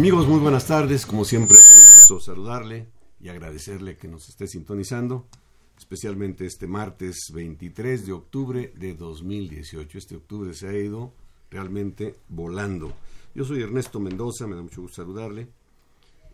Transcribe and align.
Amigos, 0.00 0.26
muy 0.26 0.40
buenas 0.40 0.66
tardes. 0.66 1.04
Como 1.04 1.26
siempre 1.26 1.58
es 1.58 1.70
un 1.70 1.94
gusto 1.94 2.20
saludarle 2.20 2.86
y 3.20 3.28
agradecerle 3.28 3.98
que 3.98 4.08
nos 4.08 4.30
esté 4.30 4.46
sintonizando, 4.46 5.26
especialmente 5.76 6.46
este 6.46 6.66
martes 6.66 7.30
23 7.34 8.06
de 8.06 8.12
octubre 8.12 8.72
de 8.78 8.94
2018. 8.94 9.98
Este 9.98 10.16
octubre 10.16 10.54
se 10.54 10.68
ha 10.68 10.72
ido 10.72 11.12
realmente 11.50 12.14
volando. 12.30 12.94
Yo 13.34 13.44
soy 13.44 13.60
Ernesto 13.60 14.00
Mendoza, 14.00 14.46
me 14.46 14.56
da 14.56 14.62
mucho 14.62 14.80
gusto 14.80 15.02
saludarle 15.02 15.48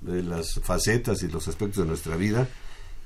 de 0.00 0.22
las 0.22 0.60
facetas 0.62 1.22
y 1.22 1.28
los 1.28 1.48
aspectos 1.48 1.82
de 1.82 1.88
nuestra 1.88 2.16
vida 2.16 2.48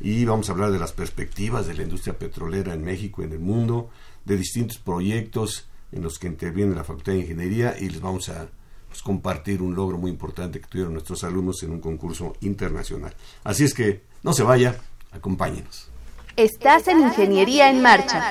y 0.01 0.25
vamos 0.25 0.49
a 0.49 0.53
hablar 0.53 0.71
de 0.71 0.79
las 0.79 0.93
perspectivas 0.93 1.67
de 1.67 1.75
la 1.75 1.83
industria 1.83 2.19
petrolera 2.19 2.73
en 2.75 2.83
México 2.83 3.23
en 3.23 3.33
el 3.33 3.39
mundo, 3.39 3.91
de 4.25 4.37
distintos 4.37 4.79
proyectos 4.79 5.69
en 5.93 6.03
los 6.03 6.19
que 6.19 6.27
interviene 6.27 6.75
la 6.75 6.85
Facultad 6.85 7.13
de 7.13 7.21
Ingeniería 7.21 7.77
y 7.79 7.89
les 7.91 8.01
vamos 8.01 8.29
a 8.29 8.49
pues, 8.89 9.03
compartir 9.03 9.61
un 9.61 9.75
logro 9.75 9.99
muy 9.99 10.11
importante 10.11 10.61
que 10.61 10.67
tuvieron 10.67 10.95
nuestros 10.95 11.23
alumnos 11.25 11.63
en 11.63 11.73
un 11.73 11.81
concurso 11.81 12.35
internacional. 12.41 13.15
Así 13.45 13.65
es 13.65 13.75
que 13.75 14.03
no 14.23 14.33
se 14.33 14.43
vaya, 14.43 14.77
acompáñenos. 15.13 15.89
Estás 16.37 16.89
en 16.89 17.01
Ingeniería 17.01 17.71
en 17.71 17.83
Marcha 17.83 18.31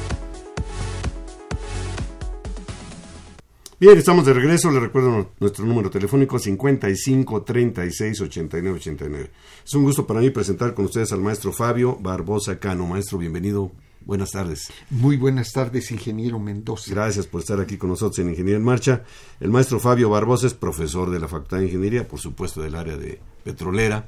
Bien, 3.81 3.97
estamos 3.97 4.27
de 4.27 4.33
regreso. 4.33 4.69
Le 4.69 4.79
recuerdo 4.79 5.31
nuestro 5.39 5.65
número 5.65 5.89
telefónico 5.89 6.37
55 6.37 7.41
36 7.41 8.21
89 8.21 8.77
89. 8.77 9.31
Es 9.65 9.73
un 9.73 9.83
gusto 9.85 10.05
para 10.05 10.19
mí 10.19 10.29
presentar 10.29 10.75
con 10.75 10.85
ustedes 10.85 11.11
al 11.13 11.21
maestro 11.21 11.51
Fabio 11.51 11.97
Barbosa 11.99 12.59
Cano. 12.59 12.85
Maestro, 12.85 13.17
bienvenido. 13.17 13.71
Buenas 14.01 14.33
tardes. 14.33 14.71
Muy 14.91 15.17
buenas 15.17 15.51
tardes, 15.51 15.89
ingeniero 15.89 16.37
Mendoza. 16.37 16.91
Gracias 16.91 17.25
por 17.25 17.41
estar 17.41 17.59
aquí 17.59 17.77
con 17.77 17.89
nosotros 17.89 18.19
en 18.19 18.29
Ingeniería 18.29 18.57
en 18.57 18.63
Marcha. 18.63 19.03
El 19.39 19.49
maestro 19.49 19.79
Fabio 19.79 20.11
Barbosa 20.11 20.45
es 20.45 20.53
profesor 20.53 21.09
de 21.09 21.19
la 21.19 21.27
Facultad 21.27 21.57
de 21.57 21.65
Ingeniería, 21.65 22.07
por 22.07 22.19
supuesto 22.19 22.61
del 22.61 22.75
área 22.75 22.97
de 22.97 23.19
petrolera. 23.43 24.05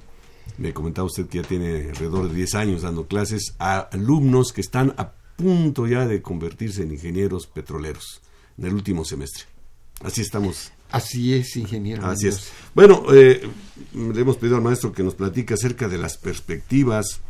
Me 0.60 0.72
comentaba 0.72 1.08
usted 1.08 1.26
que 1.26 1.42
ya 1.42 1.48
tiene 1.48 1.90
alrededor 1.90 2.30
de 2.30 2.36
10 2.36 2.54
años 2.54 2.84
dando 2.84 3.08
clases 3.08 3.56
a 3.58 3.80
alumnos 3.80 4.54
que 4.54 4.62
están 4.62 4.94
a 4.98 5.14
punto 5.36 5.88
ya 5.88 6.06
de 6.06 6.22
convertirse 6.22 6.84
en 6.84 6.92
ingenieros 6.92 7.48
petroleros 7.48 8.22
en 8.60 8.66
el 8.66 8.76
último 8.76 9.04
semestre. 9.04 9.53
Así 10.04 10.22
estamos. 10.22 10.72
Así 10.92 11.34
es, 11.34 11.56
ingeniero. 11.56 12.06
Así 12.06 12.28
es. 12.28 12.52
Bueno, 12.76 13.06
eh, 13.12 13.42
le 13.94 14.22
hemos 14.22 14.38
pedido 14.38 14.58
al 14.58 14.62
maestro 14.62 14.92
que 14.92 15.02
nos 15.02 15.16
platique 15.16 15.56
acerca 15.56 15.88
de 15.88 15.98
las 15.98 16.18
perspectivas 16.18 17.22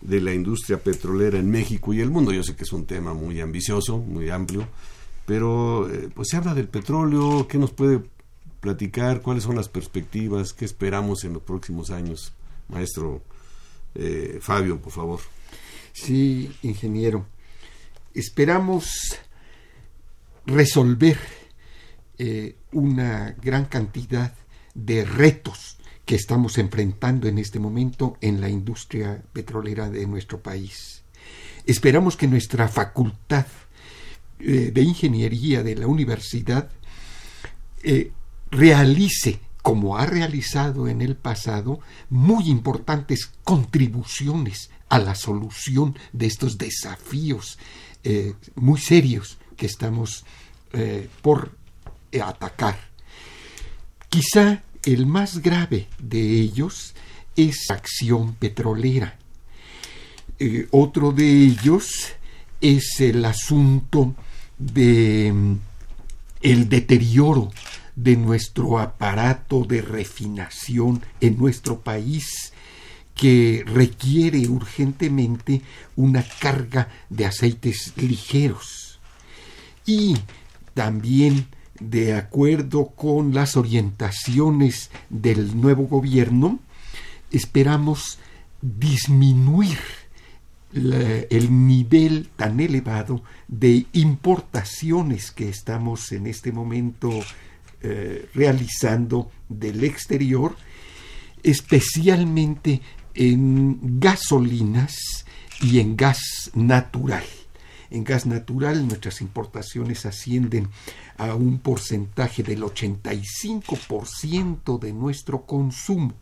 de 0.00 0.20
la 0.20 0.32
industria 0.32 0.78
petrolera 0.78 1.38
en 1.38 1.50
México 1.50 1.92
y 1.92 2.00
el 2.00 2.10
mundo. 2.10 2.32
Yo 2.32 2.44
sé 2.44 2.54
que 2.54 2.62
es 2.62 2.72
un 2.72 2.86
tema 2.86 3.14
muy 3.14 3.40
ambicioso, 3.40 3.98
muy 3.98 4.30
amplio, 4.30 4.68
pero 5.26 5.92
eh, 5.92 6.08
pues 6.14 6.28
se 6.30 6.36
habla 6.36 6.54
del 6.54 6.68
petróleo. 6.68 7.48
¿Qué 7.48 7.58
nos 7.58 7.72
puede 7.72 8.00
platicar? 8.60 9.22
¿Cuáles 9.22 9.44
son 9.44 9.56
las 9.56 9.68
perspectivas? 9.68 10.52
¿Qué 10.52 10.64
esperamos 10.64 11.24
en 11.24 11.32
los 11.32 11.42
próximos 11.42 11.90
años? 11.90 12.32
Maestro 12.68 13.22
eh, 13.94 14.38
Fabio, 14.40 14.78
por 14.80 14.92
favor. 14.92 15.20
Sí, 15.92 16.52
ingeniero. 16.62 17.26
Esperamos 18.14 19.16
resolver 20.46 21.18
eh, 22.20 22.56
una 22.72 23.36
gran 23.40 23.66
cantidad 23.66 24.34
de 24.74 25.04
retos 25.04 25.76
que 26.04 26.16
estamos 26.16 26.58
enfrentando 26.58 27.28
en 27.28 27.38
este 27.38 27.60
momento 27.60 28.16
en 28.20 28.40
la 28.40 28.48
industria 28.48 29.22
petrolera 29.32 29.88
de 29.88 30.04
nuestro 30.08 30.40
país. 30.42 31.04
Esperamos 31.64 32.16
que 32.16 32.26
nuestra 32.26 32.66
facultad 32.66 33.46
eh, 34.40 34.72
de 34.74 34.82
ingeniería 34.82 35.62
de 35.62 35.76
la 35.76 35.86
universidad 35.86 36.68
eh, 37.84 38.10
realice, 38.50 39.38
como 39.62 39.96
ha 39.96 40.04
realizado 40.04 40.88
en 40.88 41.02
el 41.02 41.14
pasado, 41.14 41.78
muy 42.10 42.50
importantes 42.50 43.30
contribuciones 43.44 44.70
a 44.88 44.98
la 44.98 45.14
solución 45.14 45.96
de 46.12 46.26
estos 46.26 46.58
desafíos 46.58 47.58
muy 48.54 48.80
serios 48.80 49.36
que 49.56 49.66
estamos 49.66 50.24
por 51.20 51.57
atacar. 52.22 52.78
Quizá 54.08 54.62
El 54.84 55.06
más 55.06 55.42
grave 55.42 55.88
de 55.98 56.40
ellos 56.40 56.94
es 57.36 57.66
la 57.68 57.76
acción 57.76 58.34
petrolera. 58.34 59.18
Eh, 60.38 60.66
otro 60.70 61.12
de 61.12 61.28
ellos 61.28 62.12
es 62.60 63.00
el 63.00 63.24
asunto 63.24 64.14
de 64.56 65.32
mm, 65.32 65.56
el 66.42 66.68
deterioro 66.68 67.50
de 67.96 68.16
nuestro 68.16 68.78
aparato 68.78 69.64
de 69.64 69.82
refinación 69.82 71.02
en 71.20 71.36
nuestro 71.36 71.80
país 71.80 72.52
que 73.14 73.64
requiere 73.66 74.48
urgentemente 74.48 75.62
una 75.96 76.22
carga 76.22 76.88
de 77.10 77.26
aceites 77.26 77.92
ligeros 77.96 79.00
y 79.84 80.16
también 80.74 81.48
de 81.80 82.14
acuerdo 82.14 82.88
con 82.88 83.34
las 83.34 83.56
orientaciones 83.56 84.90
del 85.10 85.60
nuevo 85.60 85.84
gobierno 85.84 86.58
esperamos 87.30 88.18
disminuir 88.60 89.78
el 90.72 91.66
nivel 91.66 92.28
tan 92.36 92.60
elevado 92.60 93.22
de 93.46 93.86
importaciones 93.92 95.30
que 95.30 95.48
estamos 95.48 96.12
en 96.12 96.26
este 96.26 96.52
momento 96.52 97.10
eh, 97.80 98.28
realizando 98.34 99.30
del 99.48 99.84
exterior, 99.84 100.56
especialmente 101.42 102.82
en 103.14 103.98
gasolinas 103.98 105.24
y 105.62 105.80
en 105.80 105.96
gas 105.96 106.50
natural. 106.54 107.24
En 107.90 108.04
gas 108.04 108.26
natural 108.26 108.86
nuestras 108.86 109.20
importaciones 109.20 110.06
ascienden 110.06 110.68
a 111.16 111.34
un 111.34 111.58
porcentaje 111.58 112.42
del 112.42 112.62
85% 112.62 114.78
de 114.78 114.92
nuestro 114.92 115.46
consumo 115.46 116.14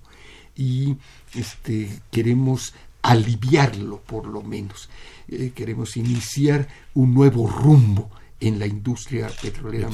y 0.54 0.96
este, 1.34 2.00
queremos 2.10 2.72
aliviarlo 3.02 4.00
por 4.00 4.26
lo 4.26 4.42
menos. 4.42 4.88
Eh, 5.28 5.52
queremos 5.54 5.96
iniciar 5.96 6.68
un 6.94 7.14
nuevo 7.14 7.46
rumbo 7.46 8.10
en 8.40 8.58
la 8.58 8.66
industria 8.66 9.30
petrolera. 9.40 9.88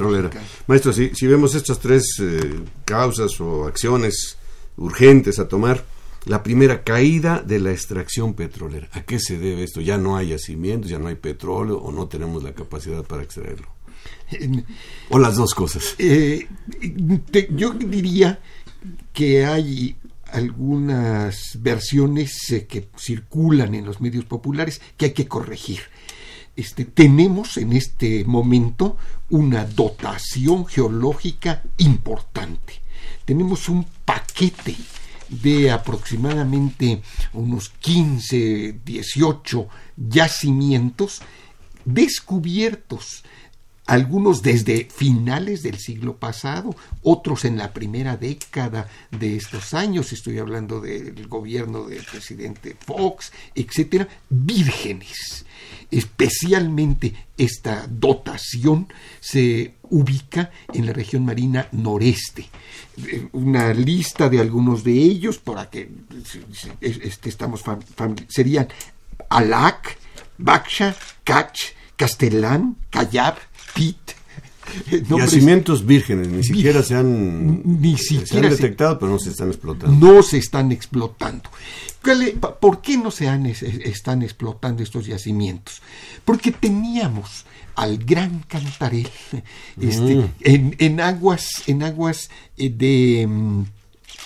Maestro, 0.67 0.93
si, 0.93 1.15
si, 1.15 1.27
vemos 1.27 1.55
estas 1.55 1.79
tres 1.79 2.05
eh, 2.21 2.61
causas 2.85 3.41
o 3.41 3.67
acciones 3.67 4.37
urgentes 4.77 5.39
a 5.39 5.47
tomar, 5.47 5.85
la 6.25 6.43
primera 6.43 6.85
caída 6.85 7.43
de 7.43 7.59
la 7.59 7.73
extracción 7.73 8.35
petrolera. 8.35 8.89
¿A 8.93 9.03
qué 9.03 9.19
se 9.19 9.39
debe 9.39 9.65
esto? 9.65 9.81
Ya 9.81 9.99
no 9.99 10.17
hay 10.17 10.29
yacimientos, 10.29 10.91
ya 10.91 10.99
no 10.99 11.09
hay 11.09 11.17
petróleo 11.17 11.79
o 11.79 11.91
no 11.93 12.07
tenemos 12.09 12.43
la 12.43 12.55
capacidad 12.55 13.03
para 13.05 13.23
extraerlo. 13.23 13.69
o 15.11 15.19
las 15.19 15.37
dos 15.37 15.55
cosas. 15.55 15.95
Eh, 15.99 16.47
yo 17.51 17.71
diría 17.71 18.41
que 19.13 19.45
hay 19.45 19.97
algunas 20.33 21.59
versiones 21.61 22.51
eh, 22.51 22.67
que 22.67 22.89
circulan 22.97 23.75
en 23.75 23.85
los 23.85 24.01
medios 24.01 24.25
populares 24.25 24.81
que 24.97 25.07
hay 25.07 25.13
que 25.13 25.29
corregir. 25.29 25.81
Este, 26.55 26.85
tenemos 26.85 27.57
en 27.57 27.73
este 27.73 28.25
momento 28.25 28.97
una 29.31 29.65
dotación 29.65 30.67
geológica 30.67 31.63
importante. 31.79 32.81
Tenemos 33.25 33.69
un 33.69 33.87
paquete 34.05 34.77
de 35.43 35.71
aproximadamente 35.71 37.03
unos 37.33 37.71
15, 37.71 38.81
18 38.85 39.69
yacimientos 39.97 41.23
descubiertos 41.85 43.25
algunos 43.87 44.43
desde 44.43 44.85
finales 44.85 45.63
del 45.63 45.79
siglo 45.79 46.17
pasado, 46.17 46.75
otros 47.03 47.45
en 47.45 47.59
la 47.59 47.73
primera 47.73 48.17
década 48.17 48.89
de 49.11 49.37
estos 49.37 49.75
años, 49.75 50.13
estoy 50.13 50.39
hablando 50.39 50.81
del 50.81 51.27
gobierno 51.27 51.85
del 51.85 52.05
presidente 52.05 52.77
Fox, 52.79 53.33
etcétera, 53.55 54.09
vírgenes. 54.31 55.45
Especialmente 55.91 57.15
esta 57.37 57.87
dotación 57.89 58.89
se 59.21 59.75
ubica 59.91 60.51
en 60.73 60.87
la 60.87 60.93
región 60.93 61.25
marina 61.25 61.69
noreste. 61.73 62.49
Una 63.33 63.73
lista 63.75 64.29
de 64.29 64.41
algunos 64.41 64.85
de 64.85 64.93
ellos, 64.93 65.39
para 65.39 65.69
que 65.69 65.91
este, 66.81 67.29
estamos 67.29 67.63
serían 68.29 68.69
Alac, 69.29 69.99
Baksha, 70.39 70.95
Kach, 71.25 71.59
Castellán, 71.97 72.77
Cayab, 72.91 73.37
Pit. 73.75 73.97
Yacimientos 75.19 75.85
vírgenes, 75.85 76.29
ni 76.29 76.43
siquiera 76.43 76.83
se 76.83 76.95
han, 76.95 77.63
ni 77.81 77.97
siquiera 77.97 78.49
detectado, 78.49 78.99
pero 78.99 79.13
no 79.13 79.19
se 79.19 79.31
están 79.31 79.49
explotando. 79.49 80.15
No 80.15 80.23
se 80.23 80.39
están 80.39 80.73
explotando. 80.73 81.51
¿Por 82.61 82.81
qué 82.81 82.97
no 82.97 83.11
se 83.11 83.29
han, 83.29 83.47
están 83.47 84.23
explotando 84.23 84.83
estos 84.83 85.07
yacimientos? 85.07 85.83
Porque 86.25 86.51
teníamos 86.51 87.45
al 87.75 87.99
gran 87.99 88.45
Cantarel 88.49 89.09
este, 89.81 90.17
mm. 90.17 90.73
en, 90.79 91.01
aguas, 91.01 91.63
en 91.67 91.83
aguas 91.83 92.31
eh, 92.57 92.71
de 92.71 93.27
mm, 93.27 93.65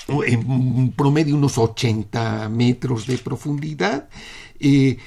en 0.09 0.93
promedio 0.93 1.37
unos 1.37 1.59
80 1.59 2.49
metros 2.49 3.07
de 3.07 3.19
profundidad 3.19 4.09
eh, 4.61 4.99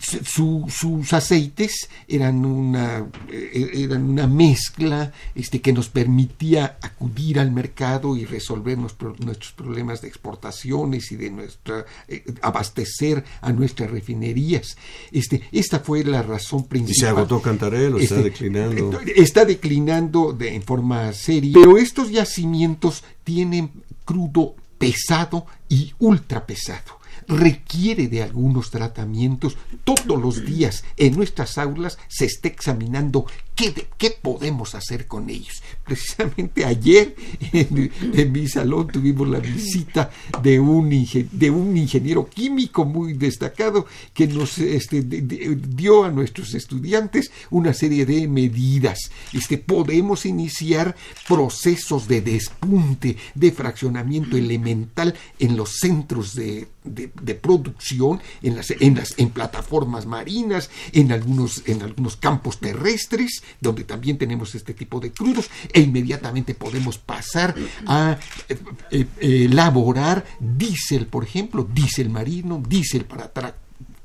sus 0.00 1.12
aceites 1.12 1.88
eran 2.08 2.44
una, 2.44 3.06
eh, 3.30 3.70
eran 3.74 4.02
una 4.02 4.26
mezcla 4.26 5.12
este, 5.34 5.60
que 5.60 5.72
nos 5.72 5.88
permitía 5.88 6.78
acudir 6.82 7.38
al 7.38 7.52
mercado 7.52 8.16
y 8.16 8.24
resolver 8.24 8.78
nuestros 8.78 9.52
problemas 9.52 10.00
de 10.00 10.08
exportaciones 10.08 11.12
y 11.12 11.16
de 11.16 11.30
nuestra 11.30 11.84
eh, 12.08 12.24
abastecer 12.42 13.24
a 13.40 13.52
nuestras 13.52 13.90
refinerías. 13.90 14.76
Este, 15.12 15.42
esta 15.52 15.80
fue 15.80 16.04
la 16.04 16.22
razón 16.22 16.64
principal. 16.64 16.96
¿Y 16.96 17.00
se 17.00 17.08
agotó 17.08 17.40
Cantarelo? 17.40 17.98
¿Está 17.98 18.16
este, 18.16 18.30
declinando? 18.30 19.00
Está 19.14 19.44
declinando 19.44 20.32
de, 20.32 20.54
en 20.54 20.62
forma 20.62 21.12
seria. 21.12 21.52
Pero 21.54 21.78
estos 21.78 22.10
yacimientos 22.10 23.04
tienen 23.22 23.70
crudo 24.04 24.54
pesado 24.78 25.46
y 25.68 25.92
ultra 25.98 26.46
pesado 26.46 27.03
requiere 27.28 28.08
de 28.08 28.22
algunos 28.22 28.70
tratamientos. 28.70 29.56
Todos 29.84 30.20
los 30.20 30.44
días 30.44 30.84
en 30.96 31.16
nuestras 31.16 31.58
aulas 31.58 31.98
se 32.08 32.24
está 32.24 32.48
examinando 32.48 33.26
qué, 33.54 33.72
qué 33.96 34.10
podemos 34.10 34.74
hacer 34.74 35.06
con 35.06 35.30
ellos. 35.30 35.62
Precisamente 35.84 36.64
ayer 36.64 37.14
en, 37.52 38.32
mi 38.32 38.48
salón 38.48 38.88
tuvimos 38.88 39.28
la 39.28 39.38
visita 39.38 40.10
de 40.42 40.58
un, 40.58 40.92
ingeniero 40.92 42.28
químico 42.28 42.84
muy 42.84 43.14
destacado 43.14 43.86
que 44.12 44.26
nos 44.26 44.58
este, 44.58 45.02
dio 45.02 46.04
a 46.04 46.10
nuestros 46.10 46.54
estudiantes 46.54 47.30
una 47.50 47.72
serie 47.72 48.06
de 48.06 48.26
medidas. 48.28 48.98
Este, 49.32 49.58
podemos 49.58 50.26
iniciar 50.26 50.96
procesos 51.28 52.08
de 52.08 52.20
despunte, 52.20 53.16
de 53.34 53.52
fraccionamiento 53.52 54.36
elemental 54.36 55.14
en 55.38 55.56
los 55.56 55.76
centros 55.78 56.34
de 56.34 56.68
de, 56.84 57.34
producción 57.34 58.20
en 58.42 58.56
las, 58.56 58.70
en 58.70 58.94
las 58.94 59.18
en 59.18 59.30
plataformas 59.30 60.06
marinas, 60.06 60.70
en 60.92 61.12
algunos, 61.12 61.62
en 61.66 61.82
algunos 61.82 62.16
campos 62.16 62.58
terrestres, 62.58 63.42
donde 63.60 63.84
también 63.84 64.18
tenemos 64.18 64.54
este 64.54 64.74
tipo 64.74 65.00
de 65.00 65.12
crudos, 65.12 65.50
e 65.72 65.80
inmediatamente 65.80 66.54
podemos 66.54 66.98
pasar 66.98 67.54
a 67.86 68.18
eh, 68.48 68.58
eh, 68.90 69.44
elaborar 69.44 70.24
diésel, 70.40 71.06
por 71.06 71.24
ejemplo, 71.24 71.66
diésel 71.72 72.10
marino, 72.10 72.62
diésel 72.66 73.04
para 73.04 73.30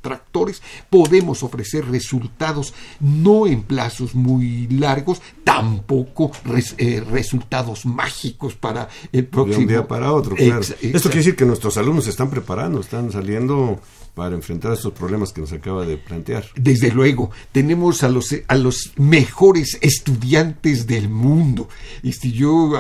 tractores, 0.02 0.62
podemos 0.90 1.44
ofrecer 1.44 1.86
resultados 1.86 2.74
no 3.00 3.48
en 3.48 3.64
plazos 3.64 4.16
muy 4.16 4.68
largos, 4.68 5.22
tampoco 5.44 6.32
eh, 6.78 7.04
resultados 7.10 7.86
mágicos 7.86 8.56
para 8.56 8.90
el 9.12 9.26
próximo. 9.26 9.58
De 9.58 9.64
un 9.64 9.68
día 9.68 9.88
para 9.88 10.14
otro, 10.14 10.36
claro. 10.36 10.62
Esto 10.62 11.10
quiere 11.10 11.18
decir 11.18 11.36
que 11.36 11.46
nuestros 11.46 11.78
alumnos 11.78 12.06
se 12.06 12.12
están 12.12 12.30
preparando, 12.30 12.80
están 12.80 13.12
saliendo 13.12 13.80
para 14.14 14.36
enfrentar 14.36 14.74
estos 14.74 14.94
problemas 14.94 15.32
que 15.32 15.42
nos 15.42 15.52
acaba 15.54 15.86
de 15.86 15.98
plantear. 15.98 16.46
Desde 16.56 16.92
luego, 16.92 17.32
tenemos 17.52 18.04
a 18.04 18.10
los, 18.10 18.36
a 18.48 18.56
los 18.56 18.92
mejores 18.98 19.78
estudiantes 19.82 20.88
del 20.88 21.10
mundo. 21.10 21.70
Este, 22.04 22.32
yo 22.32 22.74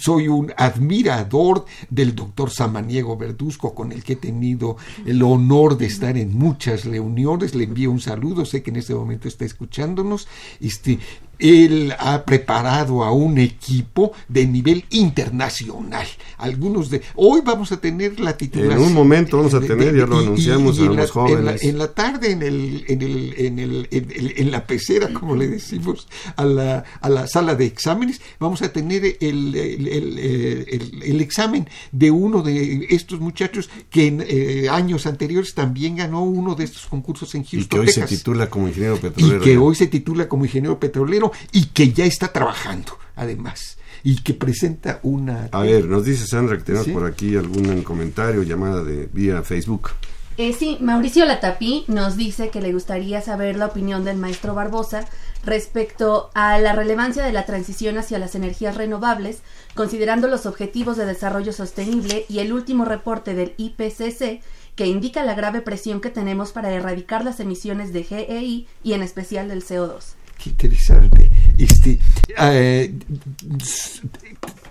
soy 0.00 0.28
un 0.28 0.52
admirador 0.56 1.64
del 1.90 2.14
doctor 2.14 2.50
Samaniego 2.50 3.16
Verduzco, 3.16 3.74
con 3.74 3.92
el 3.92 4.02
que 4.02 4.14
he 4.14 4.16
tenido 4.16 4.76
el 5.06 5.22
honor 5.22 5.76
de 5.76 5.86
estar 5.86 6.16
en 6.16 6.36
muchas 6.36 6.84
reuniones. 6.84 7.54
Le 7.54 7.64
envío 7.64 7.90
un 7.90 8.00
saludo, 8.00 8.44
sé 8.44 8.62
que 8.62 8.70
en 8.70 8.76
este 8.76 8.94
momento 8.94 9.28
está 9.28 9.44
escuchándonos. 9.44 10.28
Este, 10.60 10.98
él 11.38 11.94
ha 11.98 12.24
preparado 12.24 13.04
a 13.04 13.12
un 13.12 13.38
equipo 13.38 14.12
de 14.28 14.46
nivel 14.46 14.84
internacional. 14.90 16.06
Algunos 16.38 16.90
de 16.90 17.02
hoy 17.14 17.40
vamos 17.44 17.72
a 17.72 17.80
tener 17.80 18.20
la 18.20 18.36
titulación. 18.36 18.80
En 18.80 18.86
un 18.88 18.92
momento 18.92 19.36
vamos 19.38 19.54
a 19.54 19.60
tener, 19.60 19.96
ya 19.96 20.06
lo 20.06 20.18
anunciamos 20.18 20.78
a 20.78 20.82
los 20.82 21.10
jóvenes. 21.10 21.62
En 21.62 21.78
la, 21.78 21.92
tarde, 21.92 22.32
en 22.32 22.42
el, 22.42 22.84
en 22.88 23.02
el, 23.02 23.34
en 23.38 23.58
el, 23.58 23.88
en, 23.90 24.50
la 24.50 24.66
pecera, 24.66 25.12
como 25.12 25.36
le 25.36 25.48
decimos, 25.48 26.08
a 26.36 26.44
la, 26.44 26.84
a 27.00 27.08
la 27.08 27.26
sala 27.26 27.54
de 27.54 27.66
exámenes, 27.66 28.20
vamos 28.38 28.62
a 28.62 28.72
tener 28.72 29.16
el, 29.20 29.54
el, 29.54 31.20
examen 31.20 31.68
de 31.92 32.10
uno 32.10 32.42
de 32.42 32.86
estos 32.90 33.20
muchachos 33.20 33.70
que 33.90 34.06
en 34.06 34.24
eh, 34.26 34.68
años 34.70 35.06
anteriores 35.06 35.54
también 35.54 35.96
ganó 35.96 36.22
uno 36.24 36.54
de 36.54 36.64
estos 36.64 36.86
concursos 36.86 37.34
en 37.34 37.44
Houston. 37.44 37.60
Y 37.62 37.66
que 37.66 37.78
hoy 37.78 37.88
se 37.88 38.02
titula 38.02 38.48
como 38.48 38.68
ingeniero 38.68 38.96
petrolero. 38.96 39.40
Y 39.40 39.44
que 39.44 39.56
hoy 39.56 39.74
se 39.74 39.86
titula 39.86 40.28
como 40.28 40.44
ingeniero 40.44 40.78
petrolero 40.78 41.23
y 41.52 41.66
que 41.66 41.92
ya 41.92 42.04
está 42.04 42.32
trabajando, 42.32 42.98
además 43.16 43.78
y 44.06 44.16
que 44.16 44.34
presenta 44.34 45.00
una... 45.02 45.48
A 45.50 45.60
ver, 45.60 45.86
nos 45.86 46.04
dice 46.04 46.26
Sandra 46.26 46.58
que 46.58 46.62
tenemos 46.62 46.88
por 46.88 47.06
aquí 47.06 47.36
algún 47.36 47.82
comentario, 47.82 48.42
llamada 48.42 48.84
de 48.84 49.08
vía 49.10 49.42
Facebook. 49.42 49.92
Eh, 50.36 50.52
sí, 50.52 50.76
Mauricio 50.80 51.24
Latapí 51.24 51.84
nos 51.86 52.16
dice 52.16 52.50
que 52.50 52.60
le 52.60 52.72
gustaría 52.72 53.22
saber 53.22 53.56
la 53.56 53.66
opinión 53.66 54.04
del 54.04 54.18
maestro 54.18 54.54
Barbosa 54.54 55.06
respecto 55.44 56.30
a 56.34 56.58
la 56.58 56.72
relevancia 56.74 57.24
de 57.24 57.32
la 57.32 57.46
transición 57.46 57.96
hacia 57.96 58.18
las 58.18 58.34
energías 58.34 58.76
renovables, 58.76 59.38
considerando 59.74 60.28
los 60.28 60.44
objetivos 60.44 60.96
de 60.96 61.06
desarrollo 61.06 61.52
sostenible 61.52 62.26
y 62.28 62.40
el 62.40 62.52
último 62.52 62.84
reporte 62.84 63.34
del 63.34 63.54
IPCC 63.56 64.42
que 64.74 64.86
indica 64.86 65.22
la 65.22 65.34
grave 65.34 65.62
presión 65.62 66.00
que 66.00 66.10
tenemos 66.10 66.52
para 66.52 66.72
erradicar 66.72 67.24
las 67.24 67.40
emisiones 67.40 67.92
de 67.92 68.02
GEI 68.02 68.66
y 68.82 68.92
en 68.92 69.02
especial 69.02 69.48
del 69.48 69.64
CO2. 69.64 70.14
Interesante. 70.46 71.30
Este, 71.56 71.98
eh, 72.38 72.94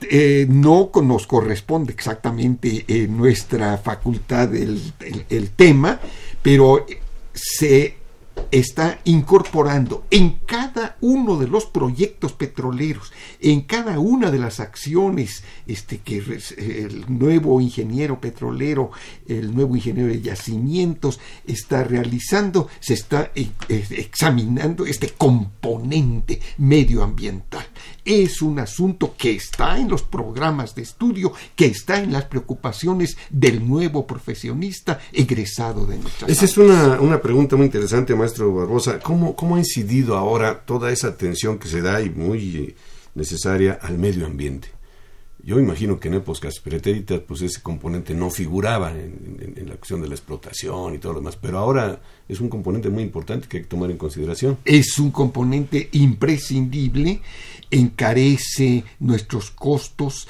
eh, 0.09 0.45
no 0.49 0.91
nos 1.03 1.27
corresponde 1.27 1.93
exactamente 1.93 2.85
en 2.87 3.17
nuestra 3.17 3.77
facultad 3.77 4.53
el, 4.55 4.81
el 5.29 5.49
tema, 5.51 5.99
pero 6.41 6.85
se 7.33 8.02
está 8.53 8.99
incorporando 9.05 10.05
en 10.11 10.37
cada 10.45 10.95
uno 11.01 11.39
de 11.39 11.47
los 11.47 11.65
proyectos 11.65 12.33
petroleros, 12.33 13.11
en 13.39 13.61
cada 13.61 13.97
una 13.97 14.29
de 14.29 14.37
las 14.37 14.59
acciones 14.59 15.43
este, 15.65 15.97
que 15.97 16.17
el 16.57 17.05
nuevo 17.07 17.59
ingeniero 17.59 18.21
petrolero, 18.21 18.91
el 19.27 19.55
nuevo 19.55 19.75
ingeniero 19.75 20.09
de 20.09 20.21
yacimientos 20.21 21.19
está 21.47 21.83
realizando, 21.83 22.67
se 22.79 22.93
está 22.93 23.31
eh, 23.33 23.49
eh, 23.69 23.87
examinando 23.89 24.85
este 24.85 25.09
componente 25.09 26.39
medioambiental. 26.59 27.65
Es 28.05 28.41
un 28.41 28.59
asunto 28.59 29.15
que 29.17 29.31
está 29.31 29.79
en 29.79 29.89
los 29.89 30.03
programas 30.03 30.75
de 30.75 30.81
estudio, 30.81 31.33
que 31.55 31.65
está 31.67 32.01
en 32.01 32.11
las 32.11 32.25
preocupaciones 32.25 33.17
del 33.29 33.67
nuevo 33.67 34.05
profesionista 34.05 34.99
egresado 35.11 35.85
de 35.85 35.97
nuestra 35.97 36.27
Esa 36.27 36.45
es 36.45 36.57
una, 36.57 36.99
una 36.99 37.21
pregunta 37.21 37.55
muy 37.55 37.65
interesante, 37.65 38.15
maestro 38.15 38.53
Barbosa. 38.53 38.99
¿Cómo, 38.99 39.35
¿Cómo 39.35 39.55
ha 39.55 39.59
incidido 39.59 40.17
ahora 40.17 40.65
toda 40.65 40.91
esa 40.91 41.07
atención 41.07 41.59
que 41.59 41.67
se 41.67 41.81
da 41.81 42.01
y 42.01 42.09
muy 42.09 42.57
eh, 42.57 42.75
necesaria 43.15 43.79
al 43.81 43.97
medio 43.97 44.25
ambiente? 44.25 44.69
Yo 45.45 45.59
imagino 45.59 45.99
que 45.99 46.07
en 46.07 46.13
épocas 46.13 46.61
pretéritas 46.61 47.19
pues 47.19 47.41
ese 47.41 47.61
componente 47.61 48.13
no 48.13 48.29
figuraba 48.29 48.91
en, 48.91 49.53
en, 49.57 49.67
la 49.67 49.75
cuestión 49.75 50.01
de 50.01 50.07
la 50.07 50.15
explotación 50.15 50.95
y 50.95 50.99
todo 50.99 51.11
lo 51.11 51.19
demás, 51.19 51.35
pero 51.35 51.57
ahora 51.57 52.01
es 52.29 52.39
un 52.39 52.47
componente 52.47 52.89
muy 52.89 53.03
importante 53.03 53.49
que 53.49 53.57
hay 53.57 53.63
que 53.63 53.69
tomar 53.69 53.91
en 53.91 53.97
consideración. 53.97 54.57
Es 54.63 54.97
un 54.99 55.11
componente 55.11 55.89
imprescindible, 55.91 57.19
encarece 57.73 58.83
nuestros 58.99 59.51
costos, 59.51 60.27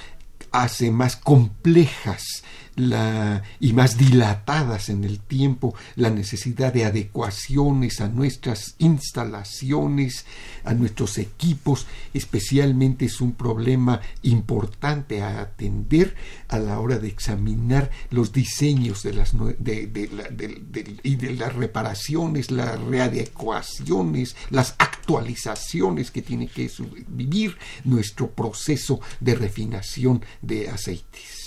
hace 0.51 0.91
más 0.91 1.15
complejas 1.15 2.43
la, 2.75 3.43
y 3.59 3.73
más 3.73 3.97
dilatadas 3.97 4.89
en 4.89 5.03
el 5.03 5.19
tiempo 5.19 5.75
la 5.95 6.09
necesidad 6.09 6.73
de 6.73 6.85
adecuaciones 6.85 8.01
a 8.01 8.09
nuestras 8.09 8.75
instalaciones, 8.79 10.25
a 10.63 10.73
nuestros 10.73 11.17
equipos, 11.17 11.85
especialmente 12.13 13.05
es 13.05 13.21
un 13.21 13.33
problema 13.33 14.01
importante 14.21 15.21
a 15.21 15.41
atender 15.41 16.15
a 16.47 16.59
la 16.59 16.79
hora 16.79 16.99
de 16.99 17.07
examinar 17.07 17.91
los 18.09 18.31
diseños 18.31 19.03
de 19.03 19.13
las 19.13 19.33
de, 19.59 20.99
y 21.03 21.15
de 21.15 21.33
las 21.33 21.55
reparaciones, 21.55 22.51
las 22.51 22.79
readecuaciones, 22.79 24.35
las 24.49 24.75
actualizaciones 24.77 26.11
que 26.11 26.21
tiene 26.21 26.47
que 26.47 26.71
vivir 27.07 27.57
nuestro 27.83 28.31
proceso 28.31 28.99
de 29.19 29.35
refinación 29.35 30.23
de 30.41 30.69
aceites. 30.69 31.42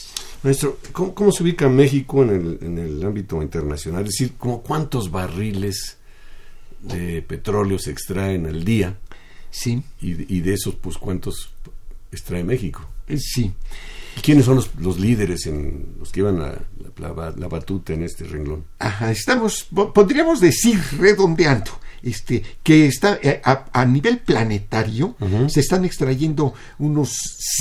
Maestro, 0.47 0.79
¿cómo, 0.93 1.33
se 1.33 1.43
ubica 1.43 1.69
México 1.69 2.23
en 2.23 2.31
el, 2.31 2.59
en 2.63 2.79
el 2.79 3.05
ámbito 3.05 3.43
internacional? 3.43 4.05
Es 4.05 4.11
decir, 4.11 4.35
¿cómo 4.39 4.63
¿cuántos 4.63 5.11
barriles 5.11 5.97
de 6.83 7.21
petróleo 7.23 7.81
se 7.81 7.91
extraen 7.91 8.47
al 8.47 8.65
día? 8.65 8.97
Sí. 9.51 9.83
Y, 10.01 10.41
de 10.43 10.55
esos, 10.55 10.77
pues, 10.77 10.99
¿cuántos 10.99 11.51
extrae 12.13 12.45
México? 12.45 12.89
Eh, 13.09 13.19
sí. 13.19 13.53
¿Y 14.17 14.21
quiénes 14.21 14.45
son 14.45 14.63
los, 14.79 15.01
líderes, 15.01 15.47
en 15.47 15.97
los 15.99 16.13
que 16.13 16.21
llevan 16.21 16.39
la, 16.39 16.63
la, 16.97 17.49
batuta 17.49 17.95
en 17.95 18.05
este 18.05 18.23
renglón? 18.23 18.67
Ajá, 18.79 19.11
estamos, 19.11 19.67
podríamos 19.93 20.39
decir, 20.39 20.81
redondeando, 20.97 21.73
este, 22.05 22.45
que 22.63 22.87
está 22.87 23.19
eh, 23.21 23.43
a, 23.43 23.85
nivel 23.85 24.19
planetario, 24.21 25.17
se 25.49 25.59
están 25.59 25.85
extrayendo 25.85 26.55
unos 26.79 27.11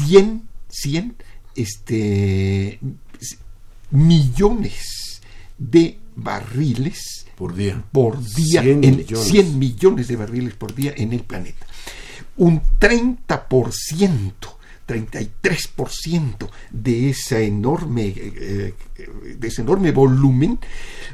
100, 0.05 0.43
100 0.69 1.15
este, 1.55 2.79
millones 3.91 5.21
de 5.57 5.97
barriles 6.15 7.25
por 7.35 7.55
día, 7.55 7.83
por 7.91 8.21
día 8.24 8.62
100 8.62 8.83
en, 8.83 8.97
millones. 8.97 9.27
100 9.27 9.59
millones 9.59 10.07
de 10.07 10.15
barriles 10.15 10.53
por 10.53 10.74
día 10.74 10.93
en 10.95 11.13
el 11.13 11.21
planeta. 11.21 11.65
Un 12.38 12.62
30%, 12.79 14.33
33% 14.88 16.50
de 16.71 17.09
ese 17.09 17.45
enorme 17.45 18.13
eh, 18.15 18.74
de 19.38 19.47
ese 19.47 19.62
enorme 19.62 19.91
volumen 19.91 20.59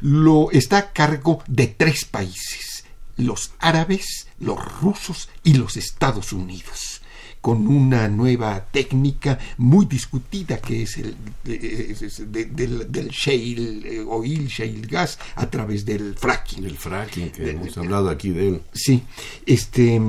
lo 0.02 0.52
está 0.52 0.78
a 0.78 0.92
cargo 0.92 1.44
de 1.48 1.68
tres 1.68 2.06
países, 2.06 2.86
los 3.18 3.54
árabes, 3.60 4.28
los 4.40 4.60
rusos 4.82 5.30
y 5.44 5.54
los 5.54 5.78
Estados 5.78 6.34
Unidos 6.34 7.01
con 7.42 7.68
una 7.68 8.08
nueva 8.08 8.64
técnica 8.72 9.40
muy 9.58 9.88
discutida 9.88 10.60
que 10.60 10.84
es 10.84 10.98
el 10.98 11.16
del, 11.44 13.10
shale 13.10 13.96
eh, 13.96 14.06
oil, 14.08 14.48
shale 14.48 14.82
gas 14.82 15.18
a 15.36 15.50
través 15.50 15.84
del 15.84 16.16
fracking. 16.16 16.66
El 16.66 16.78
fracking, 16.78 17.32
que 17.32 17.50
hemos 17.50 17.76
hablado 17.78 18.10
aquí 18.10 18.30
de 18.30 18.48
él. 18.50 18.62
Sí, 18.72 19.04
este, 19.46 20.00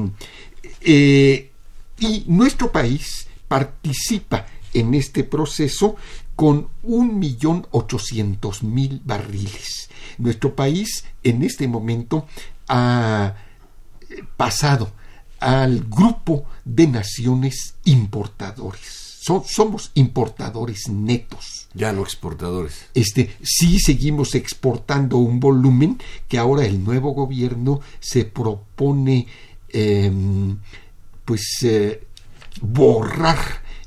eh, 0.82 1.50
y 1.98 2.24
nuestro 2.26 2.70
país 2.70 3.26
participa 3.48 4.46
en 4.74 4.94
este 4.94 5.24
proceso 5.24 5.96
con 6.36 6.68
un 6.82 7.18
millón 7.18 7.66
ochocientos 7.70 8.62
mil 8.62 9.00
barriles. 9.04 9.88
Nuestro 10.18 10.54
país 10.54 11.04
en 11.22 11.42
este 11.42 11.66
momento 11.66 12.26
ha 12.68 13.34
pasado 14.36 14.92
al 15.42 15.80
grupo 15.88 16.44
de 16.64 16.86
naciones 16.86 17.74
importadores. 17.84 19.18
somos 19.46 19.90
importadores 19.94 20.88
netos. 20.88 21.68
Ya 21.74 21.92
no 21.92 22.02
exportadores. 22.02 22.86
Este, 22.94 23.34
sí 23.42 23.80
seguimos 23.80 24.34
exportando 24.34 25.16
un 25.16 25.40
volumen 25.40 25.98
que 26.28 26.38
ahora 26.38 26.64
el 26.64 26.84
nuevo 26.84 27.12
gobierno 27.12 27.80
se 27.98 28.24
propone 28.24 29.26
em, 29.68 30.58
pues 31.24 31.58
eh, 31.62 32.06
borrar 32.60 33.38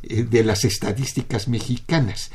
eh, 0.04 0.24
de 0.24 0.44
las 0.44 0.66
estadísticas 0.66 1.48
mexicanas. 1.48 2.32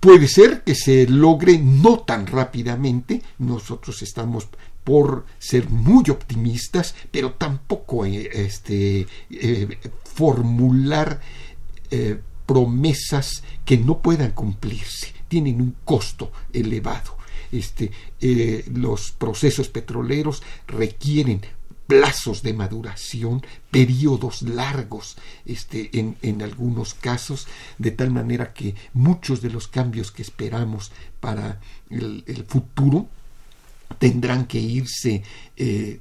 Puede 0.00 0.28
ser 0.28 0.62
que 0.62 0.74
se 0.74 1.06
logre 1.08 1.58
no 1.58 2.00
tan 2.00 2.26
rápidamente, 2.26 3.22
nosotros 3.38 4.02
estamos 4.02 4.48
por 4.86 5.26
ser 5.40 5.68
muy 5.68 6.04
optimistas, 6.10 6.94
pero 7.10 7.32
tampoco 7.32 8.06
eh, 8.06 8.30
este, 8.32 9.04
eh, 9.30 9.78
formular 10.04 11.20
eh, 11.90 12.20
promesas 12.46 13.42
que 13.64 13.78
no 13.78 14.00
puedan 14.00 14.30
cumplirse, 14.30 15.12
tienen 15.26 15.60
un 15.60 15.74
costo 15.84 16.30
elevado. 16.52 17.16
Este, 17.50 17.90
los 18.72 19.10
procesos 19.10 19.68
petroleros 19.68 20.44
requieren 20.68 21.40
plazos 21.88 22.42
de 22.42 22.54
maduración, 22.54 23.44
periodos 23.72 24.42
largos 24.42 25.16
este, 25.46 25.98
en, 25.98 26.16
en, 26.22 26.42
algunos 26.42 26.94
casos, 26.94 27.48
de 27.78 27.90
tal 27.90 28.12
manera 28.12 28.52
que 28.52 28.76
muchos 28.92 29.40
de 29.40 29.50
los 29.50 29.66
cambios 29.66 30.12
que 30.12 30.22
esperamos 30.22 30.92
para 31.18 31.60
el 31.90 32.44
futuro 32.46 33.08
tendrán 33.98 34.46
que 34.46 34.58
irse 34.58 35.22
eh, 35.56 36.00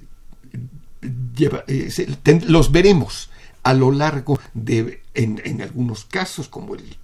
los 2.48 2.72
veremos 2.72 3.30
a 3.64 3.74
lo 3.74 3.92
largo 3.92 4.40
de, 4.54 5.02
en, 5.14 5.62
algunos 5.62 6.06
casos, 6.06 6.48
como 6.48 6.76
el, 6.76 6.98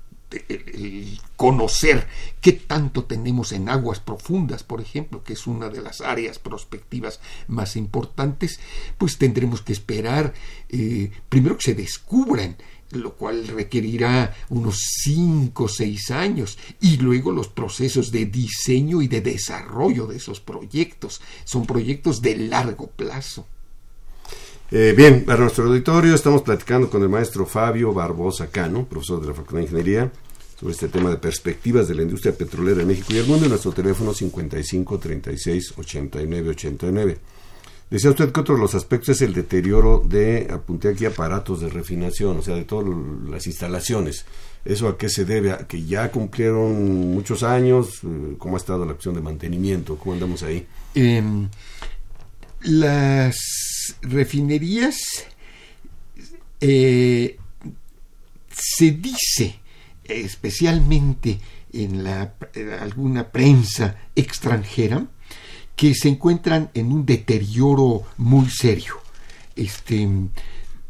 conocer 1.35 2.07
qué 2.39 2.53
tanto 2.53 3.03
tenemos 3.03 3.51
en 3.51 3.67
aguas 3.67 3.99
profundas, 3.99 4.63
por 4.63 4.79
ejemplo, 4.79 5.23
que 5.23 5.33
es 5.33 5.45
una 5.47 5.69
de 5.69 5.81
las 5.81 5.99
áreas 6.01 6.39
prospectivas 6.39 7.19
más 7.47 7.75
importantes, 7.75 8.59
pues 8.97 9.17
tendremos 9.17 9.61
que 9.61 9.73
esperar 9.73 10.33
eh, 10.69 11.11
primero 11.27 11.57
que 11.57 11.63
se 11.63 11.73
descubran 11.73 12.55
lo 12.91 13.13
cual 13.15 13.47
requerirá 13.47 14.35
unos 14.49 14.79
5 15.03 15.63
o 15.63 15.67
6 15.67 16.11
años, 16.11 16.57
y 16.79 16.97
luego 16.97 17.31
los 17.31 17.47
procesos 17.47 18.11
de 18.11 18.25
diseño 18.25 19.01
y 19.01 19.07
de 19.07 19.21
desarrollo 19.21 20.07
de 20.07 20.17
esos 20.17 20.39
proyectos. 20.39 21.21
Son 21.43 21.65
proyectos 21.65 22.21
de 22.21 22.37
largo 22.37 22.87
plazo. 22.87 23.45
Eh, 24.73 24.93
bien, 24.95 25.25
para 25.25 25.41
nuestro 25.41 25.65
auditorio 25.65 26.15
estamos 26.15 26.43
platicando 26.43 26.89
con 26.89 27.01
el 27.01 27.09
maestro 27.09 27.45
Fabio 27.45 27.93
Barbosa 27.93 28.47
Cano, 28.47 28.85
profesor 28.85 29.19
de 29.19 29.27
la 29.27 29.33
Facultad 29.33 29.57
de 29.57 29.63
Ingeniería, 29.63 30.11
sobre 30.57 30.73
este 30.73 30.87
tema 30.87 31.09
de 31.09 31.17
perspectivas 31.17 31.89
de 31.89 31.95
la 31.95 32.03
industria 32.03 32.33
petrolera 32.33 32.81
en 32.81 32.87
México 32.87 33.07
y 33.09 33.17
el 33.17 33.25
mundo. 33.25 33.45
En 33.45 33.49
nuestro 33.49 33.73
teléfono 33.73 34.13
55 34.13 34.97
36 34.97 35.73
89 35.77 36.49
89. 36.49 37.17
Decía 37.91 38.09
usted 38.09 38.31
que 38.31 38.39
otro 38.39 38.55
de 38.55 38.61
los 38.61 38.73
aspectos 38.73 39.09
es 39.09 39.21
el 39.21 39.33
deterioro 39.33 40.01
de, 40.03 40.47
apunté 40.49 40.87
aquí, 40.87 41.05
aparatos 41.05 41.59
de 41.59 41.67
refinación, 41.67 42.37
o 42.37 42.41
sea, 42.41 42.55
de 42.55 42.63
todas 42.63 42.87
las 43.29 43.45
instalaciones. 43.45 44.25
¿Eso 44.63 44.87
a 44.87 44.97
qué 44.97 45.09
se 45.09 45.25
debe? 45.25 45.51
¿A 45.51 45.67
que 45.67 45.83
ya 45.83 46.09
cumplieron 46.09 47.11
muchos 47.11 47.43
años? 47.43 47.99
¿Cómo 48.37 48.55
ha 48.55 48.59
estado 48.59 48.85
la 48.85 48.93
acción 48.93 49.13
de 49.15 49.21
mantenimiento? 49.21 49.97
¿Cómo 49.97 50.13
andamos 50.13 50.41
ahí? 50.41 50.65
Em, 50.95 51.49
las 52.61 53.35
refinerías 54.01 54.97
eh, 56.61 57.37
se 58.49 58.91
dice, 58.91 59.59
especialmente 60.05 61.41
en, 61.73 62.05
la, 62.05 62.35
alguna 62.79 63.31
prensa 63.31 63.97
extranjera, 64.15 65.07
que 65.81 65.95
se 65.95 66.09
encuentran 66.09 66.69
en 66.75 66.91
un 66.91 67.07
deterioro 67.07 68.03
muy 68.17 68.51
serio. 68.51 68.97
Este 69.55 70.07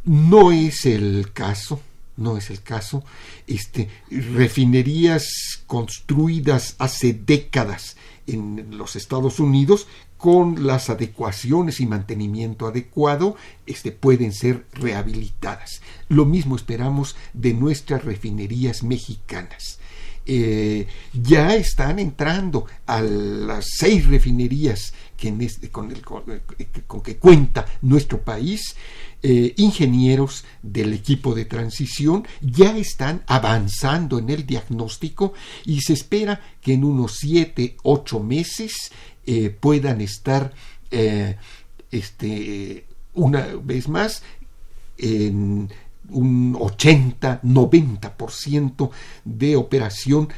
no 0.03 0.51
es 0.51 0.85
el 0.85 1.31
caso, 1.31 1.79
no 2.17 2.35
es 2.35 2.49
el 2.49 2.61
caso. 2.61 3.01
Este, 3.47 3.87
refinerías 4.09 5.63
construidas 5.65 6.75
hace 6.77 7.13
décadas 7.13 7.95
en 8.27 8.77
los 8.77 8.97
Estados 8.97 9.39
Unidos 9.39 9.87
con 10.17 10.67
las 10.67 10.89
adecuaciones 10.89 11.79
y 11.79 11.85
mantenimiento 11.85 12.67
adecuado 12.67 13.37
este, 13.65 13.93
pueden 13.93 14.33
ser 14.33 14.65
rehabilitadas. 14.73 15.81
Lo 16.09 16.25
mismo 16.25 16.57
esperamos 16.57 17.15
de 17.31 17.53
nuestras 17.53 18.03
refinerías 18.03 18.83
mexicanas. 18.83 19.79
Eh, 20.25 20.87
ya 21.13 21.55
están 21.55 21.97
entrando 21.97 22.67
a 22.85 23.01
las 23.01 23.65
seis 23.77 24.05
refinerías 24.05 24.93
que 25.17 25.33
con, 25.71 25.91
el, 25.91 26.01
con, 26.01 27.01
que 27.01 27.17
cuenta 27.17 27.65
nuestro 27.81 28.21
país. 28.21 28.75
Eh, 29.23 29.53
ingenieros 29.57 30.45
del 30.63 30.93
equipo 30.93 31.35
de 31.35 31.45
transición 31.45 32.25
ya 32.41 32.75
están 32.75 33.21
avanzando 33.27 34.17
en 34.17 34.31
el 34.31 34.47
diagnóstico 34.47 35.33
y 35.63 35.81
se 35.81 35.93
espera 35.93 36.41
que 36.59 36.73
en 36.73 36.83
unos 36.83 37.17
siete, 37.17 37.77
ocho 37.83 38.19
meses 38.19 38.91
eh, 39.27 39.51
puedan 39.51 40.01
estar 40.01 40.51
este, 41.91 42.85
una 43.13 43.45
vez 43.63 43.87
más 43.87 44.23
en 44.97 45.69
un 46.11 46.53
80-90% 46.53 48.91
de 49.25 49.55
operación 49.55 50.29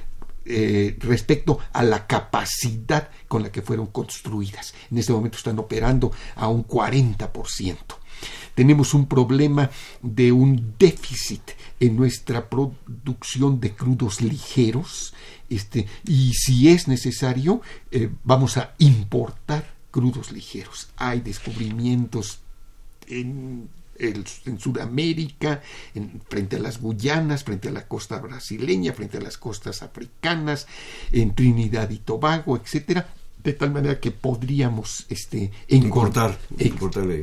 eh, 0.45 0.97
respecto 0.99 1.59
a 1.71 1.83
la 1.83 2.05
capacidad 2.05 3.09
con 3.27 3.43
la 3.43 3.51
que 3.51 3.62
fueron 3.62 3.88
construidas. 3.88 4.73
En 4.91 4.97
este 4.97 5.13
momento 5.13 5.38
están 5.38 5.57
operando 5.59 6.12
a 6.36 6.49
un 6.49 6.67
40%. 6.67 7.77
Tenemos 8.53 8.93
un 8.93 9.07
problema 9.07 9.69
de 10.01 10.31
un 10.31 10.75
déficit 10.77 11.41
en 11.79 11.95
nuestra 11.95 12.49
producción 12.49 13.59
de 13.59 13.73
crudos 13.73 14.21
ligeros 14.21 15.13
este, 15.49 15.88
y 16.05 16.33
si 16.33 16.69
es 16.69 16.88
necesario 16.88 17.62
eh, 17.91 18.09
vamos 18.23 18.57
a 18.57 18.75
importar 18.79 19.73
crudos 19.91 20.31
ligeros. 20.31 20.89
Hay 20.97 21.21
descubrimientos 21.21 22.39
en 23.07 23.69
en 24.05 24.59
Sudamérica, 24.59 25.61
en, 25.93 26.21
frente 26.29 26.57
a 26.57 26.59
las 26.59 26.79
Guyanas, 26.79 27.43
frente 27.43 27.69
a 27.69 27.71
la 27.71 27.87
costa 27.87 28.19
brasileña, 28.19 28.93
frente 28.93 29.17
a 29.17 29.21
las 29.21 29.37
costas 29.37 29.83
africanas, 29.83 30.67
en 31.11 31.35
Trinidad 31.35 31.89
y 31.89 31.99
Tobago, 31.99 32.57
etcétera, 32.57 33.07
de 33.43 33.53
tal 33.53 33.71
manera 33.71 33.99
que 33.99 34.12
podríamos 34.12 35.06
este, 35.10 35.51
importar, 35.67 36.38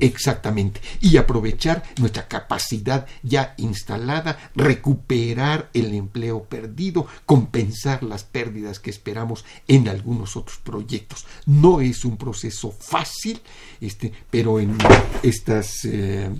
exactamente. 0.00 0.80
Y 1.00 1.16
aprovechar 1.16 1.82
nuestra 1.98 2.28
capacidad 2.28 3.06
ya 3.22 3.54
instalada, 3.56 4.50
recuperar 4.54 5.70
el 5.72 5.94
empleo 5.94 6.44
perdido, 6.44 7.06
compensar 7.26 8.02
las 8.02 8.24
pérdidas 8.24 8.80
que 8.80 8.90
esperamos 8.90 9.44
en 9.66 9.88
algunos 9.88 10.36
otros 10.36 10.58
proyectos. 10.58 11.26
No 11.46 11.80
es 11.80 12.04
un 12.04 12.16
proceso 12.16 12.70
fácil, 12.70 13.40
este, 13.80 14.12
pero 14.30 14.60
en 14.60 14.76
estas 15.22 15.84
eh, 15.84 16.30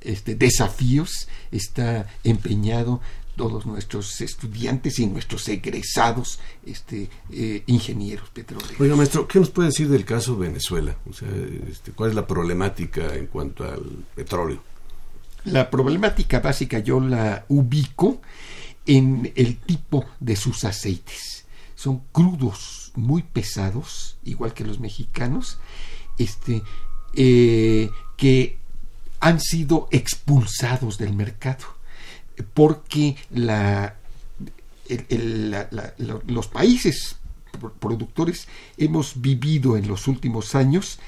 este, 0.00 0.34
desafíos 0.34 1.28
está 1.50 2.06
empeñado 2.24 3.00
todos 3.40 3.64
nuestros 3.64 4.20
estudiantes 4.20 4.98
y 4.98 5.06
nuestros 5.06 5.48
egresados 5.48 6.40
este, 6.66 7.08
eh, 7.32 7.62
ingenieros 7.68 8.28
petroleros. 8.28 8.78
Oiga, 8.78 8.94
maestro, 8.96 9.26
¿qué 9.26 9.38
nos 9.38 9.48
puede 9.48 9.68
decir 9.68 9.88
del 9.88 10.04
caso 10.04 10.36
Venezuela? 10.36 10.94
O 11.08 11.14
sea, 11.14 11.30
este, 11.66 11.92
¿cuál 11.92 12.10
es 12.10 12.16
la 12.16 12.26
problemática 12.26 13.14
en 13.14 13.28
cuanto 13.28 13.64
al 13.64 14.04
petróleo? 14.14 14.62
La 15.44 15.70
problemática 15.70 16.40
básica 16.40 16.80
yo 16.80 17.00
la 17.00 17.46
ubico 17.48 18.20
en 18.84 19.32
el 19.34 19.56
tipo 19.56 20.04
de 20.20 20.36
sus 20.36 20.64
aceites. 20.64 21.46
Son 21.74 22.02
crudos, 22.12 22.92
muy 22.94 23.22
pesados, 23.22 24.18
igual 24.22 24.52
que 24.52 24.64
los 24.64 24.80
mexicanos, 24.80 25.56
este, 26.18 26.60
eh, 27.14 27.90
que 28.18 28.58
han 29.18 29.40
sido 29.40 29.88
expulsados 29.92 30.98
del 30.98 31.14
mercado 31.14 31.79
porque 32.42 33.16
la, 33.30 33.96
los 36.26 36.48
países 36.48 37.16
productores 37.78 38.48
hemos 38.76 39.20
vivido 39.20 39.76
en 39.76 39.88
los 39.88 40.08
últimos 40.08 40.54
años 40.54 40.98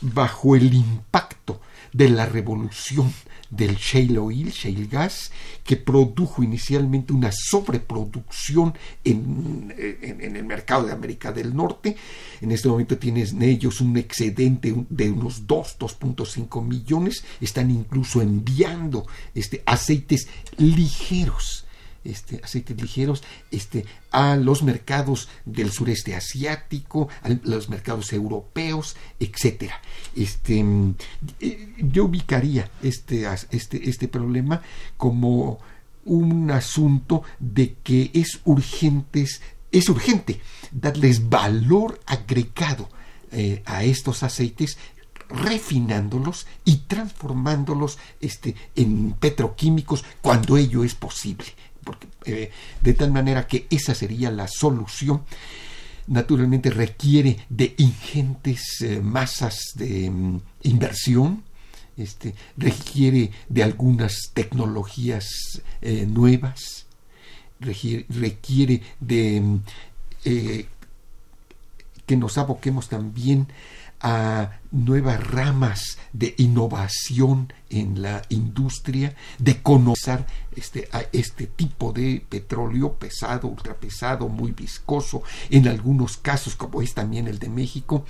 bajo 0.00 0.56
el 0.56 0.72
impacto 0.72 1.60
de 1.94 2.10
la 2.10 2.26
revolución 2.26 3.10
del 3.50 3.76
shale 3.76 4.18
oil, 4.18 4.50
shale 4.50 4.86
gas, 4.86 5.30
que 5.62 5.76
produjo 5.76 6.42
inicialmente 6.42 7.12
una 7.12 7.30
sobreproducción 7.32 8.74
en, 9.04 9.72
en, 9.78 10.36
el 10.36 10.44
mercado 10.44 10.86
de 10.86 10.92
América 10.92 11.32
del 11.32 11.54
Norte. 11.54 11.96
En 12.40 12.50
este 12.50 12.68
momento 12.68 12.98
tienes 12.98 13.32
en 13.32 13.42
ellos 13.42 13.80
un 13.80 13.96
excedente 13.96 14.74
de 14.90 15.10
unos 15.10 15.46
2, 15.46 15.78
2.5 15.78 16.64
millones. 16.64 17.24
Están 17.40 17.70
incluso 17.70 18.20
enviando 18.20 19.06
este, 19.34 19.62
aceites 19.64 20.28
ligeros 20.58 21.63
este, 22.04 22.40
aceites 22.42 22.80
ligeros 22.80 23.22
este, 23.50 23.86
a 24.10 24.36
los 24.36 24.62
mercados 24.62 25.28
del 25.44 25.72
sureste 25.72 26.14
asiático, 26.14 27.08
a 27.22 27.30
los 27.44 27.68
mercados 27.68 28.12
europeos, 28.12 28.96
etcétera. 29.18 29.80
Este, 30.14 30.64
eh, 31.40 31.74
yo 31.78 32.04
ubicaría 32.04 32.70
este, 32.82 33.26
este, 33.50 33.88
este 33.88 34.08
problema 34.08 34.62
como 34.96 35.58
un 36.04 36.50
asunto 36.50 37.22
de 37.38 37.76
que 37.82 38.10
es 38.12 38.40
urgentes, 38.44 39.40
es 39.72 39.88
urgente 39.88 40.40
darles 40.70 41.28
valor 41.28 42.00
agregado 42.06 42.88
eh, 43.32 43.62
a 43.64 43.84
estos 43.84 44.22
aceites 44.22 44.76
refinándolos 45.28 46.46
y 46.64 46.76
transformándolos 46.86 47.98
este, 48.20 48.54
en 48.76 49.12
petroquímicos 49.12 50.04
cuando 50.20 50.56
ello 50.56 50.84
es 50.84 50.94
posible 50.94 51.46
eh, 52.24 52.50
de 52.80 52.94
tal 52.94 53.10
manera 53.10 53.46
que 53.46 53.66
esa 53.70 53.94
sería 53.94 54.30
la 54.30 54.48
solución. 54.48 55.22
Naturalmente 56.06 56.70
requiere 56.70 57.38
de 57.48 57.74
ingentes 57.78 58.62
eh, 58.80 59.00
masas 59.00 59.58
de 59.74 60.10
mm, 60.10 60.40
inversión, 60.64 61.42
este, 61.96 62.34
requiere 62.56 63.30
de 63.48 63.62
algunas 63.62 64.30
tecnologías 64.34 65.26
eh, 65.80 66.06
nuevas, 66.06 66.86
requiere, 67.60 68.82
de 69.00 69.40
mm, 69.40 69.60
que 72.06 72.16
nos 72.16 72.36
aboquemos 72.36 72.88
también 72.88 73.46
a 74.06 74.60
nuevas 74.70 75.26
ramas 75.26 75.96
de 76.12 76.34
innovación 76.36 77.50
en 77.70 78.02
la 78.02 78.20
industria, 78.28 79.16
de 79.38 79.62
conocer 79.62 80.26
este, 80.54 80.90
a 80.92 81.04
este 81.10 81.46
tipo 81.46 81.90
de 81.90 82.22
petróleo 82.28 82.92
pesado, 82.92 83.48
ultrapesado, 83.48 84.28
muy 84.28 84.52
viscoso, 84.52 85.22
en 85.48 85.68
algunos 85.68 86.18
casos, 86.18 86.54
como 86.54 86.82
es 86.82 86.92
también 86.92 87.28
el 87.28 87.38
de 87.38 87.48
México, 87.48 88.04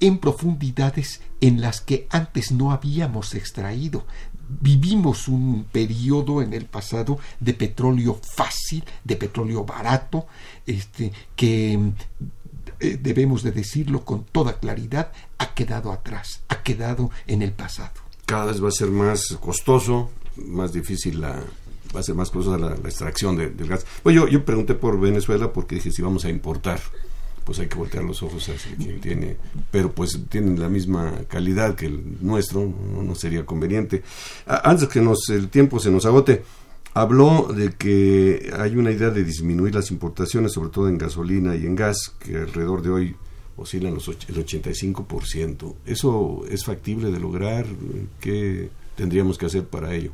en 0.00 0.18
profundidades 0.18 1.22
en 1.40 1.62
las 1.62 1.80
que 1.80 2.06
antes 2.10 2.52
no 2.52 2.70
habíamos 2.70 3.34
extraído. 3.34 4.04
Vivimos 4.60 5.28
un 5.28 5.64
periodo 5.72 6.42
en 6.42 6.52
el 6.52 6.66
pasado 6.66 7.18
de 7.38 7.54
petróleo 7.54 8.20
fácil, 8.22 8.84
de 9.04 9.16
petróleo 9.16 9.64
barato, 9.64 10.26
este, 10.66 11.10
que 11.36 11.92
eh, 12.80 12.98
debemos 13.00 13.42
de 13.42 13.52
decirlo 13.52 14.04
con 14.04 14.24
toda 14.24 14.58
claridad, 14.58 15.12
ha 15.38 15.54
quedado 15.54 15.92
atrás, 15.92 16.42
ha 16.48 16.62
quedado 16.62 17.10
en 17.26 17.42
el 17.42 17.52
pasado. 17.52 17.92
Cada 18.26 18.46
vez 18.46 18.62
va 18.62 18.68
a 18.68 18.72
ser 18.72 18.88
más 18.88 19.36
costoso, 19.40 20.10
más 20.36 20.72
difícil 20.72 21.20
la, 21.20 21.42
va 21.94 22.00
a 22.00 22.02
ser 22.02 22.14
más 22.14 22.30
costosa 22.30 22.58
la, 22.58 22.74
extracción 22.76 23.36
del 23.36 23.68
gas. 23.68 23.84
Pues 24.02 24.14
yo, 24.14 24.28
yo 24.28 24.44
pregunté 24.44 24.74
por 24.74 24.98
Venezuela 24.98 25.52
porque 25.52 25.76
dije 25.76 25.90
si 25.90 26.02
vamos 26.02 26.24
a 26.24 26.30
importar, 26.30 26.80
pues 27.44 27.58
hay 27.58 27.68
que 27.68 27.76
voltear 27.76 28.04
los 28.04 28.22
ojos 28.22 28.48
hacia 28.48 28.76
quien 28.76 29.00
tiene, 29.00 29.36
pero 29.70 29.92
pues 29.92 30.18
tienen 30.28 30.60
la 30.60 30.68
misma 30.68 31.12
calidad 31.28 31.74
que 31.74 31.86
el 31.86 32.18
nuestro, 32.20 32.64
no, 32.64 33.14
sería 33.14 33.44
conveniente. 33.44 34.02
antes 34.46 34.88
que 34.88 35.00
nos, 35.00 35.28
el 35.30 35.48
tiempo 35.48 35.80
se 35.80 35.90
nos 35.90 36.06
agote, 36.06 36.44
Habló 36.92 37.52
de 37.52 37.72
que 37.72 38.52
hay 38.58 38.76
una 38.76 38.90
idea 38.90 39.10
de 39.10 39.22
disminuir 39.22 39.74
las 39.74 39.90
importaciones, 39.90 40.52
sobre 40.52 40.70
todo 40.70 40.88
en 40.88 40.98
gasolina 40.98 41.54
y 41.54 41.64
en 41.64 41.76
gas, 41.76 42.14
que 42.18 42.36
alrededor 42.36 42.82
de 42.82 42.90
hoy 42.90 43.16
oscilan 43.56 43.94
los 43.94 44.08
el 44.08 44.16
85%. 44.16 45.74
¿Eso 45.86 46.44
es 46.50 46.64
factible 46.64 47.12
de 47.12 47.20
lograr? 47.20 47.66
¿Qué 48.20 48.70
tendríamos 48.96 49.38
que 49.38 49.46
hacer 49.46 49.66
para 49.66 49.94
ello? 49.94 50.12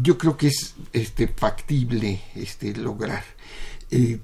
Yo 0.00 0.16
creo 0.16 0.36
que 0.36 0.48
es 0.48 0.74
este, 0.92 1.26
factible 1.26 2.22
este, 2.36 2.76
lograr. 2.76 3.24
Eh, 3.90 4.20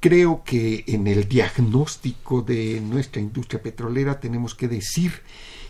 creo 0.00 0.42
que 0.42 0.84
en 0.86 1.06
el 1.06 1.28
diagnóstico 1.28 2.42
de 2.42 2.80
nuestra 2.80 3.20
industria 3.20 3.62
petrolera 3.62 4.20
tenemos 4.20 4.54
que 4.54 4.68
decir 4.68 5.12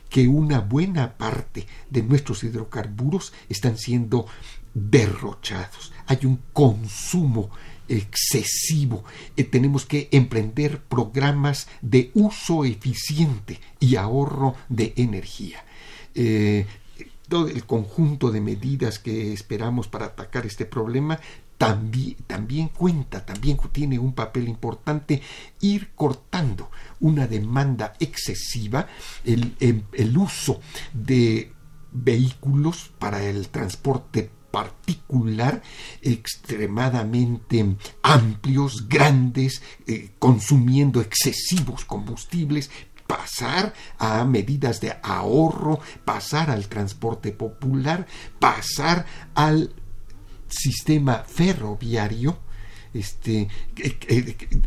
que 0.09 0.27
una 0.27 0.61
buena 0.61 1.17
parte 1.17 1.67
de 1.89 2.03
nuestros 2.03 2.43
hidrocarburos 2.45 3.33
están 3.49 3.79
siendo 3.79 4.27
derrochados, 4.75 5.93
hay 6.07 6.19
un 6.25 6.41
consumo 6.53 7.51
excesivo. 7.89 9.05
Eh, 9.37 9.45
tenemos 9.45 9.85
que 9.85 10.09
emprender 10.13 10.81
programas 10.83 11.69
de 11.83 12.11
uso 12.15 12.65
eficiente 12.65 13.61
y 13.81 13.97
ahorro 13.97 14.55
de 14.69 14.93
energía. 14.97 15.65
Eh, 16.15 16.67
todo 17.29 17.49
el 17.49 17.65
conjunto 17.65 18.31
de 18.31 18.41
medidas 18.41 18.99
que 18.99 19.33
esperamos 19.33 19.87
para 19.89 20.07
atacar 20.07 20.47
este 20.47 20.67
problema 20.67 21.21
también, 21.59 22.17
también, 22.27 22.69
cuenta, 22.69 23.25
también 23.27 23.59
tiene 23.71 23.99
un 23.99 24.15
papel 24.15 24.49
importante 24.49 25.21
ir 25.61 25.91
cortando 25.95 26.71
una 27.01 27.27
demanda 27.27 27.93
excesiva, 28.01 28.87
el, 29.25 29.55
el 29.93 30.17
uso 30.17 30.61
de 30.95 31.53
vehículos 31.93 32.91
para 32.99 33.23
el 33.23 33.49
transporte 33.49 34.31
particular 34.51 35.63
extremadamente 36.03 37.77
amplios, 38.03 38.89
grandes, 38.89 39.63
eh, 39.87 40.11
consumiendo 40.19 41.01
excesivos 41.01 41.85
combustibles, 41.85 42.71
pasar 43.07 43.75
a 43.99 44.25
medidas 44.25 44.81
de 44.81 44.97
ahorro, 45.03 45.81
pasar 46.05 46.51
al 46.51 46.69
transporte 46.69 47.33
popular, 47.33 48.07
pasar 48.39 49.05
al 49.35 49.75
sistema 50.49 51.25
ferroviario, 51.27 52.39
este, 52.95 53.49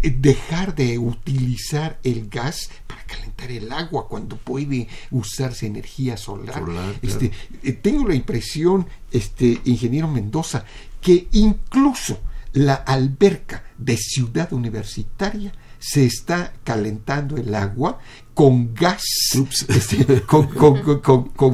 dejar 0.02 0.76
de 0.76 0.98
utilizar 0.98 2.00
el 2.04 2.30
gas 2.30 2.70
para 2.88 3.04
calentar 3.04 3.52
el 3.52 3.72
agua 3.72 4.08
cuando 4.08 4.38
puede 4.38 4.88
usarse 5.12 5.66
energía 5.66 6.18
solar. 6.18 6.64
este, 7.02 7.32
eh, 7.64 7.74
tengo 7.74 8.08
la 8.08 8.16
impresión, 8.16 8.88
este, 9.12 9.60
ingeniero 9.66 10.08
Mendoza, 10.08 10.66
que 11.02 11.28
incluso 11.32 12.20
la 12.54 12.76
alberca 12.76 13.64
de 13.78 13.98
ciudad 13.98 14.54
universitaria 14.54 15.52
se 15.80 16.06
está 16.06 16.54
calentando 16.64 17.36
el 17.36 17.54
agua 17.54 18.00
con 18.34 18.74
gas 18.74 19.04
este, 19.68 20.22
con, 20.22 20.48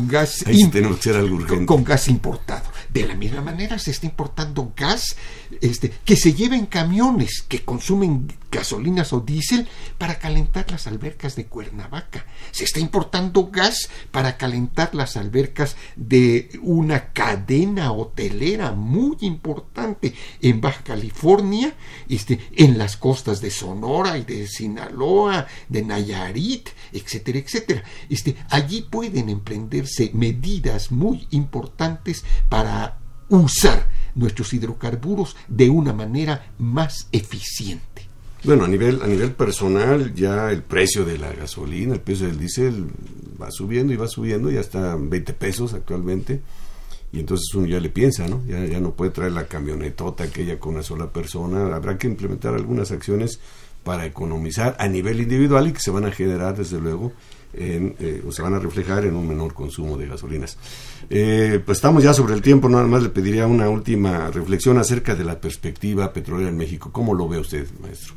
gas 0.07 0.43
con 1.65 1.83
gas 1.83 2.07
importado. 2.07 2.69
De 2.89 3.07
la 3.07 3.15
misma 3.15 3.41
manera 3.41 3.79
se 3.79 3.91
está 3.91 4.05
importando 4.05 4.71
gas 4.75 5.15
este, 5.61 5.91
que 6.05 6.15
se 6.15 6.33
lleva 6.33 6.55
en 6.55 6.65
camiones 6.65 7.43
que 7.47 7.63
consumen 7.63 8.27
gasolinas 8.51 9.13
o 9.13 9.19
diésel 9.19 9.67
para 9.97 10.17
calentar 10.19 10.69
las 10.71 10.87
albercas 10.87 11.35
de 11.35 11.45
Cuernavaca. 11.45 12.25
Se 12.51 12.63
está 12.63 12.79
importando 12.79 13.49
gas 13.51 13.89
para 14.11 14.37
calentar 14.37 14.95
las 14.95 15.17
albercas 15.17 15.75
de 15.95 16.59
una 16.61 17.11
cadena 17.13 17.91
hotelera 17.91 18.71
muy 18.71 19.17
importante 19.21 20.13
en 20.41 20.61
Baja 20.61 20.83
California, 20.83 21.73
este, 22.07 22.39
en 22.55 22.77
las 22.77 22.97
costas 22.97 23.41
de 23.41 23.51
Sonora 23.51 24.17
y 24.17 24.23
de 24.23 24.47
Sinaloa, 24.47 25.47
de 25.67 25.83
Nayarit, 25.83 26.69
etcétera, 26.91 27.39
etcétera. 27.39 27.83
Este, 28.09 28.35
allí 28.49 28.81
pueden 28.89 29.29
emprenderse 29.29 30.11
medidas 30.13 30.91
muy 30.91 31.27
importantes 31.31 32.23
para 32.49 32.97
usar 33.29 33.87
nuestros 34.19 34.53
hidrocarburos 34.53 35.35
de 35.47 35.69
una 35.69 35.93
manera 35.93 36.51
más 36.59 37.07
eficiente. 37.11 38.07
Bueno, 38.43 38.63
a 38.63 38.67
nivel, 38.67 39.01
a 39.01 39.07
nivel 39.07 39.31
personal, 39.33 40.13
ya 40.13 40.51
el 40.51 40.63
precio 40.63 41.03
de 41.03 41.17
la 41.17 41.33
gasolina, 41.33 41.93
el 41.93 42.01
precio 42.01 42.27
del 42.27 42.39
diésel 42.39 42.85
va 43.41 43.51
subiendo 43.51 43.91
y 43.91 43.97
va 43.97 44.07
subiendo, 44.07 44.49
ya 44.49 44.61
está 44.61 44.95
20 44.95 45.33
pesos 45.33 45.73
actualmente. 45.73 46.41
Y 47.11 47.19
entonces 47.19 47.47
uno 47.55 47.65
ya 47.65 47.79
le 47.79 47.89
piensa, 47.89 48.27
¿no? 48.27 48.45
Ya, 48.45 48.63
ya 48.65 48.79
no 48.79 48.93
puede 48.93 49.11
traer 49.11 49.31
la 49.31 49.47
camionetota 49.47 50.25
aquella 50.25 50.59
con 50.59 50.75
una 50.75 50.83
sola 50.83 51.11
persona. 51.11 51.75
Habrá 51.75 51.97
que 51.97 52.07
implementar 52.07 52.53
algunas 52.53 52.91
acciones 52.91 53.39
para 53.83 54.05
economizar 54.05 54.75
a 54.79 54.87
nivel 54.87 55.19
individual 55.19 55.67
y 55.67 55.73
que 55.73 55.79
se 55.79 55.91
van 55.91 56.05
a 56.05 56.11
generar, 56.11 56.55
desde 56.55 56.79
luego, 56.79 57.11
eh, 57.53 58.23
o 58.27 58.31
se 58.31 58.41
van 58.41 58.53
a 58.53 58.59
reflejar 58.59 59.05
en 59.05 59.15
un 59.15 59.27
menor 59.27 59.53
consumo 59.53 59.97
de 59.97 60.07
gasolinas. 60.07 60.57
Eh, 61.09 61.61
pues 61.65 61.77
estamos 61.79 62.03
ya 62.03 62.13
sobre 62.13 62.33
el 62.33 62.41
tiempo, 62.41 62.69
nada 62.69 62.85
más 62.85 63.03
le 63.03 63.09
pediría 63.09 63.47
una 63.47 63.69
última 63.69 64.29
reflexión 64.29 64.77
acerca 64.77 65.15
de 65.15 65.23
la 65.23 65.39
perspectiva 65.41 66.13
petrolera 66.13 66.49
en 66.49 66.57
México. 66.57 66.91
¿Cómo 66.91 67.13
lo 67.13 67.27
ve 67.27 67.39
usted, 67.39 67.67
maestro? 67.81 68.13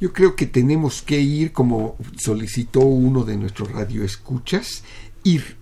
Yo 0.00 0.12
creo 0.12 0.36
que 0.36 0.46
tenemos 0.46 1.02
que 1.02 1.20
ir, 1.20 1.52
como 1.52 1.96
solicitó 2.18 2.80
uno 2.80 3.24
de 3.24 3.36
nuestros 3.36 3.70
radioescuchas, 3.72 4.84
ir 5.24 5.56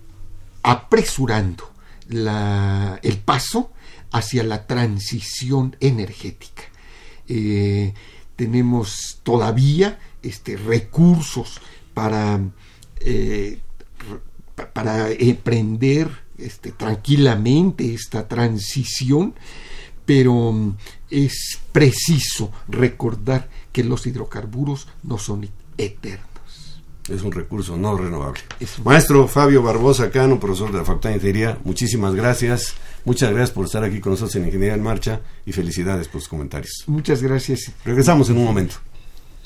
apresurando 0.61 1.71
el 2.09 3.17
paso 3.25 3.71
hacia 4.11 4.43
la 4.43 4.67
transición 4.67 5.75
energética. 5.79 6.63
Eh, 7.27 7.93
tenemos 8.35 9.19
todavía 9.23 9.99
este, 10.21 10.55
recursos 10.55 11.59
para 11.93 12.39
eh, 12.99 13.59
para 14.73 15.11
emprender 15.11 16.09
este, 16.37 16.71
tranquilamente 16.71 17.93
esta 17.93 18.27
transición, 18.27 19.33
pero 20.05 20.51
mm, 20.51 20.77
es 21.09 21.59
preciso 21.71 22.51
recordar 22.67 23.49
que 23.71 23.83
los 23.83 24.05
hidrocarburos 24.07 24.87
no 25.03 25.17
son 25.17 25.47
eternos. 25.77 26.27
Es 27.09 27.21
un 27.21 27.31
recurso 27.31 27.77
no 27.77 27.97
renovable. 27.97 28.41
Maestro 28.83 29.27
Fabio 29.27 29.63
Barbosa 29.63 30.11
Cano, 30.11 30.39
profesor 30.39 30.71
de 30.71 30.79
la 30.79 30.83
Facultad 30.83 31.09
de 31.09 31.15
Ingeniería, 31.15 31.57
muchísimas 31.63 32.13
gracias. 32.13 32.73
Muchas 33.05 33.29
gracias 33.29 33.51
por 33.51 33.65
estar 33.65 33.83
aquí 33.83 34.01
con 34.01 34.11
nosotros 34.11 34.35
en 34.35 34.45
Ingeniería 34.45 34.75
en 34.75 34.83
Marcha 34.83 35.21
y 35.45 35.53
felicidades 35.53 36.09
por 36.09 36.19
sus 36.19 36.27
comentarios. 36.27 36.83
Muchas 36.87 37.23
gracias. 37.23 37.71
Regresamos 37.85 38.29
en 38.29 38.37
un 38.37 38.43
momento. 38.43 38.75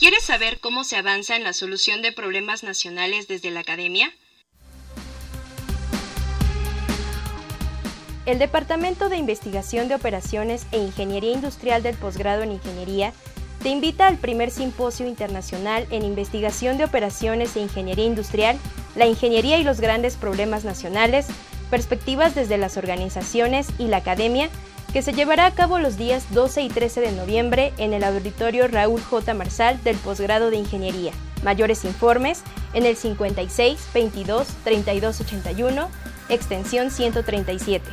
¿Quieres 0.01 0.23
saber 0.23 0.59
cómo 0.59 0.83
se 0.83 0.95
avanza 0.95 1.35
en 1.35 1.43
la 1.43 1.53
solución 1.53 2.01
de 2.01 2.11
problemas 2.11 2.63
nacionales 2.63 3.27
desde 3.27 3.51
la 3.51 3.59
academia? 3.59 4.11
El 8.25 8.39
Departamento 8.39 9.09
de 9.09 9.17
Investigación 9.17 9.89
de 9.89 9.93
Operaciones 9.93 10.65
e 10.71 10.79
Ingeniería 10.79 11.33
Industrial 11.33 11.83
del 11.83 11.95
Posgrado 11.97 12.41
en 12.41 12.51
Ingeniería 12.51 13.13
te 13.61 13.69
invita 13.69 14.07
al 14.07 14.17
primer 14.17 14.49
simposio 14.49 15.07
internacional 15.07 15.85
en 15.91 16.03
investigación 16.03 16.79
de 16.79 16.85
operaciones 16.85 17.55
e 17.55 17.59
ingeniería 17.59 18.05
industrial, 18.05 18.57
la 18.95 19.05
ingeniería 19.05 19.59
y 19.59 19.63
los 19.63 19.79
grandes 19.79 20.17
problemas 20.17 20.63
nacionales, 20.63 21.27
perspectivas 21.69 22.33
desde 22.33 22.57
las 22.57 22.75
organizaciones 22.75 23.67
y 23.77 23.85
la 23.85 23.97
academia, 23.97 24.49
que 24.93 25.01
se 25.01 25.13
llevará 25.13 25.45
a 25.45 25.51
cabo 25.51 25.79
los 25.79 25.97
días 25.97 26.25
12 26.31 26.63
y 26.63 26.69
13 26.69 27.01
de 27.01 27.11
noviembre 27.13 27.73
en 27.77 27.93
el 27.93 28.03
auditorio 28.03 28.67
Raúl 28.67 29.01
J. 29.01 29.33
Marsal 29.33 29.81
del 29.83 29.95
posgrado 29.97 30.49
de 30.49 30.57
Ingeniería. 30.57 31.13
Mayores 31.43 31.85
informes 31.85 32.43
en 32.73 32.85
el 32.85 32.97
56 32.97 33.89
22 33.93 34.47
32 34.63 35.21
81, 35.21 35.89
extensión 36.29 36.91
137. 36.91 37.89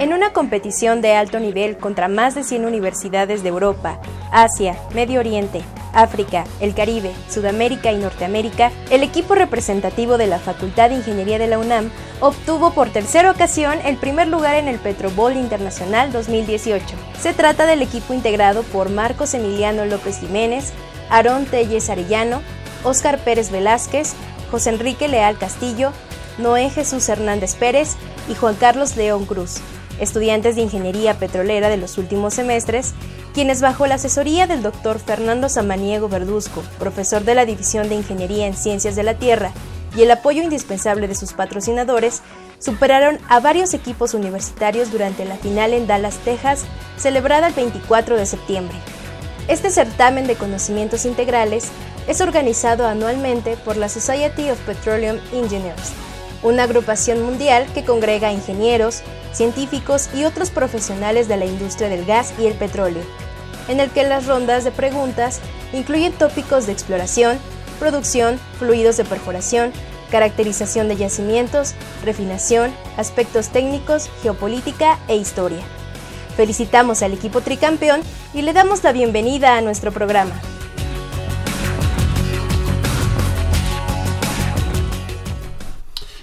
En 0.00 0.12
una 0.12 0.32
competición 0.32 1.02
de 1.02 1.14
alto 1.14 1.38
nivel 1.38 1.76
contra 1.76 2.08
más 2.08 2.34
de 2.34 2.42
100 2.42 2.64
universidades 2.64 3.42
de 3.42 3.50
Europa, 3.50 4.00
Asia, 4.32 4.76
Medio 4.94 5.20
Oriente, 5.20 5.62
África, 5.92 6.44
el 6.60 6.74
Caribe, 6.74 7.12
Sudamérica 7.28 7.92
y 7.92 7.98
Norteamérica, 7.98 8.72
el 8.90 9.02
equipo 9.02 9.34
representativo 9.34 10.18
de 10.18 10.26
la 10.26 10.38
Facultad 10.38 10.90
de 10.90 10.96
Ingeniería 10.96 11.38
de 11.38 11.46
la 11.46 11.58
UNAM 11.58 11.90
obtuvo 12.20 12.72
por 12.72 12.90
tercera 12.90 13.30
ocasión 13.30 13.78
el 13.84 13.96
primer 13.96 14.28
lugar 14.28 14.56
en 14.56 14.68
el 14.68 14.78
Petro 14.78 15.10
Bowl 15.10 15.36
Internacional 15.36 16.12
2018. 16.12 16.84
Se 17.20 17.32
trata 17.32 17.66
del 17.66 17.82
equipo 17.82 18.14
integrado 18.14 18.62
por 18.62 18.90
Marcos 18.90 19.34
Emiliano 19.34 19.84
López 19.84 20.20
Jiménez, 20.20 20.72
Aarón 21.08 21.46
Telles 21.46 21.90
Arellano, 21.90 22.40
Óscar 22.84 23.18
Pérez 23.18 23.50
Velázquez, 23.50 24.14
José 24.50 24.70
Enrique 24.70 25.08
Leal 25.08 25.38
Castillo, 25.38 25.92
Noé 26.38 26.70
Jesús 26.70 27.08
Hernández 27.08 27.54
Pérez 27.54 27.96
y 28.28 28.34
Juan 28.34 28.54
Carlos 28.54 28.96
León 28.96 29.26
Cruz, 29.26 29.60
estudiantes 30.00 30.56
de 30.56 30.62
Ingeniería 30.62 31.18
Petrolera 31.18 31.68
de 31.68 31.76
los 31.76 31.98
últimos 31.98 32.34
semestres 32.34 32.94
quienes 33.32 33.60
bajo 33.60 33.86
la 33.86 33.94
asesoría 33.94 34.46
del 34.46 34.62
doctor 34.62 34.98
Fernando 34.98 35.48
Samaniego 35.48 36.08
Verduzco, 36.08 36.62
profesor 36.78 37.24
de 37.24 37.34
la 37.34 37.46
División 37.46 37.88
de 37.88 37.94
Ingeniería 37.94 38.46
en 38.46 38.54
Ciencias 38.54 38.96
de 38.96 39.04
la 39.04 39.14
Tierra, 39.14 39.52
y 39.96 40.02
el 40.02 40.10
apoyo 40.10 40.42
indispensable 40.42 41.08
de 41.08 41.14
sus 41.14 41.32
patrocinadores, 41.32 42.22
superaron 42.58 43.18
a 43.28 43.40
varios 43.40 43.74
equipos 43.74 44.14
universitarios 44.14 44.90
durante 44.92 45.24
la 45.24 45.36
final 45.36 45.72
en 45.72 45.86
Dallas, 45.86 46.18
Texas, 46.24 46.64
celebrada 46.96 47.48
el 47.48 47.54
24 47.54 48.16
de 48.16 48.26
septiembre. 48.26 48.76
Este 49.48 49.70
certamen 49.70 50.26
de 50.26 50.36
conocimientos 50.36 51.04
integrales 51.04 51.68
es 52.06 52.20
organizado 52.20 52.86
anualmente 52.86 53.56
por 53.56 53.76
la 53.76 53.88
Society 53.88 54.50
of 54.50 54.58
Petroleum 54.60 55.18
Engineers, 55.32 55.92
una 56.42 56.64
agrupación 56.64 57.22
mundial 57.22 57.66
que 57.74 57.84
congrega 57.84 58.32
ingenieros, 58.32 59.02
científicos 59.32 60.08
y 60.14 60.24
otros 60.24 60.50
profesionales 60.50 61.28
de 61.28 61.36
la 61.36 61.46
industria 61.46 61.88
del 61.88 62.04
gas 62.04 62.32
y 62.38 62.46
el 62.46 62.54
petróleo, 62.54 63.02
en 63.68 63.80
el 63.80 63.90
que 63.90 64.04
las 64.04 64.26
rondas 64.26 64.64
de 64.64 64.70
preguntas 64.70 65.40
incluyen 65.72 66.12
tópicos 66.12 66.66
de 66.66 66.72
exploración, 66.72 67.38
producción, 67.78 68.38
fluidos 68.58 68.96
de 68.96 69.04
perforación, 69.04 69.72
caracterización 70.10 70.88
de 70.88 70.96
yacimientos, 70.96 71.74
refinación, 72.04 72.72
aspectos 72.96 73.48
técnicos, 73.48 74.10
geopolítica 74.22 74.98
e 75.08 75.16
historia. 75.16 75.62
Felicitamos 76.36 77.02
al 77.02 77.12
equipo 77.12 77.40
tricampeón 77.40 78.00
y 78.34 78.42
le 78.42 78.52
damos 78.52 78.82
la 78.82 78.92
bienvenida 78.92 79.56
a 79.56 79.60
nuestro 79.60 79.92
programa. 79.92 80.40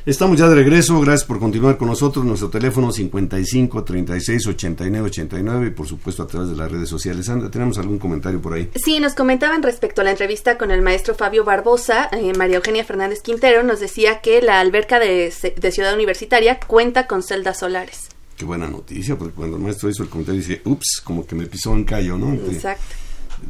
Estamos 0.08 0.40
ya 0.40 0.48
de 0.48 0.56
regreso, 0.56 1.02
gracias 1.02 1.26
por 1.26 1.38
continuar 1.38 1.76
con 1.76 1.90
nosotros. 1.90 2.24
Nuestro 2.24 2.50
teléfono 2.50 2.94
55 2.94 3.84
36 3.84 4.48
89 4.48 5.08
89 5.08 5.68
y 5.68 5.70
por 5.72 5.86
supuesto 5.86 6.24
a 6.24 6.28
través 6.28 6.50
de 6.50 6.56
las 6.56 6.72
redes 6.72 6.88
sociales. 6.88 7.26
Sandra, 7.26 7.52
¿tenemos 7.52 7.78
algún 7.78 8.00
comentario 8.00 8.42
por 8.42 8.54
ahí? 8.54 8.70
Sí, 8.76 9.02
nos 9.02 9.16
comentaban 9.16 9.62
respecto 9.64 10.00
a 10.00 10.06
la 10.06 10.12
entrevista 10.12 10.58
con 10.58 10.72
el 10.72 10.82
maestro 10.82 11.14
Fabio 11.14 11.44
Barbosa, 11.44 12.10
eh, 12.14 12.32
María 12.38 12.56
Eugenia 12.56 12.86
Fernández 12.86 13.22
Quintero 13.22 13.64
nos 13.64 13.82
decía 13.82 14.22
que 14.22 14.42
la 14.42 14.62
alberca 14.62 14.98
de, 14.98 15.30
Ciudad 15.30 15.94
Universitaria 15.94 16.58
cuenta 16.66 17.06
con 17.06 17.22
celdas 17.22 17.60
solares. 17.60 18.08
Qué 18.38 18.46
buena 18.46 18.70
noticia, 18.70 19.18
porque 19.18 19.34
cuando 19.34 19.58
el 19.58 19.64
maestro 19.64 19.90
hizo 19.90 20.04
el 20.04 20.10
comentario 20.10 20.40
dice, 20.40 20.62
ups, 20.64 21.02
como 21.04 21.28
que 21.28 21.36
me 21.36 21.48
pisó 21.48 21.74
en 21.74 21.84
callo, 21.84 22.18
¿no? 22.18 22.34
Exacto. 22.50 22.96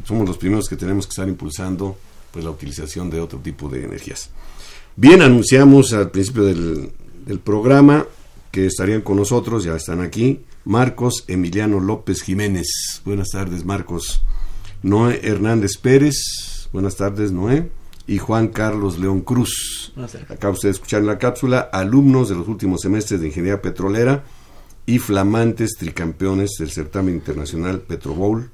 Somos 0.05 0.27
los 0.27 0.39
primeros 0.39 0.67
que 0.67 0.75
tenemos 0.75 1.05
que 1.05 1.11
estar 1.11 1.27
impulsando 1.27 1.95
pues 2.31 2.43
la 2.43 2.49
utilización 2.49 3.11
de 3.11 3.19
otro 3.19 3.37
tipo 3.37 3.69
de 3.69 3.85
energías. 3.85 4.31
Bien, 4.99 5.21
anunciamos 5.21 5.93
al 5.93 6.09
principio 6.09 6.45
del, 6.45 6.91
programa 7.43 8.07
que 8.49 8.65
estarían 8.65 9.01
con 9.01 9.17
nosotros, 9.17 9.63
ya 9.63 9.75
están 9.75 10.01
aquí, 10.01 10.39
Marcos 10.65 11.23
Emiliano 11.27 11.79
López 11.79 12.23
Jiménez. 12.23 13.03
Buenas 13.05 13.27
tardes, 13.29 13.63
Marcos. 13.63 14.23
Noé 14.81 15.19
Hernández 15.21 15.77
Pérez. 15.77 16.67
Buenas 16.73 16.95
tardes, 16.95 17.31
Noé. 17.31 17.69
Y 18.07 18.17
Juan 18.17 18.47
Carlos 18.47 18.97
León 18.97 19.21
Cruz. 19.21 19.93
Acá 20.29 20.49
ustedes 20.49 20.77
escuchar 20.77 21.01
en 21.01 21.07
la 21.07 21.19
cápsula, 21.19 21.59
alumnos 21.59 22.29
de 22.29 22.35
los 22.35 22.47
últimos 22.47 22.81
semestres 22.81 23.21
de 23.21 23.27
Ingeniería 23.27 23.61
Petrolera 23.61 24.23
y 24.87 24.97
flamantes 24.97 25.75
tricampeones 25.77 26.55
del 26.57 26.71
certamen 26.71 27.13
internacional 27.13 27.81
Petro 27.81 28.15
Bowl 28.15 28.49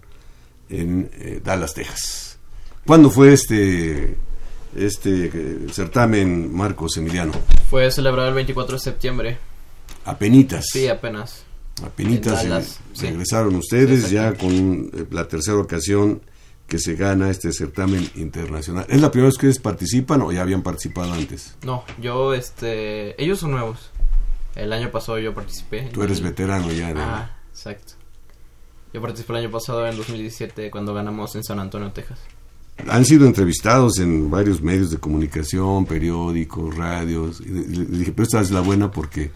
en 0.68 1.10
eh, 1.14 1.40
Dallas, 1.42 1.74
Texas. 1.74 2.38
¿Cuándo 2.86 3.10
fue 3.10 3.32
este 3.32 4.18
este 4.76 5.26
eh, 5.34 5.68
certamen, 5.72 6.54
Marcos 6.54 6.98
Emiliano? 6.98 7.34
Fue 7.70 7.90
celebrado 7.92 8.30
el 8.30 8.36
24 8.36 8.76
de 8.76 8.80
septiembre. 8.80 9.38
Apenitas. 10.06 10.66
Sí, 10.72 10.88
apenas. 10.88 11.44
Apenitas 11.84 12.46
regresaron 13.00 13.56
ustedes 13.56 14.10
ya 14.12 14.34
con 14.36 14.92
eh, 14.94 15.06
la 15.12 15.28
tercera 15.28 15.58
ocasión 15.58 16.22
que 16.68 16.80
se 16.80 16.96
gana 16.96 17.30
este 17.30 17.52
certamen 17.52 18.10
internacional. 18.16 18.86
¿Es 18.88 19.02
la 19.02 19.12
primera 19.12 19.28
vez 19.28 19.38
que 19.38 19.48
ustedes 19.48 19.62
participan 19.62 20.22
o 20.22 20.32
ya 20.32 20.42
habían 20.42 20.62
participado 20.62 21.14
antes? 21.14 21.56
No, 21.64 21.84
yo, 22.00 22.34
este, 22.34 23.22
ellos 23.22 23.40
son 23.40 23.52
nuevos. 23.52 23.92
El 24.56 24.72
año 24.72 24.92
pasado 24.92 25.20
yo 25.20 25.34
participé. 25.34 25.90
Tú 25.92 26.04
eres 26.04 26.22
veterano 26.22 26.72
ya. 26.72 26.94
Ah, 26.96 27.38
exacto. 27.50 27.94
Yo 28.94 29.02
participé 29.02 29.34
el 29.34 29.40
año 29.40 29.52
pasado 29.52 29.88
en 29.88 29.98
2017 29.98 30.70
cuando 30.70 30.94
ganamos 30.94 31.36
en 31.36 31.44
San 31.44 31.60
Antonio, 31.60 31.92
Texas 31.92 32.20
han 32.88 33.06
sido 33.06 33.26
entrevistados 33.26 34.00
en 34.00 34.30
varios 34.30 34.62
medios 34.62 34.92
de 34.92 34.98
comunicación, 34.98 35.86
periódicos, 35.86 36.76
radios. 36.76 37.42
Y 37.42 37.50
le 37.50 37.98
dije, 37.98 38.12
pero 38.12 38.24
esta 38.24 38.42
es 38.42 38.52
la 38.52 38.62
buena 38.62 38.92
porque 38.92 39.32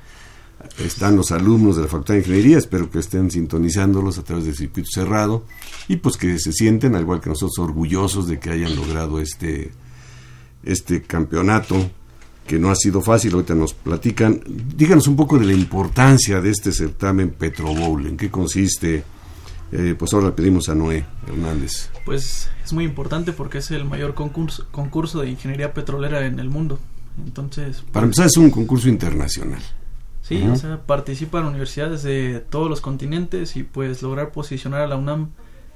están 0.79 1.15
los 1.15 1.31
alumnos 1.31 1.75
de 1.75 1.83
la 1.83 1.87
Facultad 1.87 2.15
de 2.15 2.21
Ingeniería, 2.21 2.57
espero 2.57 2.89
que 2.89 2.99
estén 2.99 3.29
sintonizándolos 3.29 4.17
a 4.17 4.23
través 4.23 4.45
del 4.45 4.55
circuito 4.55 4.89
cerrado 4.91 5.45
y 5.87 5.97
pues 5.97 6.17
que 6.17 6.39
se 6.39 6.51
sienten, 6.51 6.95
al 6.95 7.03
igual 7.03 7.21
que 7.21 7.29
nosotros, 7.29 7.59
orgullosos 7.59 8.27
de 8.27 8.39
que 8.39 8.49
hayan 8.49 8.75
logrado 8.75 9.19
este, 9.19 9.71
este 10.63 11.03
campeonato 11.03 11.91
que 12.45 12.57
no 12.57 12.71
ha 12.71 12.75
sido 12.75 13.01
fácil, 13.01 13.33
ahorita 13.33 13.55
nos 13.55 13.73
platican. 13.73 14.41
Díganos 14.47 15.07
un 15.07 15.17
poco 15.17 15.37
de 15.37 15.45
la 15.45 15.53
importancia 15.53 16.41
de 16.41 16.49
este 16.49 16.71
certamen 16.71 17.31
Petro 17.31 17.73
Bowl, 17.75 18.07
en 18.07 18.15
qué 18.15 18.31
consiste, 18.31 19.03
eh, 19.71 19.95
pues 19.97 20.13
ahora 20.13 20.27
le 20.27 20.31
pedimos 20.33 20.69
a 20.69 20.75
Noé 20.75 21.05
Hernández. 21.27 21.89
Pues 22.05 22.49
es 22.63 22.73
muy 22.73 22.85
importante 22.85 23.33
porque 23.33 23.59
es 23.59 23.71
el 23.71 23.85
mayor 23.85 24.13
concurso, 24.13 24.65
concurso 24.71 25.21
de 25.21 25.29
ingeniería 25.29 25.73
petrolera 25.73 26.25
en 26.25 26.39
el 26.39 26.49
mundo. 26.49 26.79
Entonces, 27.17 27.83
para 27.91 28.05
empezar 28.05 28.27
es 28.27 28.37
un 28.37 28.51
concurso 28.51 28.89
internacional. 28.89 29.61
Sí, 30.21 30.43
o 30.43 30.55
sea, 30.57 30.81
participan 30.81 31.45
universidades 31.45 32.03
de 32.03 32.43
todos 32.49 32.69
los 32.69 32.81
continentes 32.81 33.55
y 33.55 33.63
pues 33.63 34.01
lograr 34.01 34.31
posicionar 34.31 34.81
a 34.81 34.87
la 34.87 34.97
UNAM 34.97 35.29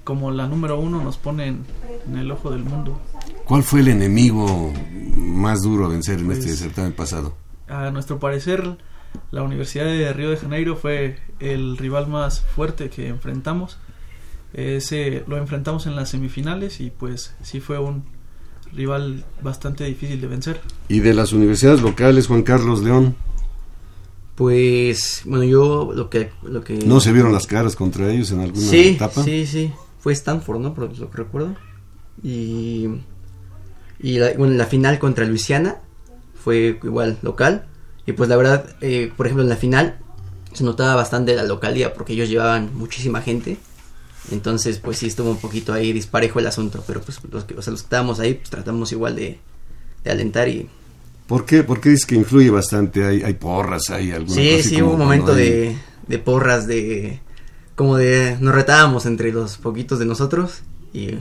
como 0.03 0.31
la 0.31 0.47
número 0.47 0.79
uno 0.79 1.01
nos 1.01 1.17
pone 1.17 1.47
en, 1.47 2.17
el 2.17 2.29
ojo 2.31 2.51
del 2.51 2.63
mundo. 2.63 2.99
¿Cuál 3.45 3.63
fue 3.63 3.79
el 3.79 3.87
enemigo 3.89 4.73
más 5.15 5.61
duro 5.61 5.85
a 5.85 5.89
vencer 5.89 6.19
en 6.19 6.31
este 6.31 6.47
pues, 6.47 6.59
certamen 6.59 6.91
pasado? 6.91 7.35
A 7.67 7.91
nuestro 7.91 8.19
parecer, 8.19 8.77
la 9.31 9.43
Universidad 9.43 9.85
de 9.85 10.11
Río 10.13 10.29
de 10.29 10.37
Janeiro 10.37 10.75
fue 10.75 11.17
el 11.39 11.77
rival 11.77 12.07
más 12.07 12.41
fuerte 12.41 12.89
que 12.89 13.07
enfrentamos. 13.07 13.77
Ese 14.53 15.23
lo 15.27 15.37
enfrentamos 15.37 15.87
en 15.87 15.95
las 15.95 16.09
semifinales 16.09 16.81
y 16.81 16.89
pues 16.89 17.33
sí 17.41 17.61
fue 17.61 17.79
un 17.79 18.03
rival 18.73 19.23
bastante 19.41 19.85
difícil 19.85 20.19
de 20.19 20.27
vencer. 20.27 20.61
¿Y 20.87 20.99
de 20.99 21.13
las 21.13 21.33
universidades 21.33 21.81
locales, 21.81 22.27
Juan 22.27 22.43
Carlos 22.43 22.81
León? 22.83 23.15
Pues, 24.35 25.21
bueno, 25.25 25.43
yo 25.43 25.91
lo 25.93 26.09
que... 26.09 26.31
Lo 26.43 26.63
que 26.63 26.73
¿No 26.73 26.99
se 26.99 27.11
vieron 27.11 27.31
las 27.31 27.47
caras 27.47 27.75
contra 27.75 28.11
ellos 28.11 28.31
en 28.31 28.39
alguna 28.39 28.65
sí, 28.65 28.89
etapa? 28.89 29.23
Sí, 29.23 29.45
sí, 29.45 29.71
fue 29.99 30.13
Stanford, 30.13 30.59
¿no? 30.59 30.73
Por 30.73 30.97
lo 30.97 31.09
que 31.09 31.17
recuerdo. 31.17 31.55
Y, 32.23 32.87
y 33.99 34.17
la, 34.19 34.33
bueno, 34.33 34.55
la 34.55 34.65
final 34.65 34.99
contra 34.99 35.25
Luisiana 35.25 35.77
fue 36.33 36.79
igual 36.83 37.19
local. 37.21 37.67
Y 38.11 38.13
pues 38.13 38.27
la 38.27 38.35
verdad, 38.35 38.65
eh, 38.81 39.09
por 39.15 39.25
ejemplo, 39.25 39.41
en 39.41 39.47
la 39.47 39.55
final 39.55 39.97
se 40.51 40.65
notaba 40.65 40.95
bastante 40.95 41.33
la 41.33 41.43
localidad 41.43 41.93
porque 41.93 42.11
ellos 42.11 42.27
llevaban 42.27 42.75
muchísima 42.75 43.21
gente. 43.21 43.57
Entonces, 44.31 44.79
pues 44.79 44.97
sí 44.97 45.07
estuvo 45.07 45.31
un 45.31 45.37
poquito 45.37 45.71
ahí 45.71 45.93
disparejo 45.93 46.39
el 46.39 46.47
asunto, 46.47 46.83
pero 46.85 46.99
pues 47.01 47.21
los 47.31 47.45
que, 47.45 47.53
o 47.53 47.61
sea, 47.61 47.71
los 47.71 47.83
que 47.83 47.85
estábamos 47.85 48.19
ahí, 48.19 48.33
pues 48.33 48.49
tratamos 48.49 48.91
igual 48.91 49.15
de, 49.15 49.39
alentar 50.05 50.49
y... 50.49 50.67
¿Por 51.25 51.45
qué? 51.45 51.63
Porque 51.63 51.89
dices 51.91 52.05
que 52.05 52.15
influye 52.15 52.49
bastante, 52.49 53.05
hay, 53.05 53.23
hay 53.23 53.33
porras, 53.35 53.89
hay 53.89 54.11
alguna 54.11 54.35
Sí, 54.35 54.61
sí, 54.61 54.81
hubo 54.81 54.91
un 54.91 54.99
momento 54.99 55.33
de, 55.33 55.77
de 56.05 56.19
porras, 56.19 56.67
de... 56.67 57.21
como 57.75 57.95
de... 57.95 58.35
nos 58.41 58.53
retábamos 58.53 59.05
entre 59.05 59.31
los 59.31 59.57
poquitos 59.57 59.99
de 59.99 60.05
nosotros 60.05 60.63
y... 60.91 61.11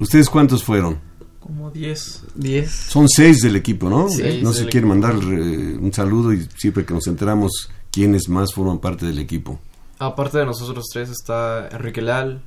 ¿Ustedes 0.00 0.28
cuántos 0.28 0.64
fueron? 0.64 0.98
Como 1.42 1.70
10. 1.72 2.22
10. 2.36 2.70
Son 2.70 3.08
seis 3.08 3.42
del 3.42 3.56
equipo, 3.56 3.90
¿no? 3.90 4.08
Sí, 4.08 4.40
no 4.42 4.52
se 4.52 4.66
quiere 4.66 4.86
mandar 4.86 5.16
un 5.16 5.90
saludo 5.92 6.32
y 6.32 6.46
siempre 6.56 6.84
que 6.84 6.94
nos 6.94 7.06
enteramos 7.08 7.68
quiénes 7.90 8.28
más 8.28 8.54
forman 8.54 8.78
parte 8.78 9.06
del 9.06 9.18
equipo. 9.18 9.58
Aparte 9.98 10.38
de 10.38 10.46
nosotros 10.46 10.86
tres 10.92 11.10
está 11.10 11.68
Enrique 11.68 12.00
Leal, 12.00 12.42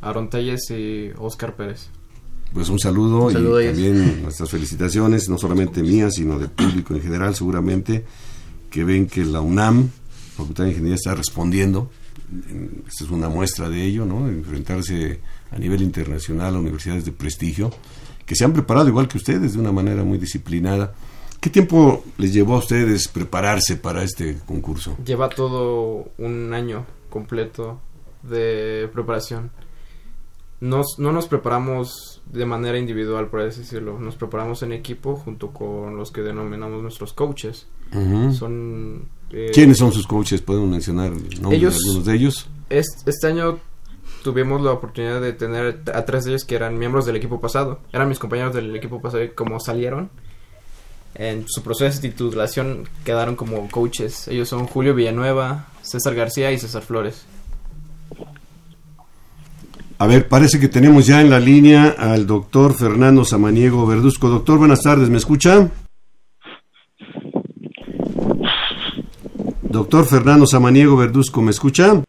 Aaron 0.00 0.28
Telles 0.30 0.68
y 0.70 1.10
Oscar 1.16 1.54
Pérez. 1.54 1.88
Pues 2.52 2.68
un 2.68 2.78
saludo, 2.78 3.30
y 3.30 3.34
también 3.34 4.22
nuestras 4.22 4.50
felicitaciones, 4.50 5.28
no 5.28 5.38
solamente 5.38 5.82
mías, 5.82 6.14
sino 6.14 6.38
del 6.38 6.50
público 6.50 6.94
en 6.94 7.02
general, 7.02 7.34
seguramente, 7.34 8.04
que 8.70 8.84
ven 8.84 9.06
que 9.06 9.24
la 9.24 9.40
UNAM, 9.40 9.90
Facultad 10.36 10.64
de 10.64 10.70
Ingeniería, 10.70 10.96
está 10.96 11.14
respondiendo. 11.14 11.90
Esta 12.88 13.04
es 13.04 13.10
una 13.10 13.28
muestra 13.28 13.68
de 13.68 13.84
ello, 13.84 14.06
¿no? 14.06 14.28
Enfrentarse 14.28 15.20
a 15.50 15.58
nivel 15.58 15.82
internacional 15.82 16.54
a 16.54 16.58
universidades 16.58 17.04
de 17.04 17.12
prestigio, 17.12 17.72
que 18.26 18.34
se 18.34 18.44
han 18.44 18.52
preparado 18.52 18.88
igual 18.88 19.08
que 19.08 19.18
ustedes, 19.18 19.54
de 19.54 19.58
una 19.58 19.72
manera 19.72 20.04
muy 20.04 20.18
disciplinada. 20.18 20.94
¿Qué 21.40 21.50
tiempo 21.50 22.02
les 22.16 22.32
llevó 22.32 22.54
a 22.54 22.58
ustedes 22.58 23.08
prepararse 23.08 23.76
para 23.76 24.02
este 24.02 24.38
concurso? 24.46 24.96
Lleva 25.04 25.28
todo 25.28 26.08
un 26.18 26.54
año 26.54 26.86
completo 27.10 27.80
de 28.22 28.88
preparación 28.92 29.50
nos, 30.64 30.98
no 30.98 31.12
nos 31.12 31.26
preparamos 31.26 32.22
de 32.32 32.46
manera 32.46 32.78
individual, 32.78 33.28
por 33.28 33.40
así 33.40 33.60
decirlo. 33.60 33.98
Nos 33.98 34.16
preparamos 34.16 34.62
en 34.62 34.72
equipo 34.72 35.16
junto 35.16 35.50
con 35.50 35.96
los 35.96 36.10
que 36.10 36.22
denominamos 36.22 36.82
nuestros 36.82 37.12
coaches. 37.12 37.66
Son 38.32 39.04
eh, 39.30 39.50
¿Quiénes 39.52 39.76
son 39.78 39.92
sus 39.92 40.06
coaches? 40.06 40.40
¿Pueden 40.40 40.70
mencionar 40.70 41.10
nombres 41.10 41.60
de 41.60 41.66
algunos 41.66 42.04
de 42.04 42.14
ellos? 42.14 42.48
Este, 42.70 43.26
año 43.26 43.58
tuvimos 44.24 44.62
la 44.62 44.72
oportunidad 44.72 45.20
de 45.20 45.34
tener 45.34 45.82
a 45.94 46.04
tres 46.04 46.24
de 46.24 46.30
ellos 46.30 46.44
que 46.44 46.56
eran 46.56 46.78
miembros 46.78 47.06
del 47.06 47.14
equipo 47.14 47.40
pasado. 47.40 47.78
Eran 47.92 48.08
mis 48.08 48.18
compañeros 48.18 48.54
del 48.54 48.74
equipo 48.74 49.00
pasado 49.00 49.22
y 49.22 49.28
como 49.28 49.60
salieron 49.60 50.10
en 51.14 51.44
su 51.46 51.62
proceso 51.62 52.00
de 52.00 52.08
titulación 52.08 52.88
quedaron 53.04 53.36
como 53.36 53.68
coaches. 53.70 54.26
Ellos 54.26 54.48
son 54.48 54.66
Julio 54.66 54.94
Villanueva, 54.94 55.66
César 55.82 56.14
García 56.14 56.50
y 56.50 56.58
César 56.58 56.82
Flores. 56.82 57.26
A 59.98 60.06
ver, 60.06 60.26
parece 60.26 60.58
que 60.58 60.68
tenemos 60.68 61.06
ya 61.06 61.20
en 61.20 61.30
la 61.30 61.38
línea 61.38 61.94
al 61.96 62.26
doctor 62.26 62.74
Fernando 62.74 63.24
Samaniego 63.24 63.86
Verduzco. 63.86 64.28
Doctor, 64.28 64.58
buenas 64.58 64.82
tardes, 64.82 65.08
¿me 65.08 65.18
escucha? 65.18 65.70
Doctor 69.62 70.06
Fernando 70.06 70.46
Samaniego 70.46 70.96
Verduzco, 70.96 71.42
¿me 71.42 71.50
escucha? 71.50 72.03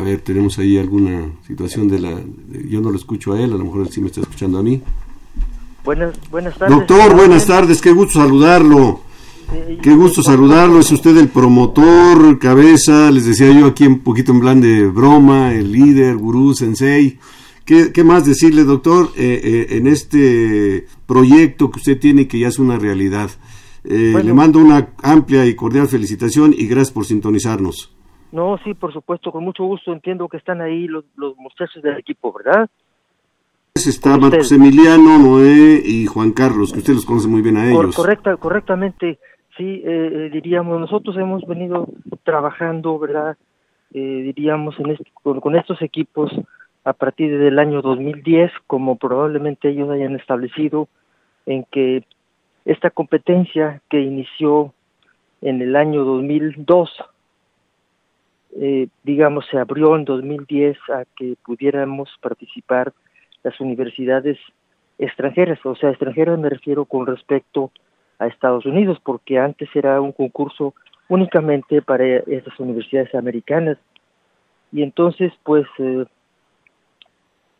A 0.00 0.02
ver, 0.02 0.22
tenemos 0.22 0.58
ahí 0.58 0.78
alguna 0.78 1.30
situación 1.46 1.86
de 1.86 1.98
la... 1.98 2.18
yo 2.66 2.80
no 2.80 2.90
lo 2.90 2.96
escucho 2.96 3.34
a 3.34 3.40
él, 3.40 3.52
a 3.52 3.56
lo 3.58 3.64
mejor 3.66 3.82
él 3.82 3.90
sí 3.92 4.00
me 4.00 4.06
está 4.06 4.22
escuchando 4.22 4.58
a 4.58 4.62
mí. 4.62 4.80
Buenas, 5.84 6.14
buenas 6.30 6.56
tardes. 6.56 6.74
Doctor, 6.74 7.14
buenas 7.14 7.46
tardes, 7.46 7.82
qué 7.82 7.92
gusto 7.92 8.14
saludarlo. 8.14 9.02
Qué 9.82 9.94
gusto 9.94 10.22
saludarlo, 10.22 10.80
es 10.80 10.90
usted 10.90 11.18
el 11.18 11.28
promotor, 11.28 12.38
cabeza, 12.38 13.10
les 13.10 13.26
decía 13.26 13.52
yo 13.52 13.66
aquí 13.66 13.86
un 13.86 13.98
poquito 13.98 14.32
en 14.32 14.40
plan 14.40 14.60
de 14.62 14.86
broma, 14.86 15.52
el 15.52 15.70
líder, 15.70 16.16
gurú, 16.16 16.54
sensei. 16.54 17.18
¿Qué, 17.66 17.92
qué 17.92 18.02
más 18.02 18.24
decirle, 18.24 18.64
doctor, 18.64 19.10
eh, 19.16 19.40
eh, 19.44 19.76
en 19.76 19.86
este 19.86 20.86
proyecto 21.06 21.70
que 21.70 21.78
usted 21.78 21.98
tiene 21.98 22.26
que 22.26 22.38
ya 22.38 22.48
es 22.48 22.58
una 22.58 22.78
realidad? 22.78 23.30
Eh, 23.84 24.18
le 24.24 24.32
mando 24.32 24.60
una 24.60 24.88
amplia 25.02 25.44
y 25.44 25.54
cordial 25.54 25.88
felicitación 25.88 26.54
y 26.56 26.66
gracias 26.68 26.92
por 26.92 27.04
sintonizarnos. 27.04 27.90
No, 28.32 28.58
sí, 28.64 28.74
por 28.74 28.92
supuesto, 28.92 29.32
con 29.32 29.44
mucho 29.44 29.64
gusto. 29.64 29.92
Entiendo 29.92 30.28
que 30.28 30.36
están 30.36 30.60
ahí 30.60 30.86
los, 30.86 31.04
los 31.16 31.36
muchachos 31.36 31.82
del 31.82 31.98
equipo, 31.98 32.32
¿verdad? 32.32 32.68
Está 33.74 34.16
Marcos 34.18 34.52
Emiliano, 34.52 35.18
Noé 35.18 35.80
y 35.84 36.06
Juan 36.06 36.32
Carlos, 36.32 36.72
que 36.72 36.80
usted 36.80 36.94
los 36.94 37.06
conoce 37.06 37.28
muy 37.28 37.40
bien 37.40 37.56
a 37.56 37.70
ellos. 37.70 37.96
Correcta, 37.96 38.36
correctamente 38.36 39.18
sí, 39.60 39.82
eh, 39.84 40.10
eh, 40.12 40.30
diríamos, 40.32 40.80
nosotros 40.80 41.16
hemos 41.16 41.46
venido 41.46 41.86
trabajando, 42.24 42.98
¿verdad? 42.98 43.36
Eh, 43.92 44.22
diríamos, 44.34 44.74
en 44.78 44.96
con, 45.22 45.56
estos 45.56 45.82
equipos 45.82 46.32
a 46.84 46.94
partir 46.94 47.38
del 47.38 47.58
año 47.58 47.82
2010, 47.82 48.50
como 48.66 48.96
probablemente 48.96 49.68
ellos 49.68 49.90
hayan 49.90 50.16
establecido, 50.16 50.88
en 51.44 51.64
que 51.70 52.04
esta 52.64 52.90
competencia 52.90 53.82
que 53.90 54.00
inició 54.00 54.72
en 55.42 55.60
el 55.60 55.76
año 55.76 56.04
2002, 56.04 56.90
eh, 58.56 58.88
digamos, 59.04 59.46
se 59.50 59.58
abrió 59.58 59.96
en 59.96 60.04
2010 60.04 60.76
a 60.90 61.04
que 61.16 61.36
pudiéramos 61.44 62.10
participar 62.20 62.92
las 63.42 63.58
universidades 63.60 64.38
extranjeras, 64.98 65.64
o 65.64 65.74
sea, 65.74 65.90
extranjeras 65.90 66.38
me 66.38 66.50
refiero 66.50 66.84
con 66.84 67.06
respecto 67.06 67.70
a 68.18 68.26
Estados 68.26 68.66
Unidos, 68.66 68.98
porque 69.02 69.38
antes 69.38 69.68
era 69.74 70.00
un 70.00 70.12
concurso 70.12 70.74
únicamente 71.08 71.80
para 71.80 72.04
esas 72.06 72.58
universidades 72.60 73.14
americanas. 73.14 73.78
Y 74.72 74.82
entonces, 74.82 75.32
pues, 75.42 75.66
eh, 75.78 76.04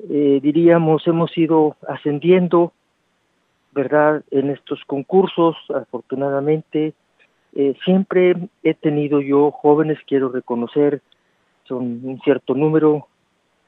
eh, 0.09 0.41
diríamos, 0.43 1.07
hemos 1.07 1.37
ido 1.37 1.77
ascendiendo, 1.89 2.73
¿verdad?, 3.73 4.23
en 4.31 4.51
estos 4.51 4.85
concursos, 4.85 5.57
afortunadamente. 5.75 6.95
Eh, 7.55 7.75
siempre 7.85 8.35
he 8.63 8.75
tenido 8.75 9.21
yo 9.21 9.51
jóvenes, 9.51 9.99
quiero 10.07 10.29
reconocer, 10.29 11.03
son 11.65 12.01
un 12.05 12.21
cierto 12.23 12.55
número. 12.55 13.07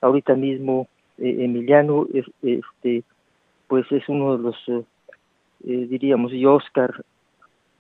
Ahorita 0.01 0.35
mismo, 0.35 0.89
Emiliano, 1.19 2.07
este, 2.43 3.05
pues 3.69 3.91
es 3.93 4.09
uno 4.09 4.37
de 4.37 4.43
los 4.43 4.57
eh, 5.65 5.87
diríamos, 5.89 6.33
y 6.33 6.45
Oscar 6.45 7.05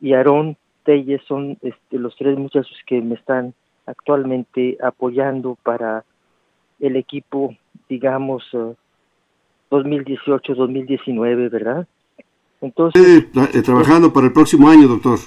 y 0.00 0.12
Aarón 0.14 0.56
Telles 0.84 1.20
son 1.26 1.58
este, 1.62 1.98
los 1.98 2.14
tres 2.16 2.38
muchachos 2.38 2.76
que 2.86 3.00
me 3.00 3.16
están 3.16 3.54
actualmente 3.86 4.78
apoyando 4.82 5.58
para 5.62 6.04
el 6.78 6.96
equipo, 6.96 7.56
digamos, 7.88 8.44
2018-2019, 9.70 11.26
eh, 11.26 11.48
¿verdad? 11.48 11.88
Entonces, 12.60 13.28
eh, 13.34 13.62
trabajando 13.62 14.12
para 14.12 14.26
el 14.28 14.32
próximo 14.32 14.68
año, 14.68 14.86
doctor. 14.86 15.18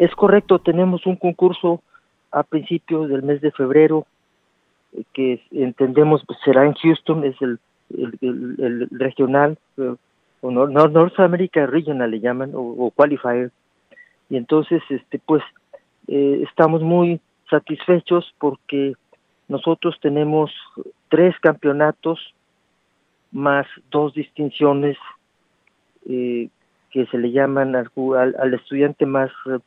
Es 0.00 0.14
correcto, 0.14 0.58
tenemos 0.60 1.04
un 1.04 1.16
concurso 1.16 1.82
a 2.32 2.42
principios 2.42 3.10
del 3.10 3.22
mes 3.22 3.42
de 3.42 3.50
febrero 3.50 4.06
que 5.12 5.42
entendemos 5.50 6.24
pues, 6.26 6.38
será 6.42 6.64
en 6.64 6.72
Houston, 6.72 7.22
es 7.22 7.36
el, 7.42 7.58
el, 7.90 8.56
el 8.58 8.88
regional, 8.92 9.58
o 10.40 10.50
North 10.50 11.20
America 11.20 11.66
Regional 11.66 12.12
le 12.12 12.20
llaman, 12.20 12.52
o, 12.54 12.90
Qualifier. 12.96 13.50
Y 14.30 14.38
entonces, 14.38 14.82
este, 14.88 15.18
pues, 15.18 15.42
eh, 16.08 16.46
estamos 16.48 16.80
muy 16.80 17.20
satisfechos 17.50 18.32
porque 18.38 18.94
nosotros 19.48 19.98
tenemos 20.00 20.50
tres 21.10 21.38
campeonatos 21.40 22.34
más 23.32 23.66
dos 23.90 24.14
distinciones 24.14 24.96
eh, 26.08 26.48
que 26.90 27.04
se 27.04 27.18
le 27.18 27.32
llaman 27.32 27.76
al, 27.76 27.90
al, 28.38 28.54
estudiante 28.54 29.04
más 29.04 29.30
eh, 29.44 29.58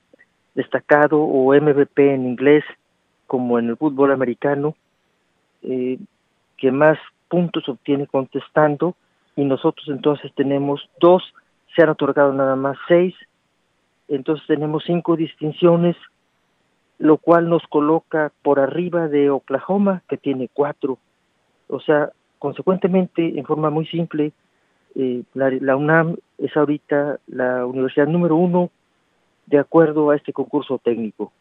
destacado 0.55 1.21
o 1.21 1.53
MVP 1.53 2.13
en 2.13 2.25
inglés, 2.27 2.63
como 3.27 3.59
en 3.59 3.69
el 3.69 3.77
fútbol 3.77 4.11
americano, 4.11 4.75
que 5.61 6.71
más 6.71 6.97
puntos 7.29 7.67
obtiene 7.67 8.05
contestando 8.07 8.95
y 9.35 9.43
nosotros 9.45 9.87
entonces 9.87 10.31
tenemos 10.35 10.87
dos, 10.99 11.23
se 11.75 11.81
han 11.81 11.89
otorgado 11.89 12.33
nada 12.33 12.55
más 12.55 12.77
seis, 12.87 13.15
entonces 14.07 14.45
tenemos 14.47 14.83
cinco 14.85 15.15
distinciones, 15.15 15.95
lo 16.99 17.17
cual 17.17 17.49
nos 17.49 17.63
coloca 17.67 18.31
por 18.43 18.59
arriba 18.59 19.07
de 19.07 19.29
Oklahoma, 19.29 20.03
que 20.07 20.17
tiene 20.17 20.49
cuatro. 20.53 20.99
O 21.67 21.79
sea, 21.79 22.11
consecuentemente, 22.37 23.39
en 23.39 23.45
forma 23.45 23.69
muy 23.69 23.87
simple, 23.87 24.31
eh, 24.95 25.23
la, 25.33 25.75
UNAM 25.75 26.17
es 26.37 26.55
ahorita 26.55 27.19
la 27.27 27.65
universidad 27.65 28.07
número 28.07 28.35
uno 28.35 28.69
de 29.45 29.59
acuerdo 29.59 30.09
a 30.09 30.15
este 30.15 30.33
concurso 30.33 30.79
técnico. 30.83 31.31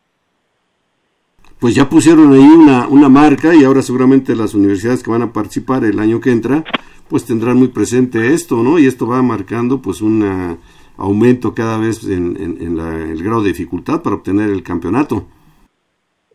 Pues 1.58 1.74
ya 1.74 1.88
pusieron 1.88 2.32
ahí 2.32 2.40
una, 2.40 2.88
una 2.88 3.08
marca 3.08 3.54
y 3.54 3.64
ahora 3.64 3.82
seguramente 3.82 4.34
las 4.34 4.54
universidades 4.54 5.02
que 5.02 5.10
van 5.10 5.22
a 5.22 5.32
participar 5.32 5.84
el 5.84 6.00
año 6.00 6.20
que 6.20 6.32
entra 6.32 6.64
pues 7.08 7.26
tendrán 7.26 7.58
muy 7.58 7.68
presente 7.68 8.32
esto, 8.32 8.62
¿no? 8.62 8.78
Y 8.78 8.86
esto 8.86 9.06
va 9.06 9.22
marcando 9.22 9.82
pues 9.82 10.00
un 10.00 10.58
aumento 10.96 11.54
cada 11.54 11.78
vez 11.78 12.08
en, 12.08 12.36
el 12.38 13.22
grado 13.22 13.42
de 13.42 13.48
dificultad 13.48 14.02
para 14.02 14.16
obtener 14.16 14.50
el 14.50 14.62
campeonato. 14.62 15.26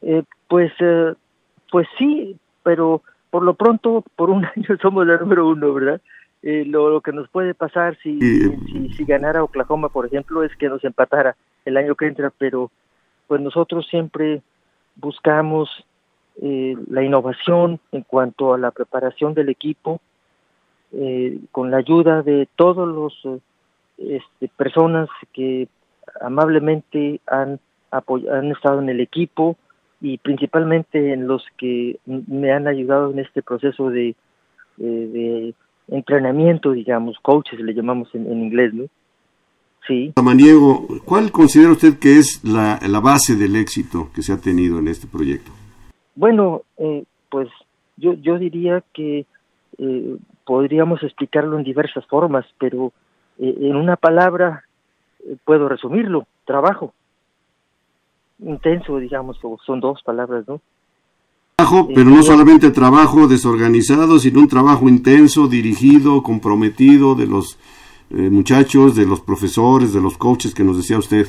Eh, 0.02 0.24
pues, 0.48 0.72
eh, 0.80 1.14
pues 1.72 1.88
sí, 1.98 2.38
pero 2.64 3.02
por 3.30 3.44
lo 3.44 3.56
pronto, 3.56 4.04
por 4.16 4.30
un 4.30 4.46
año 4.56 4.78
somos 4.82 5.08
el 5.08 5.20
número 5.20 5.48
uno, 5.48 5.74
¿verdad? 5.74 6.02
Eh, 6.44 6.64
lo, 6.66 7.02
que 7.02 7.12
nos 7.12 7.28
puede 7.30 7.54
pasar 7.56 7.98
si, 8.04 8.20
si, 8.20 8.90
si, 8.96 9.04
ganara 9.06 9.44
Oklahoma, 9.44 9.90
por 9.90 10.06
ejemplo, 10.06 10.44
es 10.44 10.56
que 10.58 10.70
nos 10.70 10.84
empatara 10.84 11.36
el 11.68 11.78
año 11.78 11.96
que 11.96 12.08
entra, 12.08 12.32
pero 12.38 12.72
pues 13.28 13.42
nosotros 13.42 13.88
siempre 13.90 14.42
buscamos 14.96 15.70
la 16.40 17.02
innovación 17.02 17.80
en 17.92 18.04
cuanto 18.04 18.54
a 18.54 18.60
la 18.60 18.70
preparación 18.70 19.34
del 19.34 19.50
equipo, 19.50 20.00
eh, 20.94 21.40
con 21.52 21.72
la 21.72 21.78
ayuda 21.78 22.22
de 22.22 22.48
todos 22.56 22.88
los 22.88 23.42
este, 23.98 24.48
personas 24.56 25.10
que 25.34 25.68
amablemente 26.22 27.22
han 27.26 27.60
han 27.92 28.52
estado 28.52 28.82
en 28.82 28.90
el 28.90 29.00
equipo 29.00 29.58
y 30.02 30.18
principalmente 30.18 31.14
en 31.14 31.28
los 31.28 31.44
que 31.58 31.98
me 32.06 32.52
han 32.52 32.68
ayudado 32.68 33.12
en 33.12 33.20
este 33.20 33.42
proceso 33.42 33.90
de, 33.90 34.16
de 34.78 35.54
entrenamiento, 35.88 36.72
digamos, 36.72 37.18
coaches 37.22 37.60
le 37.60 37.74
llamamos 37.74 38.14
en, 38.14 38.32
inglés, 38.32 38.74
¿no? 38.74 38.86
Sí. 39.86 40.14
Maniego, 40.22 40.86
¿cuál 41.06 41.32
considera 41.32 41.72
usted 41.72 41.98
que 41.98 42.18
es 42.18 42.44
la, 42.44 42.80
la, 42.86 43.00
base 43.00 43.36
del 43.36 43.56
éxito 43.56 44.10
que 44.14 44.22
se 44.22 44.34
ha 44.34 44.38
tenido 44.38 44.80
en 44.80 44.90
este 44.90 45.08
proyecto? 45.08 45.52
Bueno, 46.16 46.64
eh, 46.78 47.06
pues 47.30 47.48
yo, 47.96 48.14
yo 48.16 48.38
diría 48.38 48.84
que 48.94 49.26
eh, 49.78 50.18
podríamos 50.46 51.04
explicarlo 51.04 51.58
en 51.58 51.64
diversas 51.64 52.06
formas, 52.08 52.46
pero 52.60 52.92
eh, 53.40 53.56
en 53.62 53.76
una 53.76 53.96
palabra 53.96 54.64
puedo 55.46 55.70
resumirlo, 55.70 56.28
trabajo. 56.46 56.94
Intenso, 58.40 58.98
digamos, 58.98 59.38
son 59.66 59.80
dos 59.80 60.02
palabras, 60.04 60.46
¿no? 60.48 60.62
Trabajo, 61.56 61.88
pero 61.94 62.10
no 62.10 62.22
solamente 62.24 62.70
trabajo 62.72 63.28
desorganizado, 63.28 64.20
sino 64.20 64.42
un 64.42 64.48
trabajo 64.48 64.88
intenso, 64.88 65.48
dirigido, 65.48 66.22
comprometido 66.22 67.16
de 67.16 67.26
los 67.26 67.58
eh, 68.10 68.30
muchachos, 68.30 68.96
de 68.96 69.06
los 69.06 69.22
profesores, 69.22 69.94
de 69.94 70.02
los 70.02 70.18
coaches 70.18 70.54
que 70.54 70.64
nos 70.64 70.78
decía 70.78 70.98
usted. 70.98 71.28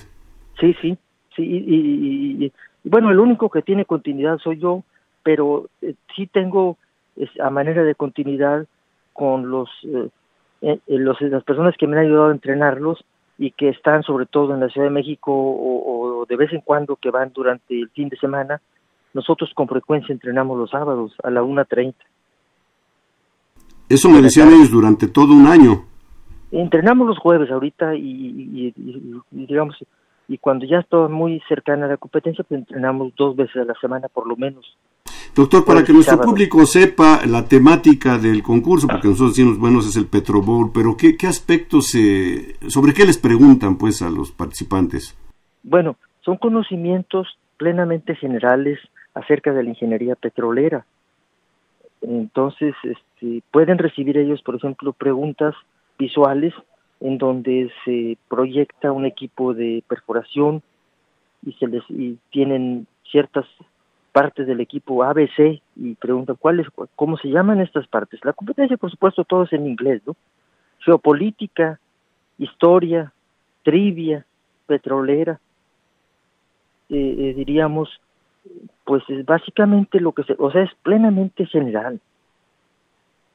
Sí, 0.61 0.75
sí, 0.81 0.97
sí, 1.37 1.43
y, 1.43 2.53
bueno, 2.85 3.11
el 3.11 3.19
único 3.19 3.51
que 3.51 3.63
tiene 3.63 3.85
continuidad 3.85 4.39
soy 4.39 4.59
yo, 4.59 4.83
pero 5.23 5.69
eh, 5.83 5.95
sí 6.15 6.27
tengo 6.27 6.77
a 7.43 7.51
manera 7.51 7.83
de 7.83 7.95
continuidad 7.95 8.67
con 9.13 9.51
los, 9.51 9.69
eh, 10.63 10.79
los, 10.87 11.21
las 11.21 11.45
personas 11.45 11.75
que 11.77 11.87
me 11.87 11.97
han 11.97 12.07
ayudado 12.07 12.29
a 12.29 12.33
entrenarlos 12.33 13.05
y 13.39 13.51
que 13.51 13.69
están 13.69 14.03
sobre 14.03 14.27
todo 14.27 14.55
en 14.55 14.61
la 14.61 14.69
Ciudad 14.69 14.87
de 14.87 14.95
México 14.95 15.33
o, 15.33 16.21
o 16.21 16.27
de 16.27 16.37
vez 16.37 16.53
en 16.53 16.61
cuando 16.61 16.97
que 16.97 17.11
van 17.11 17.33
durante 17.35 17.79
el 17.79 17.89
fin 17.91 18.09
de 18.09 18.17
semana 18.17 18.61
nosotros 19.15 19.51
con 19.55 19.69
frecuencia 19.69 20.13
entrenamos 20.13 20.59
los 20.59 20.71
sábados 20.71 21.13
a 21.23 21.31
la 21.31 21.43
1.30. 21.43 21.95
Eso 23.89 24.09
me 24.11 24.21
decían 24.21 24.49
ellos 24.49 24.71
durante 24.71 25.09
todo 25.09 25.33
un 25.33 25.47
año. 25.47 25.87
Entrenamos 26.51 27.07
los 27.07 27.19
jueves 27.19 27.51
ahorita 27.51 27.95
y, 27.95 28.73
digamos, 29.31 29.77
y 30.29 30.39
cuando 30.39 30.67
ya 30.67 30.79
está 30.79 31.09
muy 31.09 31.41
cercana 31.49 31.87
a 31.87 31.89
la 31.89 31.97
competencia, 31.97 32.45
pues 32.45 32.61
entrenamos 32.61 33.15
dos 33.17 33.37
veces 33.37 33.57
a 33.57 33.65
la 33.65 33.75
semana 33.81 34.09
por 34.09 34.27
lo 34.27 34.37
menos. 34.37 34.77
Doctor, 35.35 35.65
para 35.65 35.85
que 35.85 35.93
nuestro 35.93 36.21
público 36.21 36.67
sepa 36.67 37.21
la 37.27 37.45
temática 37.45 38.19
del 38.19 38.43
concurso, 38.43 38.87
porque 38.89 39.09
nosotros 39.09 39.37
decimos, 39.37 39.59
bueno, 39.59 39.79
es 39.81 39.97
el 39.97 40.07
Petro 40.07 40.43
Bowl, 40.43 40.71
pero 40.75 40.97
¿qué, 40.97 41.17
qué 41.17 41.27
aspectos, 41.27 41.89
se, 41.89 42.57
sobre 42.69 42.93
qué 42.93 43.05
les 43.05 43.19
preguntan 43.19 43.79
pues 43.79 44.03
a 44.03 44.11
los 44.11 44.33
participantes? 44.33 45.17
Bueno, 45.63 45.97
son 46.23 46.39
conocimientos 46.39 47.39
plenamente 47.57 48.15
generales 48.17 48.79
acerca 49.15 49.53
de 49.53 49.63
la 49.63 49.71
ingeniería 49.71 50.15
petrolera. 50.15 50.87
Entonces, 52.03 52.75
este, 52.83 53.43
pueden 53.51 53.79
recibir 53.79 54.17
ellos, 54.19 54.43
por 54.43 54.57
ejemplo, 54.57 54.93
preguntas 54.93 55.55
visuales 55.99 56.55
en 57.01 57.19
donde 57.19 57.71
se 57.85 58.17
proyecta 58.29 58.93
un 58.93 59.07
equipo 59.07 59.55
de 59.55 59.83
perforación 59.87 60.63
y 61.45 61.53
se 61.55 61.67
les 61.67 61.83
y 61.89 62.19
tienen 62.31 62.87
ciertas 63.11 63.47
partes 64.13 64.47
del 64.47 64.61
equipo 64.61 65.05
ABC 65.05 65.61
y 65.77 65.95
preguntan 65.95 66.37
cuáles 66.37 66.67
cómo 66.97 67.17
se 67.19 67.29
llaman 67.29 67.61
estas 67.61 67.87
partes. 67.87 68.25
La 68.25 68.33
competencia, 68.33 68.77
por 68.77 68.91
supuesto, 68.91 69.25
todo 69.25 69.45
es 69.45 69.53
en 69.53 69.67
inglés, 69.67 70.03
¿no? 70.07 70.17
Geopolítica, 70.81 71.79
historia, 72.39 73.13
trivia, 73.63 74.25
petrolera, 74.67 75.41
eh, 76.89 77.17
eh, 77.19 77.35
diríamos 77.35 78.01
pues 78.85 79.03
es 79.09 79.27
básicamente 79.27 80.01
lo 80.01 80.13
que 80.13 80.23
se, 80.25 80.35
o 80.39 80.51
sea, 80.51 80.63
es 80.63 80.71
plenamente 80.83 81.45
general. 81.47 82.01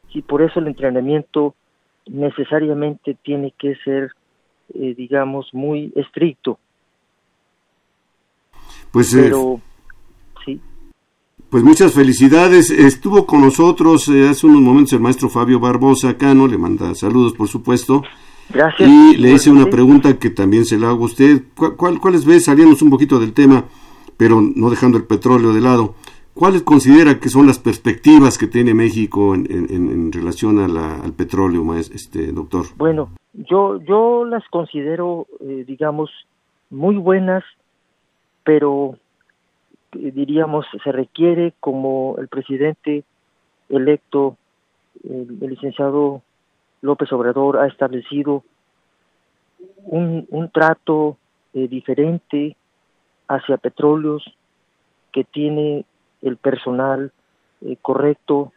Y 0.09 0.22
por 0.24 0.41
eso 0.41 0.59
el 0.59 0.68
entrenamiento 0.68 1.53
necesariamente 2.08 3.18
tiene 3.24 3.54
que 3.58 3.76
ser, 3.84 4.12
eh, 4.74 4.93
digamos, 4.95 5.49
muy 5.54 5.91
estricto. 5.95 6.60
Pues, 8.91 9.14
eh, 9.14 9.22
Pero, 9.24 9.60
sí. 10.45 10.60
Pues 11.49 11.64
muchas 11.64 11.93
felicidades. 11.93 12.70
Estuvo 12.70 13.26
con 13.26 13.41
nosotros 13.41 14.08
eh, 14.10 14.30
hace 14.30 14.45
unos 14.45 14.62
momentos 14.62 14.93
el 14.93 14.99
maestro 14.99 15.30
Fabio 15.30 15.60
Barbosa 15.60 16.18
Cano, 16.18 16.47
le 16.47 16.58
manda 16.58 16.93
saludos, 16.95 17.34
por 17.34 17.47
supuesto. 17.47 18.04
Gracias. 18.49 18.89
Y 18.89 19.18
le 19.18 19.32
hice 19.32 19.49
una 19.49 19.68
pregunta 19.68 20.20
que 20.20 20.30
también 20.30 20.66
se 20.66 20.78
la 20.78 20.89
hago 20.89 21.04
a 21.04 21.08
usted. 21.08 21.43
¿Cuál, 21.56 21.99
¿Cuáles 21.99 22.26
ve, 22.26 22.39
saliendo 22.39 22.76
un 22.82 22.89
poquito 22.89 23.20
del 23.20 23.34
tema? 23.34 23.66
pero 24.18 24.41
no 24.41 24.70
dejando 24.70 24.97
el 24.97 25.06
petróleo 25.06 25.54
de 25.54 25.62
lado. 25.62 25.95
¿Cuáles 26.34 26.64
considera 26.64 27.20
que 27.20 27.30
son 27.30 27.46
las 27.46 27.60
perspectivas 27.60 28.40
que 28.40 28.48
tiene 28.48 28.74
México 28.74 29.36
en, 29.36 30.12
relación 30.12 30.60
al 30.60 31.14
petróleo, 31.14 31.76
este 31.76 32.32
doctor? 32.32 32.66
Bueno, 32.76 33.12
yo 33.34 33.80
yo 33.82 34.26
las 34.26 34.44
considero, 34.50 35.28
eh, 35.42 35.64
digamos, 35.68 36.10
muy 36.72 36.96
buenas, 36.96 37.44
pero 38.44 38.98
eh, 39.94 40.12
diríamos 40.12 40.66
se 40.84 40.92
requiere 40.92 41.54
como 41.60 42.16
el 42.18 42.28
presidente 42.28 43.04
electo, 43.70 44.38
el, 45.04 45.40
licenciado 45.40 46.24
López 46.82 47.12
Obrador 47.14 47.60
ha 47.60 47.68
establecido 47.68 48.44
un, 49.86 50.26
un 50.30 50.50
trato 50.50 51.18
eh, 51.54 51.68
diferente 51.68 52.56
hacia 53.28 53.58
petróleos, 53.58 54.24
que 55.12 55.24
tiene 55.24 55.86
el 56.24 56.38
personal 56.38 57.12
eh, 57.62 57.78
correcto, 57.82 58.52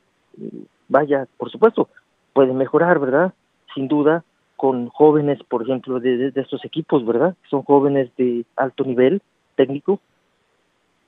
vaya, 0.88 1.26
por 1.36 1.50
supuesto, 1.50 1.88
puede 2.32 2.52
mejorar, 2.52 2.98
¿verdad? 2.98 3.34
Sin 3.74 3.88
duda, 3.88 4.24
con 4.56 4.88
jóvenes, 4.88 5.38
por 5.48 5.62
ejemplo, 5.62 6.00
de, 6.00 6.32
estos 6.34 6.64
equipos, 6.64 7.04
¿verdad? 7.04 7.34
Son 7.50 7.62
jóvenes 7.62 8.10
de 8.16 8.44
alto 8.56 8.84
nivel 8.84 9.20
técnico. 9.54 10.00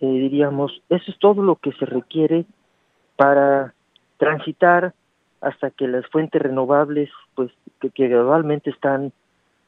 Eh, 0.00 0.06
diríamos, 0.06 0.82
eso 0.88 1.10
es 1.10 1.18
todo 1.18 1.42
lo 1.42 1.56
que 1.56 1.72
se 1.72 1.86
requiere 1.86 2.44
para 3.16 3.74
transitar 4.18 4.92
hasta 5.40 5.70
que 5.70 5.88
las 5.88 6.06
fuentes 6.08 6.40
renovables, 6.42 7.10
pues, 7.34 7.50
que, 7.80 7.90
que 7.90 8.08
gradualmente 8.08 8.70
están 8.70 9.12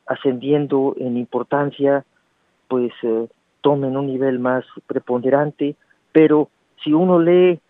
ascendiendo 0.06 0.94
en 0.98 1.16
importancia, 1.16 2.04
pues 2.68 2.92
eh, 3.02 3.28
tomen 3.60 3.96
un 3.96 4.06
nivel 4.06 4.38
más 4.38 4.64
preponderante, 4.86 5.76
pero 6.12 6.48
si 6.82 6.92
uno 6.92 7.18
lee 7.18 7.60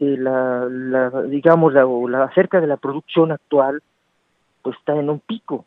eh, 0.00 0.16
la, 0.18 0.66
la, 0.68 1.22
digamos, 1.22 1.72
la, 1.72 1.84
la, 1.84 2.24
acerca 2.24 2.60
de 2.60 2.66
la 2.66 2.76
producción 2.76 3.32
actual, 3.32 3.82
pues 4.62 4.76
está 4.78 4.96
en 4.96 5.10
un 5.10 5.20
pico. 5.20 5.64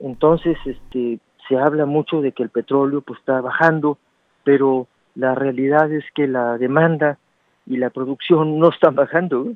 Entonces, 0.00 0.56
este, 0.64 1.18
se 1.48 1.56
habla 1.58 1.86
mucho 1.86 2.20
de 2.20 2.32
que 2.32 2.42
el 2.42 2.50
petróleo 2.50 3.02
pues 3.02 3.18
está 3.20 3.40
bajando, 3.40 3.98
pero 4.44 4.86
la 5.14 5.34
realidad 5.34 5.92
es 5.92 6.04
que 6.14 6.26
la 6.26 6.56
demanda 6.58 7.18
y 7.66 7.76
la 7.76 7.90
producción 7.90 8.58
no 8.58 8.70
están 8.70 8.94
bajando. 8.94 9.52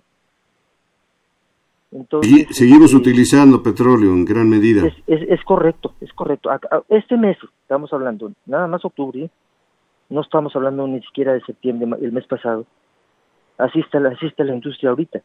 Entonces, 1.93 2.49
seguimos 2.51 2.93
eh, 2.93 2.97
utilizando 2.97 3.63
petróleo 3.63 4.11
en 4.11 4.25
gran 4.25 4.49
medida. 4.49 4.87
Es, 4.87 5.23
es, 5.29 5.43
correcto, 5.45 5.95
es 6.01 6.13
correcto. 6.13 6.51
Este 6.89 7.17
mes 7.17 7.39
estamos 7.63 7.93
hablando, 7.93 8.33
nada 8.47 8.67
más 8.67 8.85
octubre, 8.85 9.31
no 10.11 10.21
estamos 10.21 10.55
hablando 10.57 10.87
ni 10.87 11.01
siquiera 11.03 11.33
de 11.33 11.41
septiembre, 11.43 11.89
el 12.01 12.13
mes 12.13 12.27
pasado. 12.27 12.67
Así 13.59 13.81
está, 13.81 13.99
así 14.09 14.27
está 14.27 14.45
la 14.45 14.55
industria 14.55 14.91
ahorita. 14.91 15.21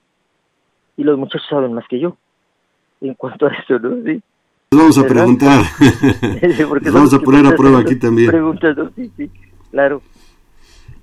Y 0.98 1.04
los 1.04 1.18
muchachos 1.18 1.48
saben 1.50 1.74
más 1.74 1.86
que 1.88 2.00
yo 2.00 2.18
en 3.02 3.14
cuanto 3.14 3.48
a 3.48 3.50
eso, 3.50 3.80
¿no? 3.80 4.04
¿Sí? 4.04 4.22
vamos 4.72 4.98
a 4.98 5.08
preguntar. 5.08 5.64
vamos 6.94 7.14
a 7.14 7.20
poner 7.20 7.46
a 7.46 7.56
prueba 7.56 7.80
aquí 7.80 7.96
también. 7.96 8.30
Preguntas, 8.30 8.78
Sí, 8.96 9.12
sí, 9.18 9.30
claro. 9.72 10.02